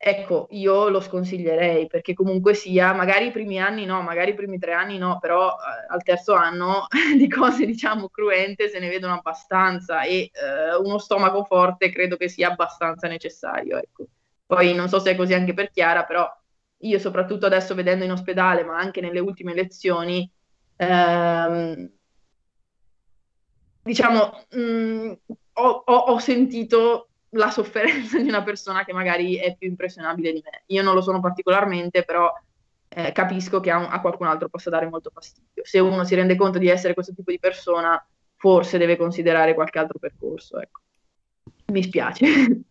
Ecco, 0.00 0.46
io 0.50 0.88
lo 0.90 1.00
sconsiglierei 1.00 1.88
perché 1.88 2.14
comunque 2.14 2.54
sia, 2.54 2.92
magari 2.92 3.26
i 3.26 3.30
primi 3.32 3.60
anni 3.60 3.84
no, 3.84 4.00
magari 4.00 4.30
i 4.30 4.34
primi 4.34 4.56
tre 4.56 4.72
anni 4.72 4.96
no, 4.96 5.18
però 5.18 5.50
eh, 5.50 5.92
al 5.92 6.04
terzo 6.04 6.34
anno 6.34 6.86
di 7.18 7.28
cose 7.28 7.66
diciamo 7.66 8.08
cruente 8.08 8.68
se 8.68 8.78
ne 8.78 8.88
vedono 8.88 9.14
abbastanza 9.14 10.02
e 10.02 10.30
eh, 10.32 10.76
uno 10.76 10.98
stomaco 10.98 11.42
forte 11.42 11.90
credo 11.90 12.16
che 12.16 12.28
sia 12.28 12.48
abbastanza 12.50 13.08
necessario. 13.08 13.76
Ecco. 13.76 14.06
Poi 14.46 14.72
non 14.72 14.88
so 14.88 15.00
se 15.00 15.10
è 15.10 15.16
così 15.16 15.34
anche 15.34 15.52
per 15.52 15.70
Chiara, 15.72 16.04
però 16.04 16.30
io 16.82 16.98
soprattutto 17.00 17.46
adesso 17.46 17.74
vedendo 17.74 18.04
in 18.04 18.12
ospedale, 18.12 18.62
ma 18.62 18.78
anche 18.78 19.00
nelle 19.00 19.18
ultime 19.18 19.52
lezioni, 19.52 20.30
ehm, 20.76 21.90
diciamo, 23.88 24.44
mh, 24.50 24.60
mm, 24.60 25.12
ho, 25.54 25.82
ho, 25.84 25.94
ho 25.94 26.18
sentito 26.18 27.08
la 27.30 27.50
sofferenza 27.50 28.18
di 28.20 28.28
una 28.28 28.42
persona 28.42 28.84
che 28.84 28.92
magari 28.92 29.36
è 29.36 29.56
più 29.56 29.68
impressionabile 29.68 30.32
di 30.32 30.42
me. 30.44 30.62
Io 30.66 30.82
non 30.82 30.94
lo 30.94 31.00
sono 31.00 31.20
particolarmente, 31.20 32.04
però 32.04 32.30
eh, 32.88 33.12
capisco 33.12 33.60
che 33.60 33.70
a, 33.70 33.88
a, 33.88 34.00
qualcun 34.00 34.26
altro 34.26 34.48
possa 34.48 34.70
dare 34.70 34.88
molto 34.88 35.10
fastidio. 35.12 35.64
Se 35.64 35.78
uno 35.78 36.04
si 36.04 36.14
rende 36.14 36.36
conto 36.36 36.58
di 36.58 36.68
essere 36.68 36.94
questo 36.94 37.14
tipo 37.14 37.30
di 37.30 37.38
persona, 37.38 38.02
forse 38.36 38.78
deve 38.78 38.96
considerare 38.96 39.54
qualche 39.54 39.78
altro 39.78 39.98
percorso. 39.98 40.60
Ecco. 40.60 40.80
Mi 41.66 41.82
spiace. 41.82 42.26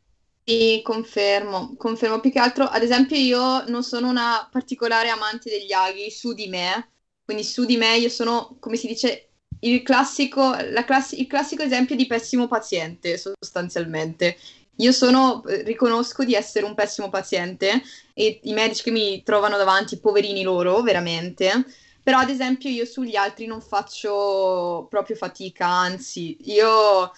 Sì, 0.48 0.80
confermo, 0.82 1.76
confermo 1.76 2.22
più 2.22 2.32
che 2.32 2.40
altro. 2.40 2.64
Ad 2.64 2.82
esempio, 2.82 3.18
io 3.18 3.66
non 3.68 3.84
sono 3.84 4.08
una 4.08 4.48
particolare 4.50 5.10
amante 5.10 5.50
degli 5.50 5.74
aghi 5.74 6.10
su 6.10 6.34
di 6.34 6.48
me, 6.48 6.94
quindi 7.26 7.44
su 7.44 7.66
di 7.66 7.76
me 7.76 7.98
io 7.98 8.08
sono, 8.08 8.56
come 8.58 8.78
si 8.78 8.88
dice, 8.88 9.32
il 9.62 9.84
classico, 9.84 10.56
class- 10.86 11.14
il 11.14 11.28
classico 11.28 11.64
esempio 11.64 11.96
di 11.96 12.08
pessimo 12.08 12.48
paziente, 12.48 13.18
sostanzialmente. 13.18 14.38
Io 14.78 14.92
sono, 14.92 15.42
riconosco 15.46 16.24
di 16.24 16.36
essere 16.36 16.66
un 16.66 16.76
pessimo 16.76 17.10
paziente 17.10 17.82
e 18.14 18.40
i 18.44 18.54
medici 18.54 18.84
che 18.84 18.92
mi 18.92 19.24
trovano 19.24 19.58
davanti, 19.58 20.00
poverini 20.00 20.44
loro, 20.44 20.82
veramente. 20.82 21.66
Però, 22.04 22.20
ad 22.20 22.30
esempio, 22.30 22.70
io 22.70 22.86
sugli 22.86 23.16
altri 23.16 23.48
non 23.48 23.60
faccio 23.60 24.86
proprio 24.90 25.16
fatica, 25.16 25.68
anzi, 25.68 26.38
io, 26.52 27.12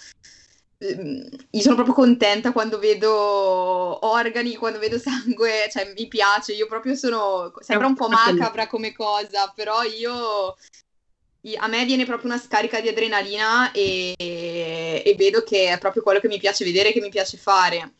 ehm, 0.77 1.29
io 1.51 1.61
sono 1.61 1.75
proprio 1.75 1.93
contenta 1.93 2.53
quando 2.53 2.79
vedo 2.79 4.05
organi, 4.07 4.55
quando 4.55 4.79
vedo 4.79 4.97
sangue, 4.97 5.67
cioè 5.69 5.93
mi 5.95 6.07
piace, 6.07 6.53
io 6.53 6.65
proprio 6.65 6.95
sono, 6.95 7.51
sembra 7.59 7.87
un 7.87 7.95
po' 7.95 8.07
macabra 8.07 8.67
come 8.67 8.93
cosa, 8.93 9.51
però 9.53 9.83
io 9.83 10.55
a 11.57 11.67
me 11.67 11.85
viene 11.85 12.05
proprio 12.05 12.29
una 12.29 12.39
scarica 12.39 12.81
di 12.81 12.89
adrenalina 12.89 13.71
e, 13.71 14.13
e, 14.17 15.15
vedo 15.17 15.43
che 15.43 15.71
è 15.71 15.77
proprio 15.77 16.03
quello 16.03 16.19
che 16.19 16.27
mi 16.27 16.37
piace 16.37 16.65
vedere, 16.65 16.91
che 16.91 17.01
mi 17.01 17.09
piace 17.09 17.37
fare. 17.37 17.93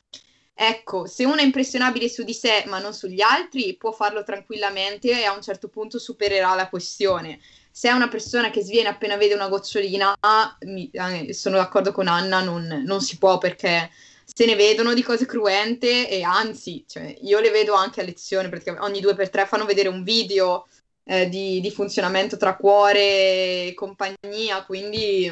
Ecco, 0.53 1.05
se 1.07 1.23
uno 1.23 1.37
è 1.37 1.43
impressionabile 1.43 2.09
su 2.09 2.23
di 2.23 2.33
sé 2.33 2.65
ma 2.67 2.79
non 2.79 2.93
sugli 2.93 3.21
altri, 3.21 3.77
può 3.77 3.93
farlo 3.93 4.23
tranquillamente 4.23 5.09
e 5.09 5.23
a 5.23 5.33
un 5.33 5.41
certo 5.41 5.69
punto 5.69 5.97
supererà 5.99 6.53
la 6.53 6.67
questione. 6.67 7.39
Se 7.71 7.87
è 7.87 7.93
una 7.93 8.09
persona 8.09 8.49
che 8.49 8.61
sviene 8.61 8.89
appena 8.89 9.15
vede 9.15 9.35
una 9.35 9.47
gocciolina, 9.47 10.17
mi, 10.65 10.89
eh, 10.91 11.33
sono 11.33 11.55
d'accordo 11.55 11.93
con 11.93 12.07
Anna, 12.07 12.41
non, 12.41 12.83
non, 12.85 12.99
si 12.99 13.17
può 13.17 13.37
perché 13.37 13.89
se 14.25 14.45
ne 14.45 14.55
vedono 14.55 14.93
di 14.93 15.01
cose 15.01 15.25
cruente 15.25 16.09
e 16.09 16.23
anzi, 16.23 16.83
cioè, 16.85 17.15
io 17.21 17.39
le 17.39 17.51
vedo 17.51 17.73
anche 17.73 18.01
a 18.01 18.03
lezione 18.03 18.49
perché 18.49 18.71
ogni 18.71 18.99
due 18.99 19.15
per 19.15 19.29
tre 19.29 19.45
fanno 19.45 19.63
vedere 19.63 19.87
un 19.87 20.03
video 20.03 20.67
eh, 21.09 21.27
di, 21.27 21.59
di 21.59 21.71
funzionamento 21.71 22.37
tra 22.37 22.55
cuore 22.55 23.65
e 23.65 23.73
compagnia, 23.75 24.63
quindi 24.63 25.25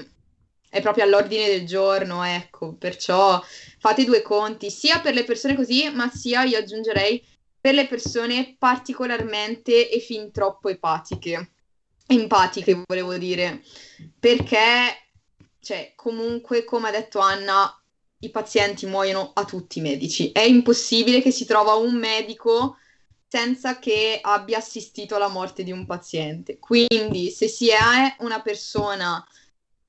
è 0.70 0.82
proprio 0.82 1.04
all'ordine 1.04 1.48
del 1.48 1.68
giorno, 1.68 2.24
ecco, 2.24 2.74
perciò 2.74 3.40
fate 3.78 4.04
due 4.04 4.24
conti, 4.24 4.72
sia 4.72 5.00
per 5.02 5.14
le 5.14 5.24
persone 5.24 5.56
così, 5.56 5.88
ma 5.92 6.10
sia, 6.10 6.42
io 6.44 6.58
aggiungerei, 6.58 7.24
per 7.62 7.76
le 7.76 7.86
persone 7.86 8.56
particolarmente 8.58 9.92
e 9.92 10.00
fin 10.00 10.32
troppo 10.32 10.70
epatiche, 10.70 11.52
empatiche 12.08 12.82
volevo 12.88 13.16
dire, 13.16 13.62
perché, 14.20 15.10
cioè, 15.60 15.94
comunque, 15.96 16.64
come 16.64 16.88
ha 16.88 16.92
detto 16.92 17.20
Anna, 17.20 17.72
i 18.22 18.32
pazienti 18.32 18.88
muoiono 18.88 19.30
a 19.36 19.46
tutti 19.46 19.78
i 19.78 19.84
medici, 19.84 20.32
è 20.32 20.42
impossibile 20.42 21.22
che 21.22 21.30
si 21.30 21.46
trova 21.46 21.76
un 21.76 21.96
medico 21.96 22.78
senza 23.28 23.80
che 23.80 24.20
abbia 24.22 24.58
assistito 24.58 25.16
alla 25.16 25.28
morte 25.28 25.64
di 25.64 25.72
un 25.72 25.86
paziente, 25.86 26.60
quindi 26.60 27.30
se 27.32 27.48
si 27.48 27.70
è 27.70 28.16
una 28.20 28.42
persona 28.42 29.26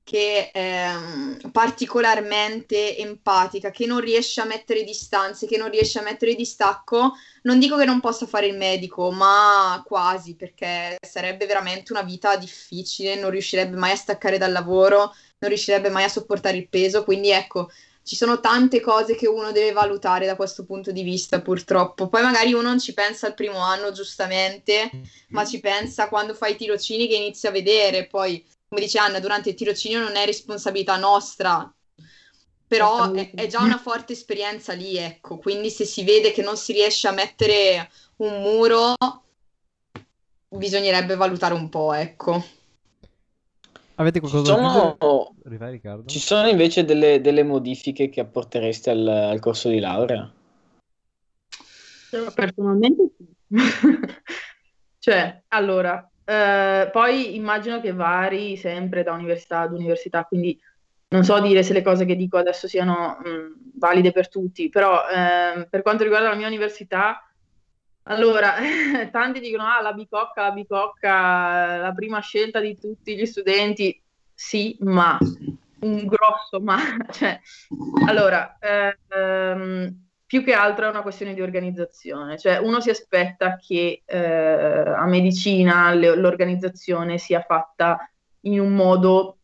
che 0.09 0.49
è 0.49 0.91
um, 0.95 1.37
particolarmente 1.51 2.97
empatica, 2.97 3.69
che 3.69 3.85
non 3.85 3.99
riesce 3.99 4.41
a 4.41 4.45
mettere 4.45 4.83
distanze, 4.83 5.45
che 5.45 5.55
non 5.55 5.69
riesce 5.69 5.99
a 5.99 6.01
mettere 6.01 6.33
distacco, 6.33 7.13
non 7.43 7.59
dico 7.59 7.77
che 7.77 7.85
non 7.85 7.99
possa 7.99 8.25
fare 8.25 8.47
il 8.47 8.57
medico, 8.57 9.11
ma 9.11 9.83
quasi, 9.85 10.35
perché 10.35 10.97
sarebbe 10.99 11.45
veramente 11.45 11.91
una 11.91 12.01
vita 12.01 12.35
difficile, 12.37 13.17
non 13.17 13.29
riuscirebbe 13.29 13.77
mai 13.77 13.91
a 13.91 13.95
staccare 13.95 14.39
dal 14.39 14.51
lavoro, 14.51 15.13
non 15.37 15.49
riuscirebbe 15.49 15.89
mai 15.89 16.05
a 16.05 16.09
sopportare 16.09 16.57
il 16.57 16.69
peso, 16.69 17.03
quindi 17.03 17.29
ecco, 17.29 17.69
ci 18.09 18.15
sono 18.15 18.39
tante 18.39 18.81
cose 18.81 19.13
che 19.13 19.27
uno 19.27 19.51
deve 19.51 19.71
valutare 19.71 20.25
da 20.25 20.35
questo 20.35 20.65
punto 20.65 20.91
di 20.91 21.03
vista, 21.03 21.41
purtroppo. 21.41 22.07
Poi 22.07 22.23
magari 22.23 22.53
uno 22.53 22.63
non 22.63 22.79
ci 22.79 22.95
pensa 22.95 23.27
al 23.27 23.35
primo 23.35 23.59
anno, 23.59 23.91
giustamente, 23.91 24.89
ma 25.27 25.45
ci 25.45 25.59
pensa 25.59 26.09
quando 26.09 26.33
fa 26.33 26.47
i 26.47 26.55
tirocini 26.55 27.07
che 27.07 27.13
inizia 27.13 27.49
a 27.49 27.51
vedere, 27.51 28.07
poi 28.07 28.43
come 28.67 28.81
dice 28.81 28.97
Anna, 28.97 29.19
durante 29.19 29.49
il 29.49 29.55
tirocinio 29.55 29.99
non 29.99 30.15
è 30.15 30.25
responsabilità 30.25 30.97
nostra, 30.97 31.71
però 32.65 33.11
è, 33.11 33.29
è, 33.35 33.45
già 33.45 33.61
una 33.61 33.77
forte 33.77 34.13
esperienza 34.13 34.73
lì, 34.73 34.97
ecco, 34.97 35.37
quindi 35.37 35.69
se 35.69 35.85
si 35.85 36.03
vede 36.03 36.31
che 36.31 36.41
non 36.41 36.57
si 36.57 36.73
riesce 36.73 37.07
a 37.07 37.11
mettere 37.11 37.91
un 38.17 38.41
muro, 38.41 38.95
bisognerebbe 40.47 41.15
valutare 41.15 41.53
un 41.53 41.69
po', 41.69 41.93
ecco. 41.93 42.43
Avete 43.99 44.21
qualcosa 44.21 44.55
da 44.55 44.95
dire? 45.43 45.71
Riccardo? 45.71 46.05
Ci 46.05 46.19
sono 46.19 46.47
invece 46.47 46.85
delle, 46.85 47.19
delle 47.19 47.43
modifiche 47.43 48.07
che 48.07 48.21
apportereste 48.21 48.91
al, 48.91 49.05
al 49.05 49.39
corso 49.39 49.67
di 49.67 49.79
laurea? 49.79 50.31
Personalmente 52.33 53.09
sì. 53.17 53.25
cioè, 54.99 55.43
allora, 55.49 56.09
eh, 56.23 56.89
poi 56.91 57.35
immagino 57.35 57.81
che 57.81 57.91
vari 57.91 58.55
sempre 58.55 59.03
da 59.03 59.11
università 59.11 59.59
ad 59.59 59.73
università, 59.73 60.23
quindi 60.23 60.57
non 61.09 61.25
so 61.25 61.37
dire 61.41 61.61
se 61.61 61.73
le 61.73 61.81
cose 61.81 62.05
che 62.05 62.15
dico 62.15 62.37
adesso 62.37 62.69
siano 62.69 63.17
mh, 63.21 63.29
mm, 63.29 63.51
valide 63.75 64.13
per 64.13 64.29
tutti, 64.29 64.69
però 64.69 65.01
eh, 65.09 65.67
per 65.69 65.81
quanto 65.81 66.03
riguarda 66.03 66.29
la 66.29 66.35
mia 66.35 66.47
università, 66.47 67.28
allora, 68.09 68.55
tanti 69.11 69.39
dicono, 69.39 69.63
ah, 69.63 69.81
la 69.81 69.93
bicocca, 69.93 70.41
la 70.41 70.51
bicocca, 70.51 71.77
la 71.77 71.91
prima 71.95 72.19
scelta 72.19 72.59
di 72.59 72.77
tutti 72.77 73.15
gli 73.15 73.25
studenti, 73.25 74.01
sì, 74.33 74.75
ma, 74.81 75.17
un 75.81 76.05
grosso 76.05 76.59
ma, 76.61 76.77
cioè, 77.11 77.39
allora, 78.07 78.57
eh, 78.59 78.97
ehm, 79.09 80.07
più 80.25 80.43
che 80.43 80.53
altro 80.53 80.85
è 80.85 80.89
una 80.89 81.01
questione 81.01 81.33
di 81.33 81.41
organizzazione, 81.41 82.37
cioè 82.37 82.57
uno 82.57 82.79
si 82.81 82.89
aspetta 82.89 83.57
che 83.57 84.03
eh, 84.05 84.17
a 84.17 85.05
medicina 85.05 85.91
le, 85.93 86.15
l'organizzazione 86.15 87.17
sia 87.17 87.41
fatta 87.41 88.09
in 88.41 88.59
un 88.59 88.73
modo, 88.73 89.37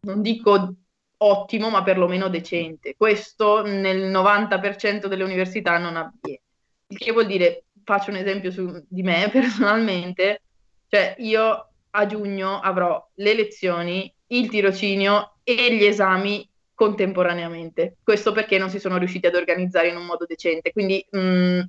non 0.00 0.22
dico 0.22 0.74
ottimo, 1.22 1.70
ma 1.70 1.82
perlomeno 1.82 2.28
decente. 2.28 2.94
Questo 2.96 3.62
nel 3.62 4.10
90% 4.10 5.06
delle 5.06 5.24
università 5.24 5.78
non 5.78 5.96
avviene. 5.96 6.42
Il 6.88 6.98
che 6.98 7.12
vuol 7.12 7.26
dire, 7.26 7.64
faccio 7.90 8.10
un 8.10 8.16
esempio 8.16 8.52
su, 8.52 8.84
di 8.88 9.02
me 9.02 9.28
personalmente, 9.32 10.42
cioè 10.88 11.16
io 11.18 11.68
a 11.90 12.06
giugno 12.06 12.60
avrò 12.60 13.04
le 13.14 13.34
lezioni, 13.34 14.12
il 14.28 14.48
tirocinio 14.48 15.38
e 15.42 15.74
gli 15.74 15.84
esami 15.84 16.48
contemporaneamente. 16.72 17.96
Questo 18.02 18.30
perché 18.30 18.58
non 18.58 18.70
si 18.70 18.78
sono 18.78 18.96
riusciti 18.96 19.26
ad 19.26 19.34
organizzare 19.34 19.88
in 19.88 19.96
un 19.96 20.06
modo 20.06 20.24
decente. 20.24 20.70
Quindi 20.70 21.04
mh, 21.10 21.18
mm, 21.18 21.60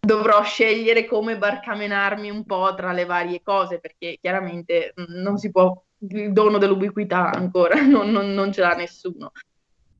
dovrò 0.00 0.42
scegliere 0.42 1.06
come 1.06 1.38
barcamenarmi 1.38 2.28
un 2.28 2.44
po' 2.44 2.74
tra 2.74 2.92
le 2.92 3.04
varie 3.04 3.40
cose, 3.40 3.78
perché 3.78 4.18
chiaramente 4.20 4.92
mh, 4.96 5.02
mm, 5.02 5.22
non 5.22 5.38
si 5.38 5.50
può, 5.52 5.80
il 6.10 6.32
dono 6.32 6.58
dell'ubiquità 6.58 7.30
ancora 7.30 7.80
non, 7.86 8.10
non, 8.10 8.34
non 8.34 8.52
ce 8.52 8.60
l'ha 8.62 8.74
nessuno. 8.74 9.30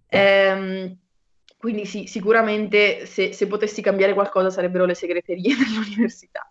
Ehm, 0.09 0.99
quindi 1.59 1.85
sì, 1.85 2.07
sicuramente 2.07 3.05
se, 3.05 3.33
se, 3.33 3.47
potessi 3.47 3.83
cambiare 3.83 4.15
qualcosa 4.15 4.49
sarebbero 4.49 4.87
le 4.87 4.95
segreterie 4.95 5.55
dell'università. 5.57 6.51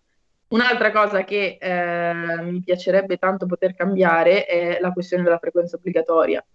Un'altra 0.49 0.91
cosa 0.91 1.23
che 1.23 1.57
eh, 1.59 2.13
mi 2.43 2.61
piacerebbe 2.61 3.17
tanto 3.17 3.45
poter 3.47 3.73
cambiare 3.73 4.45
è 4.45 4.77
la 4.79 4.91
questione 4.91 5.23
della 5.23 5.39
frequenza 5.39 5.75
obbligatoria 5.75 6.45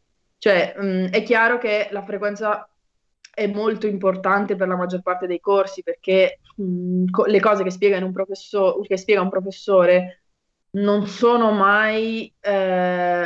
cioè, 0.42 0.74
mh, 0.76 0.84
mm, 0.84 1.04
è 1.06 1.22
chiaro 1.22 1.56
che 1.58 1.86
la 1.92 2.02
frequenza 2.02 2.68
è 3.32 3.46
molto 3.46 3.86
importante 3.86 4.56
per 4.56 4.66
la 4.66 4.74
maggior 4.74 5.00
parte 5.00 5.28
dei 5.28 5.38
corsi 5.38 5.84
perché 5.84 6.40
mh, 6.56 6.64
mm, 6.64 7.06
co- 7.10 7.26
le 7.26 7.38
cose 7.38 7.62
che 7.62 7.70
spiega, 7.70 8.04
un, 8.04 8.12
professor- 8.12 8.84
che 8.84 8.96
spiega 8.96 9.20
un 9.20 9.28
professore 9.28 10.24
non 10.70 11.06
sono 11.06 11.52
mai, 11.52 12.34
eh, 12.40 13.24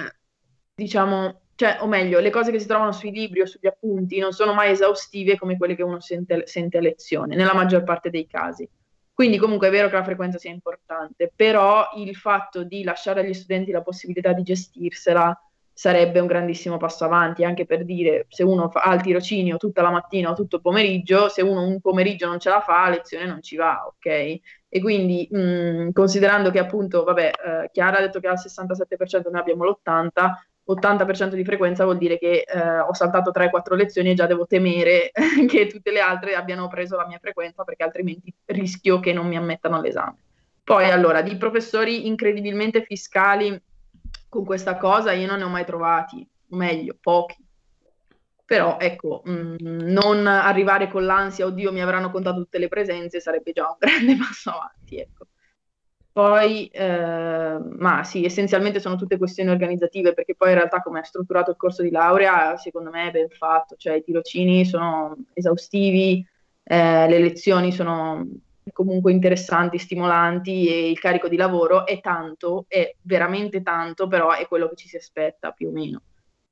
diciamo, 0.75 1.41
cioè, 1.57 1.79
o 1.81 1.87
meglio, 1.87 2.21
le 2.21 2.31
cose 2.31 2.53
che 2.53 2.59
si 2.61 2.67
trovano 2.67 2.93
sui 2.93 3.11
libri 3.11 3.41
o 3.41 3.47
sugli 3.47 3.67
appunti 3.67 4.19
non 4.19 4.33
sono 4.33 4.53
mai 4.53 4.71
esaustive 4.71 5.39
come 5.39 5.57
quelle 5.57 5.75
che 5.75 5.83
uno 5.83 6.01
sente, 6.01 6.47
sente 6.47 6.77
a 6.77 6.81
lezione, 6.83 7.35
nella 7.35 7.55
maggior 7.55 7.83
parte 7.83 8.11
dei 8.11 8.27
casi. 8.27 8.69
Quindi 9.15 9.39
comunque 9.39 9.69
è 9.69 9.71
vero 9.71 9.89
che 9.89 9.95
la 9.95 10.05
frequenza 10.05 10.37
sia 10.37 10.51
importante, 10.51 11.33
però 11.35 11.89
il 11.97 12.15
fatto 12.15 12.63
di 12.65 12.85
lasciare 12.85 13.21
agli 13.21 13.33
studenti 13.33 13.73
la 13.73 13.81
possibilità 13.81 14.35
di 14.35 14.43
gestirsela 14.43 15.35
sarebbe 15.73 16.21
un 16.21 16.27
grandissimo 16.27 16.77
passo 16.77 17.07
avanti, 17.07 17.43
anche 17.43 17.65
per 17.65 17.87
dire 17.87 18.27
se 18.29 18.43
uno 18.43 18.69
fa 18.69 18.93
il 18.93 19.01
tirocinio 19.01 19.57
tutta 19.57 19.81
la 19.81 19.91
mattina 19.91 20.31
o 20.31 20.35
tutto 20.35 20.57
il 20.57 20.63
pomeriggio, 20.63 21.31
se 21.31 21.41
uno 21.41 21.63
un 21.63 21.81
pomeriggio 21.81 22.27
non 22.27 22.39
ce 22.39 22.51
la 22.51 22.61
fa, 22.61 22.85
a 22.85 22.91
lezione 22.91 23.25
non 23.25 23.41
ci 23.41 23.57
va, 23.57 23.87
ok? 23.87 24.07
E 24.07 24.81
quindi 24.81 25.27
mh, 25.31 25.39
mm, 25.39 25.91
considerando 25.93 26.51
che 26.51 26.59
appunto, 26.59 27.03
vabbè, 27.05 27.31
eh, 27.65 27.71
Chiara 27.73 27.97
ha 27.99 28.01
detto 28.03 28.21
che 28.21 28.29
al 28.29 28.39
67% 28.39 29.31
noi 29.31 29.41
abbiamo 29.41 29.65
l'80%, 29.65 30.33
80% 30.69 31.35
di 31.35 31.45
frequenza 31.45 31.85
vuol 31.85 31.99
dire 31.99 32.19
che 32.19 32.45
eh, 32.47 32.79
ho 32.81 32.93
saltato 32.93 33.31
3-4 33.31 33.75
lezioni 33.75 34.11
e 34.11 34.15
già 34.15 34.27
devo 34.27 34.47
temere 34.47 35.13
che 35.47 35.67
tutte 35.67 35.93
le 35.93 36.01
altre 36.01 36.35
abbiano 36.35 36.69
preso 36.69 36.97
la 36.97 37.07
mia 37.07 37.19
frequenza 37.19 37.63
perché 37.63 37.85
altrimenti 37.85 38.33
rischio 38.47 38.99
che 38.99 39.13
non 39.13 39.27
mi 39.27 39.37
ammettano 39.37 39.77
all'esame. 39.77 40.17
Poi 40.65 40.91
allora, 40.91 41.23
di 41.23 41.37
professori 41.37 42.09
incredibilmente 42.09 42.83
fiscali 42.83 43.61
con 44.29 44.45
questa 44.45 44.77
cosa 44.77 45.13
io 45.13 45.29
non 45.29 45.39
ne 45.39 45.45
ho 45.45 45.49
mai 45.49 45.65
trovati, 45.65 46.27
o 46.51 46.57
meglio, 46.57 46.97
pochi. 47.01 47.45
Però 48.45 48.77
ecco, 48.79 49.23
mh, 49.25 49.31
mm, 49.31 49.79
non 49.91 50.27
arrivare 50.27 50.89
con 50.89 51.05
l'ansia, 51.05 51.47
oddio 51.47 51.73
mi 51.73 51.83
avranno 51.83 52.11
contato 52.11 52.39
tutte 52.39 52.59
le 52.59 52.69
presenze, 52.69 53.21
sarebbe 53.21 53.53
già 53.53 53.69
un 53.69 53.77
grande 53.79 54.17
passo 54.17 54.51
avanti. 54.51 54.99
Ecco. 54.99 55.27
Poi, 56.17 56.69
eh, 56.69 57.59
ma 57.77 58.03
sì, 58.03 58.25
essenzialmente 58.25 58.81
sono 58.81 58.97
tutte 58.97 59.19
questioni 59.19 59.51
organizzative, 59.51 60.15
perché 60.15 60.35
poi 60.35 60.49
in 60.49 60.55
realtà 60.55 60.81
come 60.81 61.01
è 61.01 61.05
strutturato 61.05 61.51
il 61.51 61.59
corso 61.59 61.83
di 61.83 61.91
laurea, 61.91 62.57
secondo 62.57 62.89
me 62.89 63.09
è 63.09 63.11
ben 63.11 63.29
fatto, 63.29 63.75
cioè 63.77 63.97
i 63.97 64.03
tirocini 64.03 64.65
sono 64.65 65.15
esaustivi, 65.35 66.27
eh, 66.63 67.07
le 67.07 67.19
lezioni 67.19 67.71
sono 67.71 68.27
comunque 68.73 69.13
interessanti, 69.13 69.77
stimolanti 69.77 70.67
e 70.69 70.89
il 70.89 70.99
carico 70.99 71.29
di 71.29 71.37
lavoro 71.37 71.85
è 71.85 72.01
tanto, 72.01 72.65
è 72.67 72.95
veramente 73.03 73.63
tanto, 73.63 74.09
però 74.09 74.33
è 74.33 74.49
quello 74.49 74.71
che 74.71 74.77
ci 74.77 74.89
si 74.89 74.97
aspetta 74.97 75.51
più 75.51 75.69
o 75.69 75.73
meno. 75.73 76.01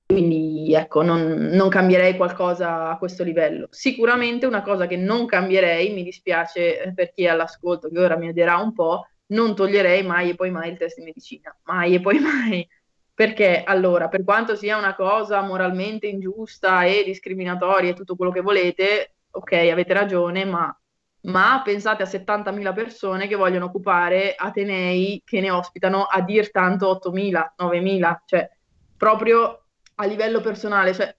Quindi 0.05 0.75
ecco, 0.75 1.01
non, 1.01 1.23
non 1.53 1.71
cambierei 1.71 2.19
qualcosa 2.19 2.91
a 2.91 2.99
questo 2.99 3.25
livello. 3.25 3.69
Sicuramente 3.71 4.45
una 4.45 4.61
cosa 4.61 4.87
che 4.87 4.99
non 4.99 5.25
cambierei, 5.25 5.95
mi 5.95 6.03
dispiace 6.03 6.83
eh, 6.83 6.93
per 6.93 7.15
chi 7.15 7.25
è 7.25 7.29
all'ascolto 7.29 7.89
che 7.89 7.99
ora 7.99 8.19
mi 8.19 8.29
odierà 8.29 8.59
un 8.59 8.75
po', 8.75 9.07
non 9.29 9.55
toglierei 9.55 10.03
mai 10.03 10.31
e 10.31 10.35
poi 10.35 10.51
mai 10.51 10.70
il 10.70 10.79
test 10.79 10.99
di 10.99 11.05
medicina, 11.05 11.57
mai 11.64 11.95
e 11.95 12.01
poi 12.01 12.18
mai. 12.20 12.68
Perché 13.14 13.62
allora, 13.62 14.09
per 14.09 14.25
quanto 14.25 14.57
sia 14.57 14.77
una 14.77 14.95
cosa 14.95 15.41
moralmente 15.43 16.07
ingiusta 16.07 16.85
e 16.85 17.05
discriminatoria 17.05 17.91
e 17.91 17.95
tutto 17.95 18.16
quello 18.16 18.33
che 18.33 18.41
volete, 18.41 19.14
ok, 19.31 19.53
avete 19.53 19.93
ragione, 19.93 20.45
ma 20.45 20.77
ma 21.25 21.62
pensate 21.64 22.03
a 22.03 22.07
70.000 22.07 22.75
persone 22.75 23.27
che 23.27 23.35
vogliono 23.35 23.66
occupare 23.66 24.35
Atenei 24.37 25.22
che 25.25 25.41
ne 25.41 25.51
ospitano 25.51 26.03
a 26.03 26.20
dir 26.20 26.51
tanto 26.51 27.01
8.000, 27.03 27.55
9.000, 27.57 28.16
cioè 28.27 28.51
proprio 28.97 29.64
a 29.97 30.05
livello 30.05 30.41
personale, 30.41 30.93
cioè 30.93 31.14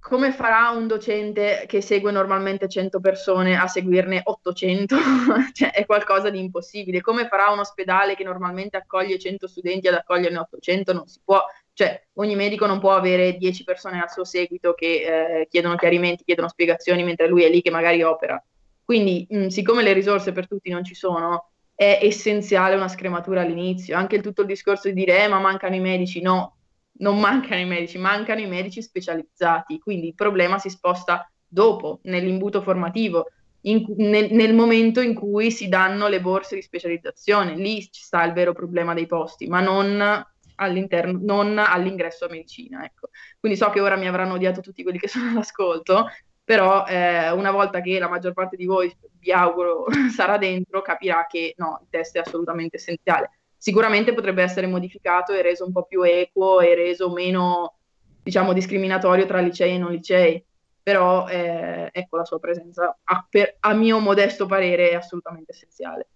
come 0.00 0.32
farà 0.32 0.70
un 0.70 0.86
docente 0.86 1.64
che 1.66 1.80
segue 1.80 2.10
normalmente 2.12 2.68
100 2.68 3.00
persone 3.00 3.56
a 3.58 3.66
seguirne 3.66 4.20
800? 4.24 4.96
cioè, 5.52 5.72
è 5.72 5.86
qualcosa 5.86 6.30
di 6.30 6.38
impossibile. 6.38 7.00
Come 7.00 7.26
farà 7.28 7.50
un 7.50 7.58
ospedale 7.58 8.14
che 8.14 8.24
normalmente 8.24 8.76
accoglie 8.76 9.18
100 9.18 9.46
studenti 9.48 9.88
ad 9.88 9.94
accoglierne 9.94 10.38
800? 10.38 10.92
Non 10.92 11.06
si 11.06 11.20
può. 11.24 11.44
Cioè, 11.72 12.06
ogni 12.14 12.36
medico 12.36 12.66
non 12.66 12.80
può 12.80 12.94
avere 12.94 13.36
10 13.36 13.64
persone 13.64 14.00
al 14.00 14.10
suo 14.10 14.24
seguito 14.24 14.74
che 14.74 15.40
eh, 15.40 15.48
chiedono 15.48 15.76
chiarimenti, 15.76 16.24
chiedono 16.24 16.48
spiegazioni, 16.48 17.04
mentre 17.04 17.28
lui 17.28 17.44
è 17.44 17.50
lì 17.50 17.60
che 17.60 17.70
magari 17.70 18.02
opera. 18.02 18.42
Quindi, 18.84 19.26
mh, 19.28 19.48
siccome 19.48 19.82
le 19.82 19.92
risorse 19.92 20.32
per 20.32 20.48
tutti 20.48 20.70
non 20.70 20.84
ci 20.84 20.94
sono, 20.94 21.50
è 21.74 22.00
essenziale 22.02 22.74
una 22.74 22.88
scrematura 22.88 23.42
all'inizio. 23.42 23.96
Anche 23.96 24.20
tutto 24.20 24.40
il 24.40 24.46
discorso 24.46 24.88
di 24.88 24.94
dire, 24.94 25.24
eh, 25.24 25.28
ma 25.28 25.38
mancano 25.38 25.74
i 25.74 25.80
medici. 25.80 26.20
No, 26.20 26.57
non 26.98 27.18
mancano 27.18 27.60
i 27.60 27.64
medici, 27.64 27.98
mancano 27.98 28.40
i 28.40 28.46
medici 28.46 28.82
specializzati, 28.82 29.78
quindi 29.78 30.08
il 30.08 30.14
problema 30.14 30.58
si 30.58 30.70
sposta 30.70 31.30
dopo, 31.46 32.00
nell'imbuto 32.04 32.62
formativo, 32.62 33.26
in, 33.62 33.84
nel, 33.96 34.32
nel, 34.32 34.54
momento 34.54 35.00
in 35.00 35.14
cui 35.14 35.50
si 35.50 35.68
danno 35.68 36.08
le 36.08 36.20
borse 36.20 36.54
di 36.54 36.62
specializzazione, 36.62 37.54
lì 37.54 37.82
ci 37.90 38.02
sta 38.02 38.24
il 38.24 38.32
vero 38.32 38.52
problema 38.52 38.94
dei 38.94 39.06
posti, 39.06 39.46
ma 39.46 39.60
non 39.60 40.24
all'interno, 40.56 41.18
non 41.20 41.58
all'ingresso 41.58 42.26
a 42.26 42.28
medicina. 42.28 42.84
Ecco. 42.84 43.08
Quindi 43.38 43.58
so 43.58 43.70
che 43.70 43.80
ora 43.80 43.96
mi 43.96 44.08
avranno 44.08 44.34
odiato 44.34 44.60
tutti 44.60 44.82
quelli 44.82 44.98
che 44.98 45.08
sono 45.08 45.28
all'ascolto, 45.30 46.06
però 46.44 46.86
eh, 46.86 47.30
una 47.30 47.50
volta 47.50 47.80
che 47.80 47.98
la 47.98 48.08
maggior 48.08 48.32
parte 48.32 48.56
di 48.56 48.64
voi, 48.64 48.94
vi 49.18 49.32
auguro, 49.32 49.86
sarà 50.14 50.38
dentro, 50.38 50.82
capirà 50.82 51.26
che 51.28 51.54
no, 51.58 51.80
il 51.82 51.88
test 51.90 52.16
è 52.16 52.20
assolutamente 52.20 52.76
essenziale 52.76 53.37
sicuramente 53.58 54.14
potrebbe 54.14 54.42
essere 54.42 54.66
modificato 54.66 55.32
e 55.32 55.42
reso 55.42 55.66
un 55.66 55.72
po' 55.72 55.84
più 55.84 56.02
equo 56.02 56.60
e 56.60 56.74
reso 56.74 57.10
meno, 57.10 57.74
diciamo, 58.22 58.52
discriminatorio 58.52 59.26
tra 59.26 59.40
licei 59.40 59.74
e 59.74 59.78
non 59.78 59.90
licei. 59.90 60.42
Però 60.82 61.28
eh, 61.28 61.90
ecco 61.92 62.16
la 62.16 62.24
sua 62.24 62.38
presenza, 62.38 62.96
a, 63.04 63.26
per, 63.28 63.56
a, 63.60 63.74
mio 63.74 63.98
modesto 63.98 64.46
parere, 64.46 64.90
è 64.90 64.94
assolutamente 64.94 65.52
essenziale. 65.52 66.08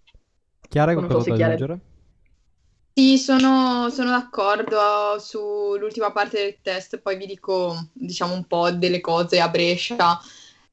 Chiara, 0.67 0.95
con 0.95 1.05
cosa 1.05 1.35
da 1.35 1.45
aggiungere? 1.45 1.79
Sì, 2.95 3.17
sono, 3.17 3.89
sono, 3.89 4.09
d'accordo 4.11 5.19
sull'ultima 5.19 6.11
parte 6.11 6.37
del 6.37 6.57
test, 6.61 6.99
poi 6.99 7.17
vi 7.17 7.25
dico 7.25 7.75
diciamo 7.91 8.33
un 8.33 8.45
po' 8.45 8.71
delle 8.71 9.01
cose 9.01 9.39
a 9.39 9.49
Brescia. 9.49 10.19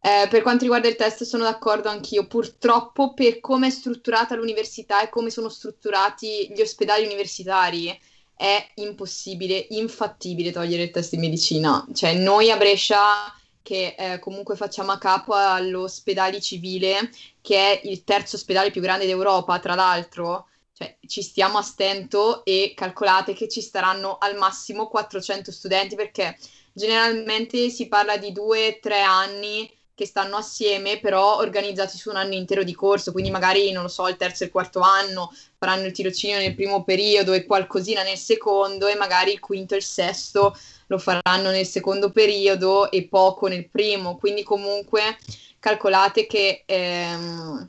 Eh, 0.02 0.28
per 0.28 0.40
quanto 0.40 0.62
riguarda 0.62 0.88
il 0.88 0.96
test 0.96 1.24
sono 1.24 1.44
d'accordo 1.44 1.88
anch'io, 1.90 2.26
purtroppo 2.26 3.12
per 3.12 3.38
come 3.40 3.66
è 3.66 3.70
strutturata 3.70 4.34
l'università 4.34 5.02
e 5.02 5.10
come 5.10 5.28
sono 5.28 5.50
strutturati 5.50 6.50
gli 6.54 6.60
ospedali 6.62 7.04
universitari 7.04 7.98
è 8.34 8.70
impossibile, 8.76 9.66
infattibile 9.70 10.52
togliere 10.52 10.84
il 10.84 10.90
test 10.90 11.10
di 11.10 11.18
medicina. 11.18 11.86
Cioè 11.92 12.14
noi 12.14 12.50
a 12.50 12.56
Brescia 12.56 13.34
che 13.62 13.94
eh, 13.98 14.18
comunque 14.18 14.56
facciamo 14.56 14.90
a 14.92 14.98
capo 14.98 15.34
all'ospedale 15.34 16.40
civile, 16.40 17.10
che 17.42 17.56
è 17.56 17.80
il 17.84 18.02
terzo 18.02 18.36
ospedale 18.36 18.70
più 18.70 18.80
grande 18.80 19.04
d'Europa, 19.04 19.58
tra 19.58 19.74
l'altro, 19.74 20.48
cioè, 20.72 20.96
ci 21.06 21.20
stiamo 21.20 21.58
a 21.58 21.62
stento 21.62 22.42
e 22.46 22.72
calcolate 22.74 23.34
che 23.34 23.48
ci 23.48 23.60
staranno 23.60 24.16
al 24.18 24.38
massimo 24.38 24.88
400 24.88 25.52
studenti 25.52 25.94
perché 25.94 26.38
generalmente 26.72 27.68
si 27.68 27.86
parla 27.86 28.16
di 28.16 28.32
due, 28.32 28.78
tre 28.80 29.02
anni 29.02 29.70
che 30.00 30.06
stanno 30.06 30.38
assieme, 30.38 30.98
però 30.98 31.36
organizzati 31.36 31.98
su 31.98 32.08
un 32.08 32.16
anno 32.16 32.32
intero 32.32 32.62
di 32.62 32.74
corso, 32.74 33.12
quindi 33.12 33.30
magari, 33.30 33.70
non 33.70 33.82
lo 33.82 33.88
so, 33.88 34.08
il 34.08 34.16
terzo 34.16 34.42
e 34.42 34.46
il 34.46 34.52
quarto 34.52 34.80
anno 34.80 35.30
faranno 35.58 35.84
il 35.84 35.92
tirocinio 35.92 36.38
nel 36.38 36.54
primo 36.54 36.84
periodo 36.84 37.34
e 37.34 37.44
qualcosina 37.44 38.02
nel 38.02 38.16
secondo 38.16 38.86
e 38.86 38.94
magari 38.94 39.32
il 39.32 39.40
quinto 39.40 39.74
e 39.74 39.76
il 39.76 39.82
sesto 39.82 40.56
lo 40.86 40.96
faranno 40.96 41.50
nel 41.50 41.66
secondo 41.66 42.10
periodo 42.10 42.90
e 42.90 43.08
poco 43.08 43.46
nel 43.46 43.68
primo, 43.68 44.16
quindi 44.16 44.42
comunque 44.42 45.18
calcolate 45.58 46.26
che 46.26 46.62
ehm, 46.64 47.68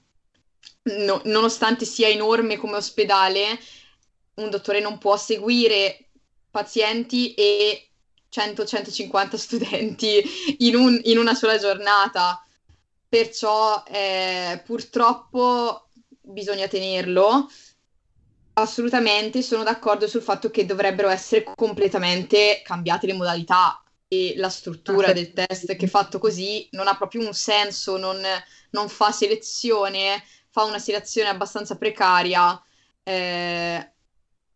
no, 0.84 1.22
nonostante 1.26 1.84
sia 1.84 2.08
enorme 2.08 2.56
come 2.56 2.78
ospedale, 2.78 3.60
un 4.36 4.50
dottore 4.50 4.80
non 4.80 4.98
può 4.98 5.18
seguire 5.18 6.06
pazienti 6.50 7.34
e 7.34 7.91
100-150 8.32 9.36
studenti 9.36 10.24
in, 10.60 10.76
un, 10.76 11.00
in, 11.04 11.18
una 11.18 11.34
sola 11.34 11.58
giornata. 11.58 12.44
Perciò 13.08 13.84
eh, 13.88 14.62
purtroppo 14.66 15.88
bisogna 16.22 16.68
tenerlo. 16.68 17.50
Assolutamente 18.54 19.42
sono 19.42 19.64
d'accordo 19.64 20.08
sul 20.08 20.22
fatto 20.22 20.50
che 20.50 20.66
dovrebbero 20.66 21.10
essere 21.10 21.44
completamente 21.56 22.62
cambiate 22.64 23.08
le 23.08 23.14
modalità 23.14 23.82
e 24.08 24.34
la 24.36 24.50
struttura 24.50 25.14
del 25.14 25.32
test 25.32 25.76
che 25.76 25.88
fatto 25.88 26.20
così 26.20 26.68
non 26.72 26.88
ha 26.88 26.98
proprio 26.98 27.26
un 27.26 27.34
senso, 27.34 27.98
non, 27.98 28.22
non 28.72 28.90
fa 28.90 29.12
selezione, 29.12 30.22
fa 30.50 30.64
una 30.64 30.80
selezione 30.80 31.30
abbastanza 31.30 31.78
precaria. 31.78 32.62
Eh, 33.04 33.92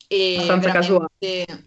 e 0.07 0.35
abbastanza 0.35 0.71
casuale. 0.71 1.09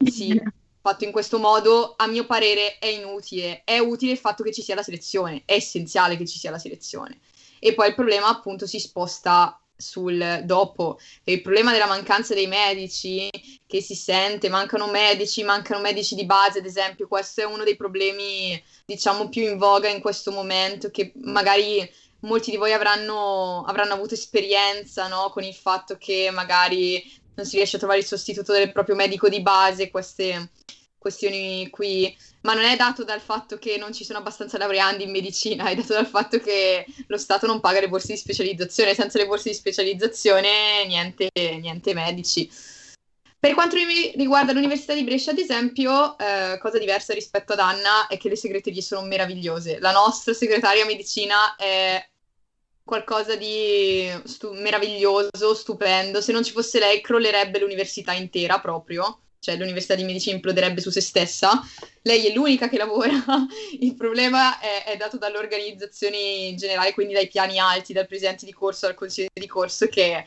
Sì, 0.05 0.41
fatto 0.89 1.05
in 1.05 1.13
questo 1.13 1.39
modo, 1.39 1.95
a 1.97 2.07
mio 2.07 2.25
parere, 2.25 2.79
è 2.79 2.87
inutile. 2.87 3.63
È 3.65 3.79
utile 3.79 4.13
il 4.13 4.19
fatto 4.19 4.43
che 4.43 4.53
ci 4.53 4.63
sia 4.63 4.75
la 4.75 4.83
selezione, 4.83 5.43
è 5.45 5.55
essenziale 5.55 6.17
che 6.17 6.27
ci 6.27 6.39
sia 6.39 6.51
la 6.51 6.59
selezione. 6.59 7.21
E 7.59 7.75
poi 7.75 7.89
il 7.89 7.95
problema 7.95 8.29
appunto 8.29 8.67
si 8.67 8.81
sposta 8.81 9.61
sul 9.77 10.43
dopo. 10.45 10.99
E 11.25 11.35
il 11.35 11.43
problema 11.43 11.73
della 11.73 11.87
mancanza 11.87 12.33
dei 12.33 12.47
medici 12.47 13.29
che 13.67 13.83
si 13.83 13.95
sente, 13.95 14.49
mancano 14.49 14.89
medici, 14.89 15.43
mancano 15.43 15.81
medici 15.81 16.15
di 16.15 16.25
base, 16.25 16.61
ad 16.61 16.65
esempio, 16.65 17.07
questo 17.07 17.43
è 17.43 17.45
uno 17.45 17.65
dei 17.65 17.77
problemi, 17.77 18.61
diciamo, 18.87 19.29
più 19.29 19.43
in 19.43 19.59
voga 19.59 19.89
in 19.89 20.01
questo 20.01 20.31
momento, 20.31 20.91
che 20.91 21.13
magari 21.17 21.89
molti 22.21 22.51
di 22.51 22.57
voi 22.57 22.73
avranno, 22.73 23.63
avranno 23.65 23.93
avuto 23.93 24.15
esperienza 24.15 25.07
no? 25.07 25.31
con 25.31 25.45
il 25.45 25.55
fatto 25.55 25.97
che 25.99 26.31
magari 26.33 27.01
non 27.35 27.47
si 27.47 27.57
riesce 27.57 27.77
a 27.77 27.79
trovare 27.79 28.01
il 28.01 28.07
sostituto 28.07 28.53
del 28.53 28.73
proprio 28.73 28.97
medico 28.97 29.29
di 29.29 29.41
base, 29.41 29.91
queste 29.91 30.51
questioni 30.99 31.71
qui, 31.71 32.15
ma 32.43 32.55
non 32.55 32.65
è 32.65 32.77
dato 32.77 33.05
dal 33.05 33.21
fatto 33.21 33.57
che 33.57 33.79
non 33.79 33.93
ci 33.93 34.05
sono 34.05 34.19
abbastanza 34.19 34.59
laureandi 34.59 35.05
in 35.05 35.11
medicina, 35.11 35.69
è 35.69 35.75
dato 35.75 35.95
dal 35.95 36.07
fatto 36.07 36.39
che 36.39 36.85
lo 37.07 37.17
Stato 37.17 37.47
non 37.47 37.61
paga 37.61 37.81
le 37.81 37.89
borse 37.89 38.13
di 38.13 38.19
specializzazione, 38.19 38.95
senza 38.95 39.19
le 39.19 39.27
borse 39.27 39.51
di 39.51 39.55
specializzazione 39.55 40.85
niente, 40.87 41.31
niente 41.35 41.95
medici. 41.95 42.51
Per 43.41 43.55
quanto 43.55 43.77
riguarda 44.17 44.53
l'Università 44.53 44.95
di 44.95 45.05
Brescia, 45.05 45.31
ad 45.31 45.39
esempio, 45.39 46.19
eh, 46.19 46.59
cosa 46.61 46.77
diversa 46.77 47.15
rispetto 47.15 47.53
ad 47.53 47.61
Anna 47.61 48.09
è 48.09 48.19
che 48.19 48.29
le 48.29 48.35
segreterie 48.35 48.83
sono 48.83 49.07
meravigliose. 49.07 49.79
La 49.79 49.93
nostra 49.93 50.33
segretaria 50.35 50.85
medicina 50.85 51.55
è 51.55 52.05
qualcosa 52.83 53.37
di 53.37 54.11
stu- 54.25 54.55
meraviglioso, 54.55 55.55
stupendo. 55.55 56.21
Se 56.21 56.33
non 56.33 56.43
ci 56.43 56.51
fosse 56.51 56.81
lei, 56.81 57.01
crollerebbe 57.01 57.61
l'università 57.61 58.13
intera 58.13 58.59
proprio 58.59 59.21
cioè 59.41 59.57
l'università 59.57 59.95
di 59.95 60.05
medicina 60.05 60.35
imploderebbe 60.35 60.81
su 60.81 60.91
se 60.91 61.01
stessa. 61.01 61.61
Lei 62.03 62.27
è 62.27 62.35
l'unica 62.35 62.69
che 62.69 62.77
lavora, 62.77 63.13
il 63.81 63.95
problema 63.95 64.59
è, 64.59 64.85
è 64.85 64.97
dato 64.97 65.19
dalle 65.19 65.39
organizzazioni 65.39 66.55
generali, 66.57 66.93
quindi 66.93 67.15
dai 67.15 67.29
piani 67.29 67.59
alti, 67.59 67.93
dal 67.93 68.07
presidente 68.07 68.47
di 68.47 68.53
corso, 68.53 68.87
dal 68.87 68.95
consigliere 68.95 69.33
di 69.35 69.47
corso, 69.47 69.87
che 69.87 70.25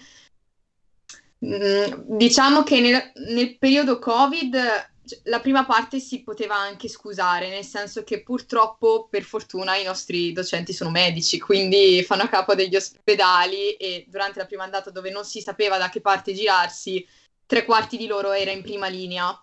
mh, 1.39 1.55
mm, 1.55 2.17
diciamo 2.17 2.63
che 2.63 2.79
nel, 2.79 3.11
nel 3.27 3.57
periodo 3.57 3.99
Covid 3.99 4.89
cioè, 5.03 5.19
la 5.23 5.39
prima 5.39 5.65
parte 5.65 5.99
si 5.99 6.21
poteva 6.23 6.55
anche 6.55 6.87
scusare, 6.87 7.49
nel 7.49 7.65
senso 7.65 8.03
che 8.03 8.21
purtroppo, 8.21 9.07
per 9.09 9.23
fortuna, 9.23 9.75
i 9.75 9.83
nostri 9.83 10.31
docenti 10.31 10.73
sono 10.73 10.91
medici, 10.91 11.39
quindi 11.39 12.03
fanno 12.03 12.23
a 12.23 12.29
capo 12.29 12.55
degli 12.55 12.75
ospedali 12.75 13.71
e 13.71 14.05
durante 14.07 14.39
la 14.39 14.45
prima 14.45 14.63
andata 14.63 14.91
dove 14.91 15.09
non 15.09 15.25
si 15.25 15.41
sapeva 15.41 15.77
da 15.77 15.89
che 15.89 16.01
parte 16.01 16.33
girarsi, 16.33 17.05
tre 17.51 17.65
quarti 17.65 17.97
di 17.97 18.07
loro 18.07 18.31
era 18.31 18.49
in 18.51 18.61
prima 18.61 18.87
linea. 18.87 19.37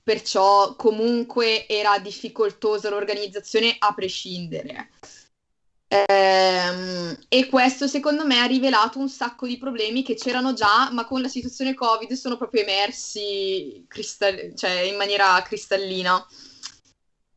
Perciò 0.00 0.76
comunque 0.76 1.66
era 1.66 1.98
difficoltosa 1.98 2.88
l'organizzazione 2.88 3.74
a 3.76 3.92
prescindere. 3.92 4.90
Ehm, 5.88 7.18
e 7.28 7.46
questo 7.48 7.88
secondo 7.88 8.24
me 8.24 8.38
ha 8.38 8.44
rivelato 8.44 9.00
un 9.00 9.08
sacco 9.08 9.44
di 9.48 9.58
problemi 9.58 10.04
che 10.04 10.14
c'erano 10.14 10.52
già, 10.52 10.88
ma 10.92 11.04
con 11.04 11.20
la 11.20 11.26
situazione 11.26 11.74
Covid 11.74 12.12
sono 12.12 12.36
proprio 12.36 12.62
emersi 12.62 13.84
cristall- 13.88 14.54
cioè 14.54 14.82
in 14.82 14.94
maniera 14.94 15.42
cristallina. 15.42 16.24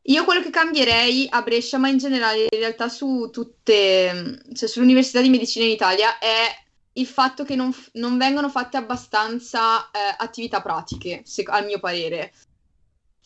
Io 0.02 0.24
quello 0.24 0.40
che 0.40 0.50
cambierei 0.50 1.26
a 1.30 1.42
Brescia, 1.42 1.78
ma 1.78 1.88
in 1.88 1.98
generale 1.98 2.42
in 2.42 2.58
realtà 2.60 2.88
su 2.88 3.28
tutte, 3.32 4.40
cioè 4.54 4.68
sull'Università 4.68 5.20
di 5.20 5.30
Medicina 5.30 5.64
in 5.64 5.72
Italia, 5.72 6.18
è 6.18 6.62
il 6.94 7.06
fatto 7.06 7.44
che 7.44 7.56
non, 7.56 7.74
non 7.92 8.18
vengono 8.18 8.48
fatte 8.48 8.76
abbastanza 8.76 9.90
eh, 9.90 9.98
attività 10.18 10.60
pratiche, 10.60 11.22
se, 11.24 11.42
al 11.46 11.64
mio 11.64 11.78
parere. 11.78 12.32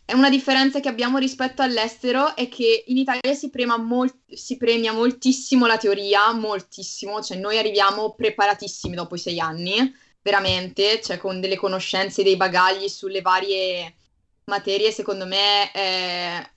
È 0.04 0.14
una 0.14 0.30
differenza 0.30 0.80
che 0.80 0.88
abbiamo 0.88 1.18
rispetto 1.18 1.60
all'estero 1.60 2.34
è 2.34 2.48
che 2.48 2.84
in 2.86 2.96
Italia 2.96 3.34
si, 3.34 3.50
mol- 3.78 4.22
si, 4.26 4.56
premia 4.56 4.92
moltissimo 4.92 5.66
la 5.66 5.76
teoria, 5.76 6.32
moltissimo, 6.32 7.22
cioè 7.22 7.36
noi 7.36 7.58
arriviamo 7.58 8.14
preparatissimi 8.14 8.94
dopo 8.94 9.16
i 9.16 9.18
sei 9.18 9.38
anni, 9.38 9.94
veramente, 10.22 11.02
cioè 11.02 11.18
con 11.18 11.40
delle 11.40 11.56
conoscenze, 11.56 12.22
dei 12.22 12.36
bagagli 12.36 12.88
sulle 12.88 13.20
varie 13.20 13.96
materie, 14.44 14.92
secondo 14.92 15.26
me 15.26 15.70
è, 15.72 16.50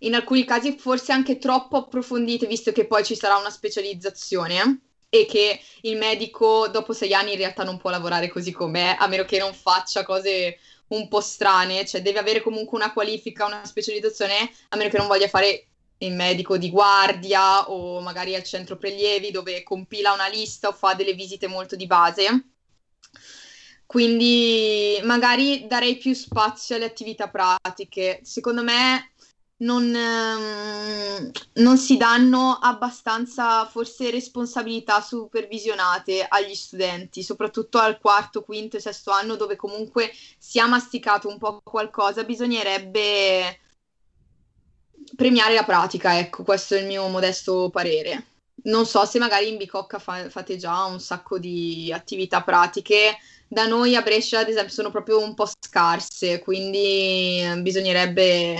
in 0.00 0.14
alcuni 0.14 0.44
casi 0.44 0.76
forse 0.78 1.10
anche 1.10 1.38
troppo 1.38 1.78
approfondite, 1.78 2.46
visto 2.46 2.70
che 2.70 2.86
poi 2.86 3.04
ci 3.04 3.16
sarà 3.16 3.36
una 3.38 3.50
specializzazione 3.50 4.85
e 5.20 5.26
che 5.26 5.60
il 5.82 5.96
medico 5.96 6.68
dopo 6.68 6.92
sei 6.92 7.14
anni 7.14 7.32
in 7.32 7.38
realtà 7.38 7.64
non 7.64 7.78
può 7.78 7.90
lavorare 7.90 8.28
così 8.28 8.52
com'è, 8.52 8.96
a 8.98 9.06
meno 9.06 9.24
che 9.24 9.38
non 9.38 9.54
faccia 9.54 10.04
cose 10.04 10.58
un 10.88 11.08
po' 11.08 11.20
strane, 11.20 11.86
cioè 11.86 12.02
deve 12.02 12.18
avere 12.18 12.40
comunque 12.40 12.78
una 12.78 12.92
qualifica, 12.92 13.46
una 13.46 13.64
specializzazione, 13.64 14.50
a 14.68 14.76
meno 14.76 14.90
che 14.90 14.98
non 14.98 15.06
voglia 15.06 15.28
fare 15.28 15.66
il 15.98 16.12
medico 16.12 16.58
di 16.58 16.70
guardia 16.70 17.70
o 17.70 18.00
magari 18.00 18.34
al 18.34 18.44
centro 18.44 18.76
prelievi 18.76 19.30
dove 19.30 19.62
compila 19.62 20.12
una 20.12 20.28
lista 20.28 20.68
o 20.68 20.72
fa 20.72 20.94
delle 20.94 21.14
visite 21.14 21.46
molto 21.46 21.74
di 21.74 21.86
base. 21.86 22.50
Quindi 23.86 25.00
magari 25.04 25.66
darei 25.68 25.96
più 25.96 26.12
spazio 26.12 26.74
alle 26.74 26.86
attività 26.86 27.28
pratiche. 27.28 28.20
Secondo 28.24 28.62
me 28.62 29.12
non, 29.58 29.94
ehm, 29.94 31.30
non, 31.54 31.78
si 31.78 31.96
danno 31.96 32.58
abbastanza 32.60 33.64
forse 33.66 34.10
responsabilità 34.10 35.00
supervisionate 35.00 36.26
agli 36.28 36.54
studenti, 36.54 37.22
soprattutto 37.22 37.78
al 37.78 37.98
quarto, 37.98 38.42
quinto 38.42 38.76
e 38.76 38.80
sesto 38.80 39.10
anno 39.10 39.36
dove 39.36 39.56
comunque 39.56 40.10
si 40.38 40.58
è 40.58 40.66
masticato 40.66 41.28
un 41.28 41.38
po' 41.38 41.60
qualcosa, 41.62 42.24
bisognerebbe 42.24 43.60
premiare 45.14 45.54
la 45.54 45.64
pratica, 45.64 46.18
ecco, 46.18 46.42
questo 46.42 46.74
è 46.74 46.80
il 46.80 46.86
mio 46.86 47.06
modesto 47.08 47.70
parere. 47.70 48.35
Non 48.66 48.84
so 48.84 49.04
se 49.04 49.18
magari 49.20 49.48
in 49.48 49.56
Bicocca 49.58 49.98
fa- 50.00 50.28
fate 50.28 50.56
già 50.56 50.84
un 50.86 50.98
sacco 50.98 51.38
di 51.38 51.92
attività 51.92 52.42
pratiche 52.42 53.16
da 53.46 53.66
noi 53.66 53.94
a 53.94 54.02
Brescia, 54.02 54.40
ad 54.40 54.48
esempio, 54.48 54.72
sono 54.72 54.90
proprio 54.90 55.20
un 55.20 55.34
po' 55.34 55.46
scarse, 55.46 56.40
quindi 56.40 57.44
bisognerebbe 57.60 58.56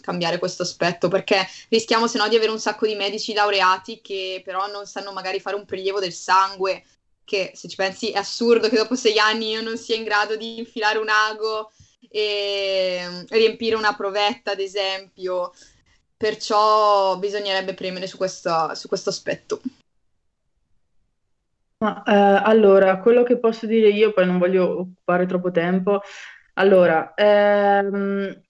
cambiare 0.00 0.38
questo 0.38 0.62
aspetto 0.62 1.08
perché 1.08 1.44
rischiamo 1.70 2.06
se 2.06 2.18
no 2.18 2.28
di 2.28 2.36
avere 2.36 2.52
un 2.52 2.60
sacco 2.60 2.86
di 2.86 2.94
medici 2.94 3.32
laureati 3.32 4.00
che 4.00 4.42
però 4.44 4.68
non 4.68 4.86
sanno 4.86 5.12
magari 5.12 5.40
fare 5.40 5.56
un 5.56 5.64
prelievo 5.64 5.98
del 5.98 6.12
sangue, 6.12 6.84
che 7.24 7.50
se 7.54 7.66
ci 7.68 7.74
pensi 7.74 8.10
è 8.12 8.18
assurdo 8.18 8.68
che 8.68 8.76
dopo 8.76 8.94
sei 8.94 9.18
anni 9.18 9.50
io 9.50 9.60
non 9.62 9.76
sia 9.76 9.96
in 9.96 10.04
grado 10.04 10.36
di 10.36 10.58
infilare 10.58 10.98
un 10.98 11.08
ago 11.08 11.72
e 12.08 13.24
riempire 13.30 13.74
una 13.74 13.94
provetta, 13.94 14.52
ad 14.52 14.60
esempio. 14.60 15.52
Perciò 16.18 17.16
bisognerebbe 17.18 17.74
premere 17.74 18.08
su 18.08 18.16
questo, 18.16 18.74
su 18.74 18.88
questo 18.88 19.10
aspetto. 19.10 19.60
Ma, 21.78 22.02
eh, 22.02 22.42
allora, 22.44 22.98
quello 22.98 23.22
che 23.22 23.38
posso 23.38 23.66
dire 23.66 23.88
io, 23.90 24.12
poi 24.12 24.26
non 24.26 24.38
voglio 24.38 24.80
occupare 24.80 25.26
troppo 25.26 25.52
tempo. 25.52 26.00
Allora, 26.54 27.14
ehm, 27.14 28.42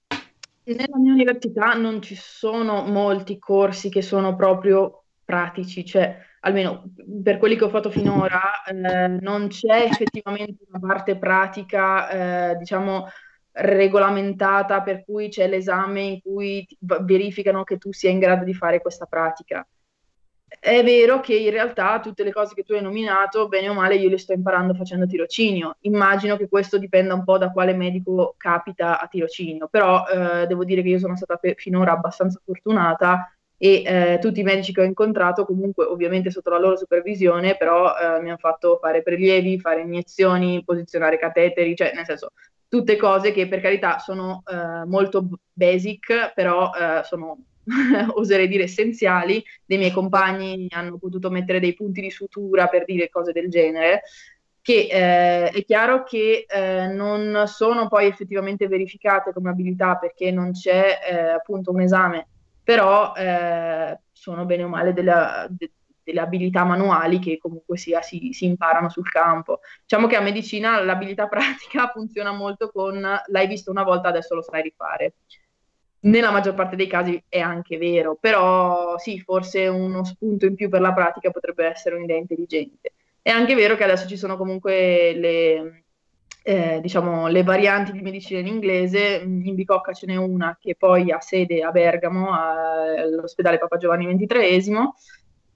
nella 0.64 0.96
mia 0.96 1.12
università 1.12 1.74
non 1.74 2.00
ci 2.00 2.14
sono 2.16 2.84
molti 2.84 3.38
corsi 3.38 3.90
che 3.90 4.00
sono 4.00 4.34
proprio 4.34 5.04
pratici, 5.22 5.84
cioè 5.84 6.24
almeno 6.40 6.84
per 7.22 7.36
quelli 7.36 7.56
che 7.56 7.64
ho 7.64 7.68
fatto 7.68 7.90
finora, 7.90 8.62
eh, 8.64 9.08
non 9.20 9.48
c'è 9.48 9.82
effettivamente 9.82 10.64
una 10.70 10.78
parte 10.78 11.18
pratica, 11.18 12.50
eh, 12.52 12.56
diciamo, 12.56 13.08
regolamentata 13.60 14.82
per 14.82 15.04
cui 15.04 15.28
c'è 15.28 15.48
l'esame 15.48 16.02
in 16.02 16.20
cui 16.20 16.66
verificano 16.78 17.64
che 17.64 17.78
tu 17.78 17.92
sia 17.92 18.10
in 18.10 18.18
grado 18.18 18.44
di 18.44 18.54
fare 18.54 18.80
questa 18.80 19.06
pratica. 19.06 19.66
È 20.60 20.82
vero 20.82 21.20
che 21.20 21.36
in 21.36 21.50
realtà 21.50 22.00
tutte 22.00 22.24
le 22.24 22.32
cose 22.32 22.54
che 22.54 22.62
tu 22.62 22.72
hai 22.72 22.80
nominato, 22.80 23.48
bene 23.48 23.68
o 23.68 23.74
male, 23.74 23.96
io 23.96 24.08
le 24.08 24.16
sto 24.16 24.32
imparando 24.32 24.74
facendo 24.74 25.06
tirocinio. 25.06 25.76
Immagino 25.80 26.36
che 26.36 26.48
questo 26.48 26.78
dipenda 26.78 27.14
un 27.14 27.22
po' 27.22 27.36
da 27.36 27.50
quale 27.50 27.74
medico 27.74 28.34
capita 28.38 28.98
a 28.98 29.06
tirocinio, 29.08 29.68
però 29.68 30.06
eh, 30.06 30.46
devo 30.46 30.64
dire 30.64 30.82
che 30.82 30.88
io 30.88 30.98
sono 30.98 31.16
stata 31.16 31.36
pe- 31.36 31.54
finora 31.56 31.92
abbastanza 31.92 32.40
fortunata 32.42 33.30
e 33.58 33.82
eh, 33.84 34.18
tutti 34.20 34.40
i 34.40 34.44
medici 34.44 34.72
che 34.72 34.80
ho 34.80 34.84
incontrato, 34.84 35.44
comunque 35.44 35.84
ovviamente 35.84 36.30
sotto 36.30 36.50
la 36.50 36.58
loro 36.58 36.76
supervisione, 36.76 37.56
però 37.56 37.94
eh, 37.96 38.22
mi 38.22 38.28
hanno 38.28 38.38
fatto 38.38 38.78
fare 38.80 39.02
prelievi, 39.02 39.60
fare 39.60 39.82
iniezioni, 39.82 40.62
posizionare 40.64 41.18
cateteri, 41.18 41.76
cioè 41.76 41.92
nel 41.94 42.04
senso 42.04 42.32
tutte 42.68 42.96
cose 42.96 43.32
che 43.32 43.48
per 43.48 43.60
carità 43.60 43.98
sono 43.98 44.42
eh, 44.46 44.84
molto 44.86 45.28
basic, 45.52 46.32
però 46.34 46.70
eh, 46.72 47.02
sono 47.04 47.38
oserei 48.14 48.48
dire 48.48 48.64
essenziali, 48.64 49.42
dei 49.64 49.78
miei 49.78 49.90
compagni 49.90 50.66
hanno 50.70 50.98
potuto 50.98 51.30
mettere 51.30 51.60
dei 51.60 51.74
punti 51.74 52.00
di 52.00 52.10
sutura 52.10 52.66
per 52.66 52.84
dire 52.84 53.08
cose 53.08 53.32
del 53.32 53.48
genere, 53.48 54.02
che 54.60 54.88
eh, 54.90 55.48
è 55.48 55.64
chiaro 55.64 56.04
che 56.04 56.44
eh, 56.46 56.88
non 56.88 57.44
sono 57.46 57.88
poi 57.88 58.06
effettivamente 58.06 58.68
verificate 58.68 59.32
come 59.32 59.50
abilità 59.50 59.96
perché 59.96 60.30
non 60.30 60.52
c'è 60.52 60.98
eh, 61.10 61.28
appunto 61.30 61.70
un 61.70 61.80
esame, 61.80 62.26
però 62.62 63.14
eh, 63.14 63.98
sono 64.12 64.44
bene 64.44 64.64
o 64.64 64.68
male 64.68 64.92
delle, 64.92 65.46
de, 65.50 65.70
delle 66.08 66.20
abilità 66.20 66.64
manuali 66.64 67.18
che 67.18 67.36
comunque 67.38 67.76
sia 67.76 68.00
si, 68.00 68.30
si, 68.32 68.46
imparano 68.46 68.88
sul 68.88 69.08
campo. 69.10 69.60
Diciamo 69.82 70.06
che 70.06 70.16
a 70.16 70.20
medicina 70.20 70.82
l'abilità 70.82 71.28
pratica 71.28 71.88
funziona 71.88 72.32
molto 72.32 72.70
con 72.70 72.98
l'hai 73.00 73.46
visto 73.46 73.70
una 73.70 73.82
volta, 73.82 74.08
adesso 74.08 74.34
lo 74.34 74.42
sai 74.42 74.62
rifare 74.62 75.14
nella 76.00 76.30
maggior 76.30 76.54
parte 76.54 76.76
dei 76.76 76.86
casi 76.86 77.20
è 77.28 77.40
anche 77.40 77.76
vero, 77.76 78.16
però 78.20 78.96
sì, 78.98 79.18
forse 79.20 79.66
uno 79.66 80.04
spunto 80.04 80.46
in 80.46 80.54
più 80.54 80.68
per 80.68 80.80
la 80.80 80.92
pratica 80.92 81.30
potrebbe 81.30 81.66
essere 81.66 81.96
un'idea 81.96 82.16
intelligente. 82.16 82.92
È 83.20 83.30
anche 83.30 83.54
vero 83.54 83.74
che 83.74 83.84
adesso 83.84 84.06
ci 84.06 84.16
sono 84.16 84.36
comunque 84.36 85.12
le, 85.14 85.84
eh, 86.42 86.80
diciamo, 86.80 87.26
le 87.26 87.42
varianti 87.42 87.92
di 87.92 88.00
medicina 88.00 88.40
in 88.40 88.46
inglese, 88.46 89.22
in 89.24 89.54
Bicocca 89.54 89.92
ce 89.92 90.06
n'è 90.06 90.16
una 90.16 90.56
che 90.58 90.76
poi 90.76 91.10
ha 91.10 91.20
sede 91.20 91.62
a 91.62 91.70
Bergamo, 91.70 92.32
all'ospedale 92.32 93.58
Papa 93.58 93.76
Giovanni 93.76 94.06
XXIII. 94.06 94.76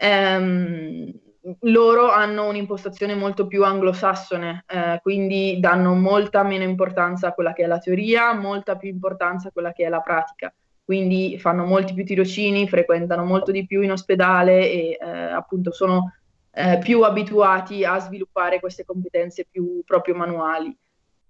Ehm, 0.04 1.12
loro 1.60 2.10
hanno 2.10 2.48
un'impostazione 2.48 3.14
molto 3.14 3.46
più 3.46 3.64
anglosassone, 3.64 4.64
eh, 4.66 4.98
quindi 5.00 5.58
danno 5.60 5.94
molta 5.94 6.42
meno 6.42 6.64
importanza 6.64 7.28
a 7.28 7.32
quella 7.32 7.52
che 7.52 7.62
è 7.62 7.66
la 7.66 7.78
teoria, 7.78 8.32
molta 8.32 8.76
più 8.76 8.88
importanza 8.88 9.48
a 9.48 9.50
quella 9.52 9.72
che 9.72 9.84
è 9.84 9.88
la 9.88 10.00
pratica. 10.00 10.52
Quindi 10.84 11.38
fanno 11.38 11.64
molti 11.64 11.94
più 11.94 12.04
tirocini, 12.04 12.68
frequentano 12.68 13.24
molto 13.24 13.52
di 13.52 13.64
più 13.64 13.82
in 13.82 13.92
ospedale 13.92 14.68
e 14.70 14.98
eh, 15.00 15.08
appunto 15.08 15.70
sono 15.70 16.12
eh, 16.50 16.78
più 16.78 17.02
abituati 17.02 17.84
a 17.84 17.98
sviluppare 18.00 18.58
queste 18.58 18.84
competenze 18.84 19.46
più 19.48 19.82
proprio 19.84 20.16
manuali. 20.16 20.76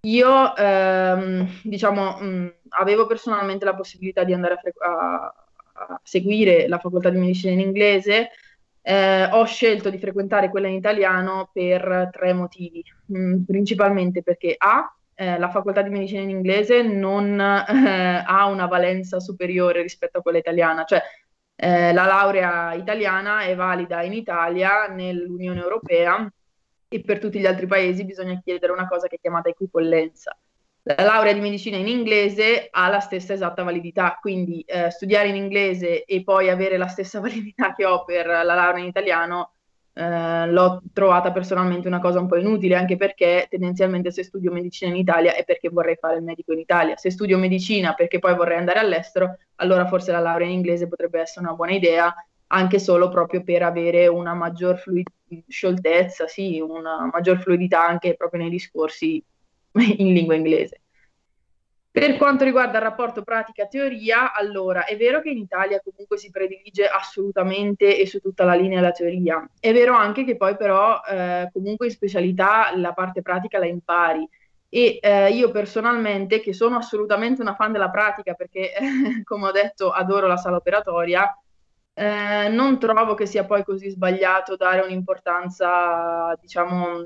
Io, 0.04 0.56
ehm, 0.56 1.60
diciamo, 1.62 2.18
mh, 2.18 2.54
avevo 2.70 3.06
personalmente 3.06 3.66
la 3.66 3.74
possibilità 3.74 4.24
di 4.24 4.32
andare 4.32 4.54
a, 4.54 4.56
fre- 4.56 4.72
a, 4.78 5.34
a 5.74 6.00
seguire 6.02 6.66
la 6.68 6.78
facoltà 6.78 7.10
di 7.10 7.18
medicina 7.18 7.52
in 7.52 7.60
inglese, 7.60 8.30
eh, 8.82 9.24
ho 9.30 9.44
scelto 9.44 9.90
di 9.90 9.98
frequentare 9.98 10.50
quella 10.50 10.68
in 10.68 10.74
italiano 10.74 11.50
per 11.52 12.10
tre 12.12 12.32
motivi, 12.32 12.84
mm, 13.16 13.44
principalmente 13.44 14.22
perché 14.22 14.54
A, 14.58 14.94
eh, 15.14 15.38
la 15.38 15.50
facoltà 15.50 15.82
di 15.82 15.90
medicina 15.90 16.20
in 16.20 16.30
inglese 16.30 16.82
non 16.82 17.38
eh, 17.40 18.24
ha 18.26 18.46
una 18.46 18.66
valenza 18.66 19.20
superiore 19.20 19.82
rispetto 19.82 20.18
a 20.18 20.22
quella 20.22 20.38
italiana, 20.38 20.84
cioè 20.84 21.00
eh, 21.54 21.92
la 21.92 22.06
laurea 22.06 22.74
italiana 22.74 23.42
è 23.42 23.54
valida 23.54 24.02
in 24.02 24.12
Italia, 24.12 24.88
nell'Unione 24.88 25.60
Europea 25.60 26.30
e 26.88 27.00
per 27.02 27.18
tutti 27.20 27.38
gli 27.38 27.46
altri 27.46 27.66
paesi 27.66 28.04
bisogna 28.04 28.40
chiedere 28.42 28.72
una 28.72 28.88
cosa 28.88 29.06
che 29.06 29.16
è 29.16 29.20
chiamata 29.20 29.48
equipollenza 29.48 30.36
la 30.84 31.04
laurea 31.04 31.32
di 31.32 31.40
medicina 31.40 31.76
in 31.76 31.86
inglese 31.86 32.68
ha 32.70 32.88
la 32.88 33.00
stessa 33.00 33.32
esatta 33.32 33.62
validità, 33.62 34.18
quindi 34.20 34.62
eh, 34.62 34.90
studiare 34.90 35.28
in 35.28 35.36
inglese 35.36 36.04
e 36.04 36.24
poi 36.24 36.50
avere 36.50 36.76
la 36.76 36.88
stessa 36.88 37.20
validità 37.20 37.74
che 37.74 37.84
ho 37.84 38.04
per 38.04 38.26
la 38.26 38.42
laurea 38.42 38.82
in 38.82 38.88
italiano 38.88 39.52
eh, 39.94 40.46
l'ho 40.46 40.82
trovata 40.92 41.32
personalmente 41.32 41.86
una 41.86 42.00
cosa 42.00 42.18
un 42.18 42.26
po' 42.26 42.36
inutile, 42.36 42.74
anche 42.74 42.96
perché 42.96 43.46
tendenzialmente 43.48 44.10
se 44.10 44.24
studio 44.24 44.50
medicina 44.50 44.90
in 44.90 44.96
Italia 44.96 45.34
è 45.34 45.44
perché 45.44 45.68
vorrei 45.68 45.96
fare 45.96 46.16
il 46.16 46.22
medico 46.22 46.52
in 46.52 46.58
Italia. 46.58 46.96
Se 46.96 47.10
studio 47.10 47.38
medicina 47.38 47.94
perché 47.94 48.18
poi 48.18 48.34
vorrei 48.34 48.58
andare 48.58 48.80
all'estero, 48.80 49.36
allora 49.56 49.86
forse 49.86 50.10
la 50.10 50.20
laurea 50.20 50.46
in 50.46 50.54
inglese 50.54 50.88
potrebbe 50.88 51.20
essere 51.20 51.44
una 51.46 51.54
buona 51.54 51.72
idea, 51.72 52.12
anche 52.48 52.78
solo 52.78 53.08
proprio 53.08 53.42
per 53.42 53.62
avere 53.62 54.08
una 54.08 54.34
maggior 54.34 54.78
fluid- 54.78 55.08
scioltezza, 55.46 56.26
sì, 56.26 56.60
una 56.60 57.08
maggior 57.12 57.38
fluidità 57.40 57.86
anche 57.86 58.14
proprio 58.16 58.42
nei 58.42 58.50
discorsi 58.50 59.22
in 59.98 60.12
lingua 60.12 60.34
inglese. 60.34 60.82
Per 61.92 62.16
quanto 62.16 62.44
riguarda 62.44 62.78
il 62.78 62.84
rapporto 62.84 63.22
pratica-teoria, 63.22 64.32
allora 64.32 64.86
è 64.86 64.96
vero 64.96 65.20
che 65.20 65.28
in 65.28 65.36
Italia 65.36 65.78
comunque 65.84 66.16
si 66.16 66.30
predilige 66.30 66.86
assolutamente 66.86 67.98
e 67.98 68.06
su 68.06 68.18
tutta 68.18 68.44
la 68.44 68.54
linea 68.54 68.80
la 68.80 68.92
teoria. 68.92 69.46
È 69.60 69.74
vero 69.74 69.94
anche 69.94 70.24
che 70.24 70.38
poi 70.38 70.56
però 70.56 71.02
eh, 71.02 71.50
comunque 71.52 71.86
in 71.86 71.92
specialità 71.92 72.74
la 72.76 72.94
parte 72.94 73.20
pratica 73.20 73.58
la 73.58 73.66
impari. 73.66 74.26
E 74.70 75.00
eh, 75.02 75.32
io 75.32 75.50
personalmente, 75.50 76.40
che 76.40 76.54
sono 76.54 76.76
assolutamente 76.76 77.42
una 77.42 77.54
fan 77.54 77.72
della 77.72 77.90
pratica 77.90 78.32
perché, 78.32 78.72
come 79.22 79.48
ho 79.48 79.52
detto, 79.52 79.90
adoro 79.90 80.26
la 80.26 80.38
sala 80.38 80.56
operatoria, 80.56 81.28
eh, 81.92 82.48
non 82.48 82.78
trovo 82.78 83.12
che 83.12 83.26
sia 83.26 83.44
poi 83.44 83.64
così 83.64 83.90
sbagliato 83.90 84.56
dare 84.56 84.80
un'importanza, 84.80 86.34
diciamo, 86.40 87.04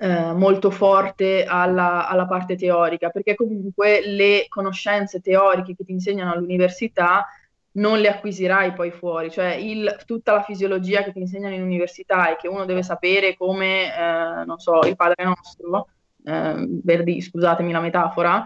eh, 0.00 0.32
molto 0.32 0.70
forte 0.70 1.44
alla, 1.44 2.08
alla, 2.08 2.26
parte 2.26 2.56
teorica, 2.56 3.10
perché 3.10 3.34
comunque 3.34 4.00
le 4.06 4.46
conoscenze 4.48 5.20
teoriche 5.20 5.74
che 5.74 5.84
ti 5.84 5.92
insegnano 5.92 6.32
all'università 6.32 7.26
non 7.72 7.98
le 7.98 8.08
acquisirai 8.08 8.72
poi 8.72 8.90
fuori, 8.92 9.30
cioè 9.30 9.54
il, 9.54 10.02
tutta 10.06 10.32
la 10.32 10.42
fisiologia 10.42 11.02
che 11.02 11.12
ti 11.12 11.18
insegnano 11.18 11.54
in 11.54 11.62
università 11.62 12.30
e 12.30 12.36
che 12.36 12.48
uno 12.48 12.64
deve 12.64 12.82
sapere 12.82 13.36
come, 13.36 13.86
eh, 13.86 14.44
non 14.44 14.58
so, 14.58 14.80
il 14.80 14.96
Padre 14.96 15.24
Nostro, 15.24 15.88
eh, 16.24 16.66
Verdi, 16.82 17.20
scusatemi 17.20 17.72
la 17.72 17.80
metafora, 17.80 18.44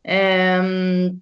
ehm, 0.00 1.20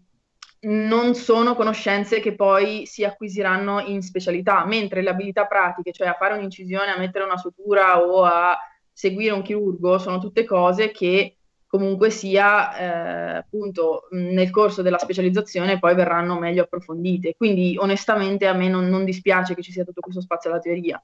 non 0.65 1.15
sono 1.17 1.57
conoscenze 1.57 2.21
che 2.21 2.37
poi 2.37 2.87
si 2.87 3.05
acquisiranno 3.05 3.81
in 3.81 4.01
specialità, 4.01 4.65
mentre 4.65 5.03
le 5.03 5.11
abilità 5.11 5.47
pratiche, 5.47 5.93
cioè 5.93 6.07
a 6.07 6.17
fare 6.17 6.35
un'incisione, 6.35 6.93
a 6.93 6.99
mettere 6.99 7.25
una 7.25 7.37
sutura 7.37 8.01
o 8.01 8.25
a 8.25 8.57
seguire 8.93 9.33
un 9.33 9.43
chirurgo, 9.43 9.99
sono 9.99 10.19
tutte 10.19 10.45
cose 10.45 10.91
che 10.91 11.37
comunque 11.67 12.11
sia 12.11 12.77
eh, 12.77 13.37
appunto 13.39 14.09
nel 14.11 14.51
corso 14.51 14.83
della 14.83 14.99
specializzazione 14.99 15.79
poi 15.79 15.95
verranno 15.95 16.39
meglio 16.39 16.65
approfondite. 16.65 17.35
Quindi 17.35 17.77
onestamente 17.79 18.47
a 18.47 18.53
me 18.53 18.69
non, 18.69 18.89
non 18.89 19.05
dispiace 19.05 19.55
che 19.55 19.63
ci 19.63 19.73
sia 19.73 19.85
tutto 19.85 20.03
questo 20.03 20.21
spazio 20.21 20.51
alla 20.51 20.61
teoria. 20.61 21.03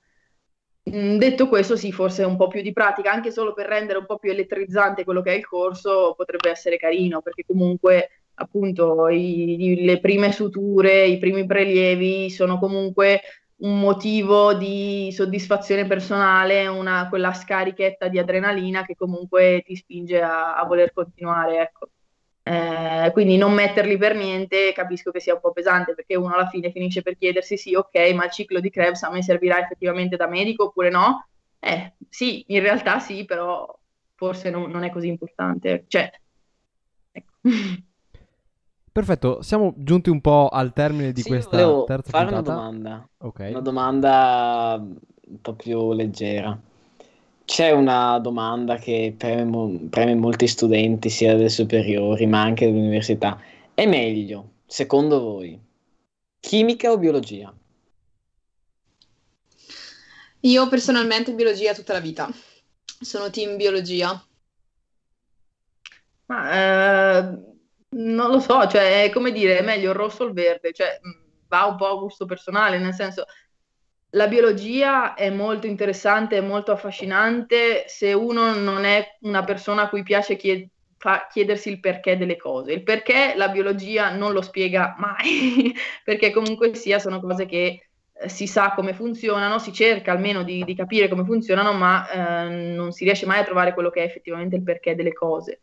Detto 0.83 1.49
questo, 1.49 1.77
sì, 1.77 1.93
forse 1.93 2.25
un 2.25 2.37
po' 2.37 2.49
più 2.49 2.63
di 2.63 2.73
pratica, 2.73 3.13
anche 3.13 3.31
solo 3.31 3.53
per 3.53 3.67
rendere 3.67 3.99
un 3.99 4.07
po' 4.07 4.19
più 4.19 4.31
elettrizzante 4.31 5.05
quello 5.05 5.21
che 5.21 5.33
è 5.33 5.37
il 5.37 5.47
corso, 5.47 6.15
potrebbe 6.17 6.51
essere 6.51 6.79
carino, 6.79 7.21
perché 7.21 7.45
comunque 7.47 8.23
appunto 8.35 9.09
i, 9.09 9.85
le 9.85 10.01
prime 10.01 10.33
suture, 10.33 11.05
i 11.05 11.19
primi 11.19 11.45
prelievi 11.45 12.31
sono 12.31 12.59
comunque 12.59 13.21
un 13.61 13.81
motivo 13.81 14.55
di 14.55 15.11
soddisfazione 15.13 15.87
personale, 15.87 16.67
una, 16.67 17.09
quella 17.09 17.33
scarichetta 17.33 18.09
di 18.09 18.19
adrenalina 18.19 18.85
che 18.85 18.95
comunque 18.95 19.63
ti 19.65 19.75
spinge 19.75 20.21
a, 20.21 20.57
a 20.57 20.65
voler 20.65 20.93
continuare, 20.93 21.61
ecco. 21.61 21.89
Eh, 22.43 23.11
quindi 23.13 23.37
non 23.37 23.53
metterli 23.53 23.99
per 23.99 24.15
niente 24.15 24.73
capisco 24.73 25.11
che 25.11 25.21
sia 25.21 25.35
un 25.35 25.41
po' 25.41 25.53
pesante 25.53 25.95
perché 25.95 26.17
uno 26.17 26.33
alla 26.33 26.49
fine 26.49 26.71
finisce 26.71 27.03
per 27.03 27.19
chiedersi 27.19 27.59
sì, 27.59 27.75
ok, 27.75 28.13
ma 28.15 28.25
il 28.25 28.31
ciclo 28.31 28.59
di 28.61 28.71
Krebs 28.71 29.03
a 29.03 29.11
me 29.11 29.23
servirà 29.23 29.61
effettivamente 29.61 30.17
da 30.17 30.27
medico 30.29 30.65
oppure 30.65 30.89
no? 30.89 31.29
Eh, 31.59 31.95
sì, 32.09 32.45
in 32.49 32.61
realtà 32.61 33.01
sì, 33.01 33.25
però 33.25 33.77
forse 34.15 34.51
non, 34.51 34.71
non 34.71 34.85
è 34.85 34.91
così 34.91 35.09
importante. 35.09 35.85
Cioè, 35.89 36.11
ecco. 37.13 37.33
Perfetto, 38.99 39.43
siamo 39.43 39.75
giunti 39.77 40.11
un 40.11 40.21
po' 40.21 40.49
al 40.49 40.73
termine 40.73 41.13
di 41.13 41.23
Sì, 41.23 41.29
questa 41.29 41.51
volevo 41.51 41.85
terza 41.85 42.11
fare 42.11 42.31
una 42.31 42.43
puntata. 42.43 42.59
domanda, 42.59 43.09
Ok. 43.19 43.39
una 43.39 43.61
domanda 43.61 44.85
un 44.85 45.41
po' 45.41 45.55
più 45.55 45.93
leggera. 45.93 46.61
C'è 47.45 47.71
una 47.71 48.19
domanda 48.19 48.75
che 48.75 49.15
preme, 49.17 49.87
preme 49.89 50.17
molti 50.17 50.49
studenti, 50.49 51.11
sia 51.11 51.37
delle 51.37 51.49
superiori, 51.49 52.27
ma 52.27 52.43
anche 52.43 52.67
dell'università. 52.67 53.41
È 53.73 53.87
meglio, 53.87 54.55
secondo 54.67 55.21
voi, 55.21 55.57
chimica 56.41 56.91
o 56.91 56.99
biologia? 56.99 57.55
Io 60.41 60.69
personalmente 60.69 61.33
biologia 61.35 61.73
tutta 61.73 61.93
la 61.93 62.01
vita. 62.01 62.29
Sono 63.01 63.31
team 63.31 63.55
biologia. 63.57 64.21
Ma 66.27 66.51
eh, 66.53 67.48
non 67.91 68.31
lo 68.31 68.41
so, 68.41 68.67
cioè 68.69 69.05
è 69.05 69.11
come 69.11 69.33
dire, 69.33 69.59
è 69.59 69.63
meglio 69.63 69.91
il 69.91 69.97
rosso 69.97 70.25
o 70.25 70.27
il 70.27 70.33
verde, 70.35 70.73
cioè 70.73 70.99
mh, 71.01 71.47
va 71.49 71.65
un 71.67 71.77
po' 71.77 71.87
a 71.89 71.95
gusto 72.01 72.27
personale, 72.27 72.79
nel 72.79 72.95
senso 72.95 73.25
la 74.13 74.27
biologia 74.29 75.15
è 75.15 75.31
molto 75.31 75.67
interessante, 75.67 76.37
è 76.39 76.41
molto 76.41 76.73
affascinante 76.73 77.85
se 77.89 78.13
uno 78.13 78.55
non 78.55 78.85
è 78.85 79.07
una 79.23 79.45
persona 79.45 79.83
a 79.83 79.89
cui 79.89 80.03
piace 80.03 80.37
chied- 80.37 80.69
chiedersi 81.31 81.71
il 81.71 81.81
perché 81.81 82.17
delle 82.17 82.37
cose. 82.37 82.73
Il 82.73 82.83
perché 82.83 83.35
la 83.37 83.49
biologia 83.49 84.11
non 84.15 84.33
lo 84.33 84.41
spiega 84.43 84.95
mai, 84.99 85.75
perché 86.05 86.31
comunque 86.33 86.75
sia 86.75 86.99
sono 86.99 87.21
cose 87.21 87.47
che 87.47 87.89
eh, 88.15 88.29
si 88.29 88.47
sa 88.47 88.73
come 88.75 88.95
funzionano, 88.95 89.59
si 89.59 89.73
cerca 89.73 90.13
almeno 90.13 90.43
di, 90.43 90.65
di 90.65 90.75
capire 90.75 91.09
come 91.09 91.25
funzionano, 91.25 91.73
ma 91.75 92.09
eh, 92.11 92.49
non 92.75 92.93
si 92.93 93.05
riesce 93.05 93.27
mai 93.27 93.41
a 93.41 93.45
trovare 93.45 93.75
quello 93.75 93.91
che 93.91 94.01
è 94.03 94.05
effettivamente 94.07 94.57
il 94.57 94.63
perché 94.63 94.95
delle 94.95 95.13
cose. 95.13 95.61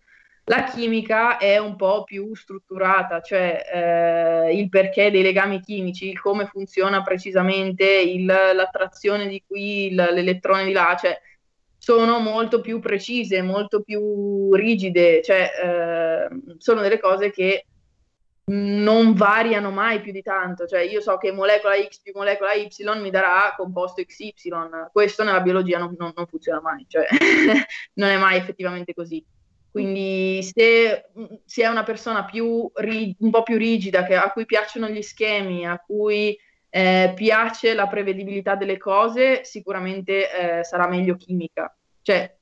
La 0.48 0.64
chimica 0.66 1.38
è 1.38 1.58
un 1.58 1.76
po' 1.76 2.04
più 2.04 2.36
strutturata, 2.36 3.20
cioè 3.22 4.46
eh, 4.48 4.56
il 4.56 4.70
perché 4.70 5.10
dei 5.10 5.24
legami 5.24 5.60
chimici, 5.60 6.14
come 6.14 6.46
funziona 6.46 7.02
precisamente 7.02 7.84
il- 7.86 8.26
l'attrazione 8.26 9.28
di 9.28 9.44
qui, 9.46 9.88
il- 9.88 9.96
l'elettrone 9.96 10.66
di 10.66 10.72
là, 10.72 10.96
cioè 11.00 11.20
sono 11.78 12.20
molto 12.20 12.62
più 12.62 12.80
precise, 12.80 13.42
molto 13.42 13.82
più 13.82 14.54
rigide, 14.54 15.24
cioè 15.24 15.50
eh, 16.30 16.56
sono 16.60 16.82
delle 16.82 17.00
cose 17.00 17.32
che 17.32 17.66
non 18.48 19.14
variano 19.16 19.72
mai 19.72 20.00
più 20.02 20.12
di 20.12 20.22
tanto, 20.22 20.68
cioè 20.68 20.82
io 20.82 21.02
so 21.02 21.18
che 21.18 21.32
molecola 21.32 21.74
X 21.88 22.02
più 22.02 22.12
molecola 22.16 22.54
Y 22.54 22.70
mi 23.02 23.10
darà 23.10 23.54
composto 23.58 24.04
XY, 24.04 24.90
questo 24.92 25.24
nella 25.24 25.42
biologia 25.42 25.80
non, 25.80 25.96
non- 25.98 26.14
non 26.16 26.28
funziona 26.28 26.62
mai, 26.62 26.86
cioè 26.88 27.08
non 27.96 28.10
è 28.10 28.18
mai 28.18 28.38
effettivamente 28.38 28.94
così. 28.94 29.24
Quindi 29.76 30.42
se 30.42 31.10
si 31.44 31.62
è 31.62 31.68
una 31.68 31.84
persona 31.84 32.24
più 32.24 32.72
un 32.74 33.30
po' 33.30 33.44
più 33.44 33.58
rigida, 33.58 34.06
che- 34.06 34.16
a 34.16 34.32
cui 34.32 34.46
piacciono 34.46 34.88
gli 34.88 35.02
schemi, 35.02 35.68
a 35.68 35.78
cui 35.78 36.38
eh, 36.70 37.12
piace 37.14 37.74
la 37.74 37.86
prevedibilità 37.88 38.56
delle 38.56 38.78
cose, 38.78 39.44
sicuramente 39.44 40.60
eh, 40.60 40.64
sarà 40.64 40.88
meglio 40.88 41.18
chimica, 41.18 41.76
cioè 42.02 42.34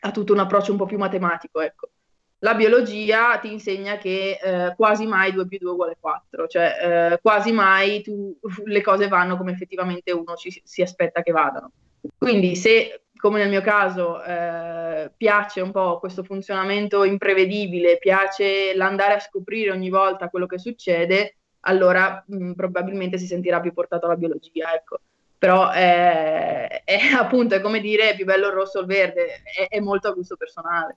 ha 0.00 0.10
tutto 0.10 0.32
un 0.32 0.38
approccio 0.38 0.72
un 0.72 0.78
po' 0.78 0.86
più 0.86 0.96
matematico, 0.96 1.60
ecco. 1.60 1.90
La 2.38 2.54
biologia 2.54 3.38
ti 3.38 3.52
insegna 3.52 3.98
che 3.98 4.38
eh, 4.42 4.74
quasi 4.76 5.04
mai 5.06 5.32
2 5.32 5.46
più 5.46 5.58
2 5.58 5.70
uguale 5.72 5.96
4, 6.00 6.46
cioè 6.46 7.10
eh, 7.12 7.18
quasi 7.20 7.52
mai 7.52 8.00
tu- 8.02 8.38
le 8.64 8.80
cose 8.82 9.08
vanno 9.08 9.36
come 9.36 9.52
effettivamente 9.52 10.10
uno 10.12 10.34
ci- 10.36 10.62
si 10.64 10.80
aspetta 10.80 11.22
che 11.22 11.32
vadano. 11.32 11.70
Quindi 12.18 12.56
se, 12.56 13.06
come 13.16 13.38
nel 13.38 13.48
mio 13.48 13.60
caso, 13.60 14.22
eh, 14.22 15.10
piace 15.16 15.60
un 15.60 15.72
po' 15.72 15.98
questo 15.98 16.22
funzionamento 16.22 17.04
imprevedibile, 17.04 17.98
piace 17.98 18.74
l'andare 18.74 19.14
a 19.14 19.20
scoprire 19.20 19.70
ogni 19.70 19.90
volta 19.90 20.28
quello 20.28 20.46
che 20.46 20.58
succede, 20.58 21.36
allora 21.60 22.22
mh, 22.26 22.52
probabilmente 22.52 23.18
si 23.18 23.26
sentirà 23.26 23.60
più 23.60 23.72
portato 23.72 24.06
alla 24.06 24.16
biologia, 24.16 24.72
ecco. 24.74 25.00
Però 25.38 25.72
eh, 25.72 26.82
è, 26.84 26.98
appunto 27.16 27.54
è 27.54 27.60
come 27.60 27.80
dire 27.80 28.10
è 28.10 28.16
più 28.16 28.24
bello 28.24 28.48
il 28.48 28.54
rosso 28.54 28.78
o 28.78 28.80
il 28.82 28.86
verde, 28.86 29.42
è, 29.42 29.68
è 29.68 29.80
molto 29.80 30.08
a 30.08 30.12
gusto 30.12 30.36
personale. 30.36 30.96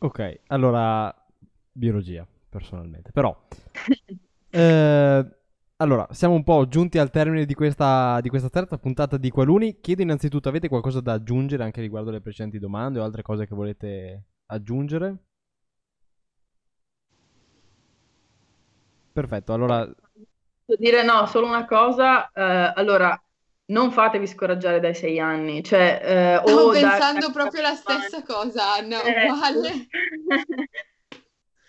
Ok, 0.00 0.40
allora 0.48 1.12
biologia, 1.72 2.26
personalmente. 2.48 3.10
Però, 3.12 3.36
eh, 4.50 5.37
allora, 5.80 6.06
siamo 6.10 6.34
un 6.34 6.42
po' 6.44 6.66
giunti 6.68 6.98
al 6.98 7.10
termine 7.10 7.44
di 7.46 7.54
questa, 7.54 8.20
di 8.20 8.28
questa 8.28 8.48
terza 8.48 8.78
puntata 8.78 9.16
di 9.16 9.30
Qualuni. 9.30 9.80
Chiedo 9.80 10.02
innanzitutto, 10.02 10.48
avete 10.48 10.68
qualcosa 10.68 11.00
da 11.00 11.12
aggiungere 11.12 11.62
anche 11.62 11.80
riguardo 11.80 12.10
le 12.10 12.20
precedenti 12.20 12.58
domande 12.58 12.98
o 12.98 13.04
altre 13.04 13.22
cose 13.22 13.46
che 13.46 13.54
volete 13.54 14.24
aggiungere? 14.46 15.16
Perfetto, 19.12 19.52
allora, 19.52 19.84
Posso 20.64 20.80
dire 20.80 21.02
no, 21.02 21.26
solo 21.26 21.46
una 21.46 21.64
cosa, 21.64 22.30
eh, 22.30 22.72
allora 22.74 23.20
non 23.66 23.90
fatevi 23.90 24.26
scoraggiare 24.26 24.80
dai 24.80 24.94
sei 24.94 25.18
anni, 25.18 25.62
cioè 25.62 26.00
eh, 26.02 26.36
Stavo 26.36 26.68
o 26.68 26.72
da- 26.72 26.80
pensando 26.80 27.30
proprio 27.32 27.62
la 27.62 27.74
stessa 27.74 28.22
cosa, 28.22 28.74
Anna, 28.74 29.02
Eh, 29.02 29.24
uguale. 29.24 29.86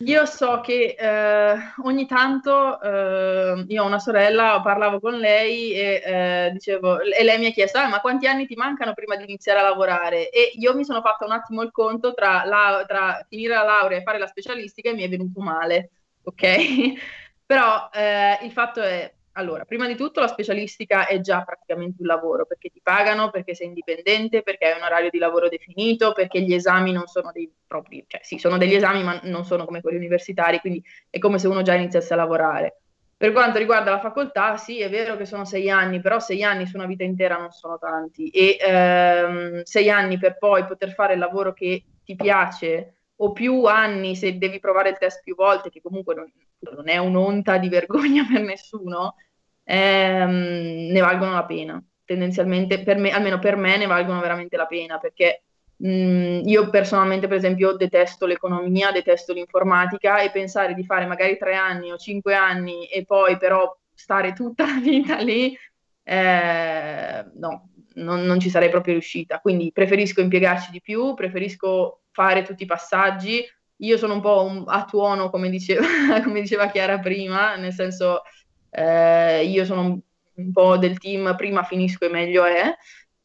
Io 0.02 0.26
so 0.26 0.62
che 0.62 0.96
eh, 0.98 1.56
ogni 1.84 2.06
tanto 2.08 2.80
eh, 2.82 3.66
io 3.68 3.84
ho 3.84 3.86
una 3.86 4.00
sorella, 4.00 4.62
parlavo 4.64 5.02
con 5.02 5.16
lei 5.16 5.74
e 5.74 6.02
eh, 6.06 6.50
dicevo, 6.54 7.02
e 7.02 7.22
lei 7.24 7.38
mi 7.38 7.48
ha 7.48 7.52
chiesto, 7.52 7.80
"Ah, 7.80 7.90
ma 7.90 8.00
quanti 8.00 8.26
anni 8.26 8.46
ti 8.48 8.56
mancano 8.56 8.94
prima 8.94 9.18
di 9.18 9.24
iniziare 9.26 9.60
a 9.60 9.64
lavorare? 9.64 10.30
E 10.30 10.54
io 10.56 10.74
mi 10.74 10.86
sono 10.86 11.02
fatta 11.02 11.26
un 11.26 11.32
attimo 11.34 11.64
il 11.64 11.72
conto 11.72 12.14
tra, 12.14 12.46
la- 12.46 12.86
tra 12.88 13.26
finire 13.28 13.54
la 13.56 13.64
laurea 13.64 13.98
e 13.98 14.04
fare 14.04 14.18
la 14.20 14.28
specialistica 14.28 14.90
e 14.90 14.94
mi 14.94 15.04
è 15.04 15.10
venuto 15.10 15.42
male, 15.42 15.92
ok? 16.24 16.44
Però 17.46 17.90
eh, 17.92 18.40
il 18.44 18.52
fatto 18.54 18.82
è, 18.82 19.14
allora, 19.34 19.64
prima 19.66 19.88
di 19.88 19.96
tutto 19.96 20.20
la 20.20 20.28
specialistica 20.28 21.08
è 21.08 21.20
già 21.20 21.44
praticamente 21.44 22.02
un 22.02 22.08
lavoro 22.08 22.46
perché 22.46 22.70
ti 22.70 22.82
pagano, 22.84 23.30
perché 23.30 23.54
sei 23.56 23.68
indipendente, 23.68 24.42
perché 24.42 24.66
hai 24.66 24.78
un 24.78 24.86
orario 24.86 25.10
di 25.10 25.18
lavoro 25.18 25.48
definito, 25.48 26.12
perché 26.14 26.42
gli 26.42 26.54
esami 26.54 26.92
non 26.92 27.08
sono 27.08 27.32
dei 27.32 27.50
propri, 27.66 28.04
cioè 28.08 28.22
sì, 28.24 28.38
sono 28.38 28.58
degli 28.58 28.74
esami, 28.74 29.04
ma 29.04 29.20
non 29.24 29.46
sono 29.46 29.66
come 29.66 29.82
quelli 29.82 29.98
universitari, 29.98 30.60
quindi 30.60 30.84
è 31.10 31.20
come 31.20 31.38
se 31.40 31.48
uno 31.48 31.62
già 31.62 31.74
iniziasse 31.74 32.14
a 32.14 32.18
lavorare. 32.18 32.82
Per 33.16 33.32
quanto 33.34 33.58
riguarda 33.60 33.92
la 33.92 34.00
facoltà, 34.00 34.56
sì, 34.58 34.80
è 34.80 34.90
vero 34.90 35.18
che 35.18 35.26
sono 35.26 35.44
sei 35.46 35.70
anni, 35.70 36.00
però 36.00 36.20
sei 36.20 36.44
anni 36.44 36.66
su 36.66 36.78
una 36.78 36.86
vita 36.86 37.04
intera 37.04 37.38
non 37.38 37.52
sono 37.52 37.78
tanti 37.78 38.30
e 38.30 38.58
ehm, 38.60 39.62
sei 39.64 39.90
anni 39.90 40.18
per 40.18 40.38
poi 40.38 40.66
poter 40.66 40.94
fare 40.94 41.14
il 41.14 41.20
lavoro 41.20 41.54
che 41.54 41.84
ti 42.04 42.16
piace 42.16 42.94
o 43.18 43.34
più 43.34 43.66
anni 43.66 44.16
se 44.16 44.38
devi 44.38 44.60
provare 44.60 44.90
il 44.90 44.98
test 44.98 45.22
più 45.22 45.36
volte, 45.36 45.70
che 45.70 45.82
comunque 45.82 46.16
non, 46.16 46.32
non 46.76 46.90
è 46.90 46.98
un'onta 46.98 47.58
di 47.58 47.70
vergogna 47.70 48.26
per 48.32 48.42
nessuno, 48.42 49.16
ehm, 49.64 50.92
ne 50.92 51.00
valgono 51.00 51.34
la 51.34 51.46
pena. 51.46 51.84
Tendenzialmente, 52.04 52.82
per 52.82 52.98
me, 52.98 53.12
almeno 53.12 53.40
per 53.40 53.56
me, 53.56 53.78
ne 53.78 53.86
valgono 53.86 54.20
veramente 54.20 54.58
la 54.58 54.66
pena 54.66 54.98
perché 54.98 55.44
Mm, 55.86 56.42
io 56.46 56.70
personalmente, 56.70 57.28
per 57.28 57.38
esempio, 57.38 57.74
detesto 57.74 58.26
l'economia, 58.26 58.92
detesto 58.92 59.32
l'informatica 59.34 60.20
e 60.20 60.32
pensare 60.32 60.74
di 60.74 60.84
fare 60.84 61.06
magari 61.06 61.38
tre 61.38 61.56
anni 61.56 61.92
o 61.92 61.98
cinque 61.98 62.36
anni 62.36 62.86
e 62.88 63.06
poi 63.06 63.38
però 63.38 63.78
stare 63.94 64.34
tutta 64.34 64.66
la 64.66 64.80
vita 64.82 65.18
lì, 65.20 65.58
eh, 66.04 67.26
no, 67.36 67.70
non, 67.96 68.22
non, 68.24 68.40
ci 68.40 68.50
sarei 68.50 68.70
proprio 68.70 68.94
riuscita. 68.94 69.40
Quindi 69.40 69.72
preferisco 69.72 70.20
impiegarci 70.22 70.72
di 70.72 70.82
più, 70.82 71.14
preferisco 71.14 72.02
fare 72.12 72.44
tutti 72.44 72.64
i 72.64 72.66
passaggi. 72.66 73.46
Io 73.82 73.98
sono 73.98 74.14
un 74.14 74.22
po' 74.22 74.64
a 74.66 74.86
tuono, 74.86 75.30
come 75.30 75.50
diceva, 75.50 75.86
come 76.24 76.42
diceva 76.42 76.68
Chiara 76.68 77.00
prima, 77.00 77.56
nel 77.56 77.74
senso 77.74 78.22
eh, 78.70 79.46
io 79.46 79.66
sono 79.66 80.02
un, 80.36 80.52
po' 80.52 80.78
del 80.78 80.98
team 80.98 81.36
prima 81.36 81.64
finisco 81.64 82.06
e 82.06 82.10
meglio 82.10 82.46
è 82.46 82.74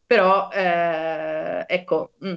però 0.07 0.48
eh, 0.52 1.64
ecco, 1.66 2.12
mm, 2.24 2.34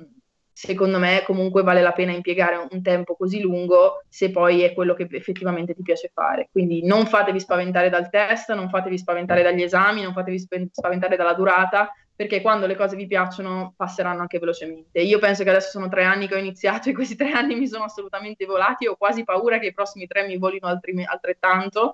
secondo 0.51 0.97
me 0.97 1.21
comunque 1.25 1.61
vale 1.61 1.81
la 1.81 1.91
pena 1.91 2.11
impiegare 2.11 2.67
un 2.71 2.81
tempo 2.81 3.15
così 3.15 3.39
lungo 3.39 4.03
se 4.09 4.31
poi 4.31 4.61
è 4.63 4.73
quello 4.73 4.93
che 4.93 5.07
effettivamente 5.11 5.75
ti 5.75 5.83
piace 5.83 6.09
fare. 6.13 6.49
Quindi 6.51 6.85
non 6.85 7.05
fatevi 7.05 7.39
spaventare 7.39 7.89
dal 7.89 8.09
test, 8.09 8.53
non 8.53 8.69
fatevi 8.69 8.97
spaventare 8.97 9.43
dagli 9.43 9.61
esami, 9.61 10.01
non 10.01 10.13
fatevi 10.13 10.39
spaventare 10.71 11.15
dalla 11.15 11.33
durata, 11.33 11.91
perché 12.17 12.41
quando 12.41 12.65
le 12.65 12.75
cose 12.75 12.95
vi 12.95 13.05
piacciono 13.05 13.75
passeranno 13.77 14.21
anche 14.21 14.39
velocemente. 14.39 14.99
Io 15.01 15.19
penso 15.19 15.43
che 15.43 15.51
adesso 15.51 15.69
sono 15.69 15.87
tre 15.87 16.03
anni 16.03 16.27
che 16.27 16.33
ho 16.33 16.39
iniziato 16.39 16.89
e 16.89 16.93
questi 16.93 17.15
tre 17.15 17.31
anni 17.31 17.53
mi 17.53 17.67
sono 17.67 17.83
assolutamente 17.83 18.47
volati, 18.47 18.87
ho 18.87 18.95
quasi 18.95 19.23
paura 19.23 19.59
che 19.59 19.67
i 19.67 19.73
prossimi 19.73 20.07
tre 20.07 20.25
mi 20.25 20.37
volino 20.37 20.65
altri, 20.65 21.05
altrettanto, 21.05 21.93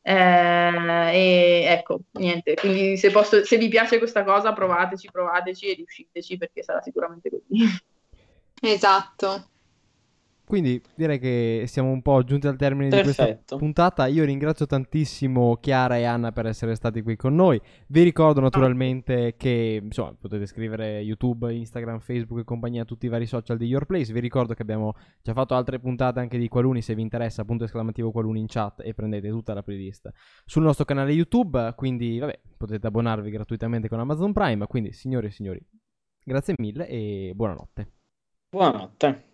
eh, 0.00 1.10
e 1.12 1.64
ecco, 1.66 2.02
niente, 2.12 2.54
quindi 2.54 2.96
se, 2.96 3.10
posso, 3.10 3.44
se 3.44 3.56
vi 3.56 3.66
piace 3.66 3.98
questa 3.98 4.22
cosa 4.22 4.52
provateci, 4.52 5.08
provateci 5.10 5.66
e 5.66 5.74
riusciteci 5.74 6.38
perché 6.38 6.62
sarà 6.62 6.80
sicuramente 6.80 7.30
così. 7.30 7.82
Esatto. 8.62 9.48
Quindi 10.46 10.80
direi 10.94 11.18
che 11.18 11.64
siamo 11.66 11.90
un 11.90 12.02
po' 12.02 12.22
giunti 12.22 12.46
al 12.46 12.56
termine 12.56 12.90
Perfetto. 12.90 13.22
di 13.22 13.32
questa 13.32 13.56
puntata. 13.56 14.06
Io 14.06 14.24
ringrazio 14.24 14.66
tantissimo 14.66 15.56
Chiara 15.56 15.96
e 15.96 16.04
Anna 16.04 16.32
per 16.32 16.46
essere 16.46 16.74
stati 16.74 17.00
qui 17.02 17.16
con 17.16 17.34
noi. 17.34 17.58
Vi 17.88 18.02
ricordo 18.02 18.40
naturalmente 18.40 19.36
che 19.38 19.80
insomma, 19.82 20.14
potete 20.20 20.44
scrivere 20.46 21.00
YouTube, 21.00 21.52
Instagram, 21.52 21.98
Facebook 22.00 22.40
e 22.40 22.44
compagnia, 22.44 22.84
tutti 22.84 23.06
i 23.06 23.08
vari 23.08 23.24
social 23.24 23.56
di 23.56 23.66
Your 23.66 23.86
Place. 23.86 24.12
Vi 24.12 24.20
ricordo 24.20 24.52
che 24.52 24.60
abbiamo 24.60 24.94
già 25.22 25.32
fatto 25.32 25.54
altre 25.54 25.80
puntate 25.80 26.20
anche 26.20 26.36
di 26.36 26.48
Qualuni. 26.48 26.82
Se 26.82 26.94
vi 26.94 27.02
interessa, 27.02 27.44
punto 27.44 27.64
esclamativo 27.64 28.10
Qualuni 28.10 28.40
in 28.40 28.46
chat 28.46 28.82
e 28.84 28.92
prendete 28.92 29.30
tutta 29.30 29.54
la 29.54 29.62
playlist 29.62 30.10
sul 30.44 30.62
nostro 30.62 30.84
canale 30.84 31.12
YouTube. 31.12 31.72
Quindi, 31.74 32.18
vabbè, 32.18 32.40
potete 32.58 32.86
abbonarvi 32.86 33.30
gratuitamente 33.30 33.88
con 33.88 33.98
Amazon 33.98 34.32
Prime. 34.32 34.66
Quindi, 34.66 34.92
signore 34.92 35.28
e 35.28 35.30
signori, 35.30 35.66
grazie 36.22 36.54
mille 36.58 36.86
e 36.86 37.32
buonanotte. 37.34 37.92
Buonanotte. 38.50 39.32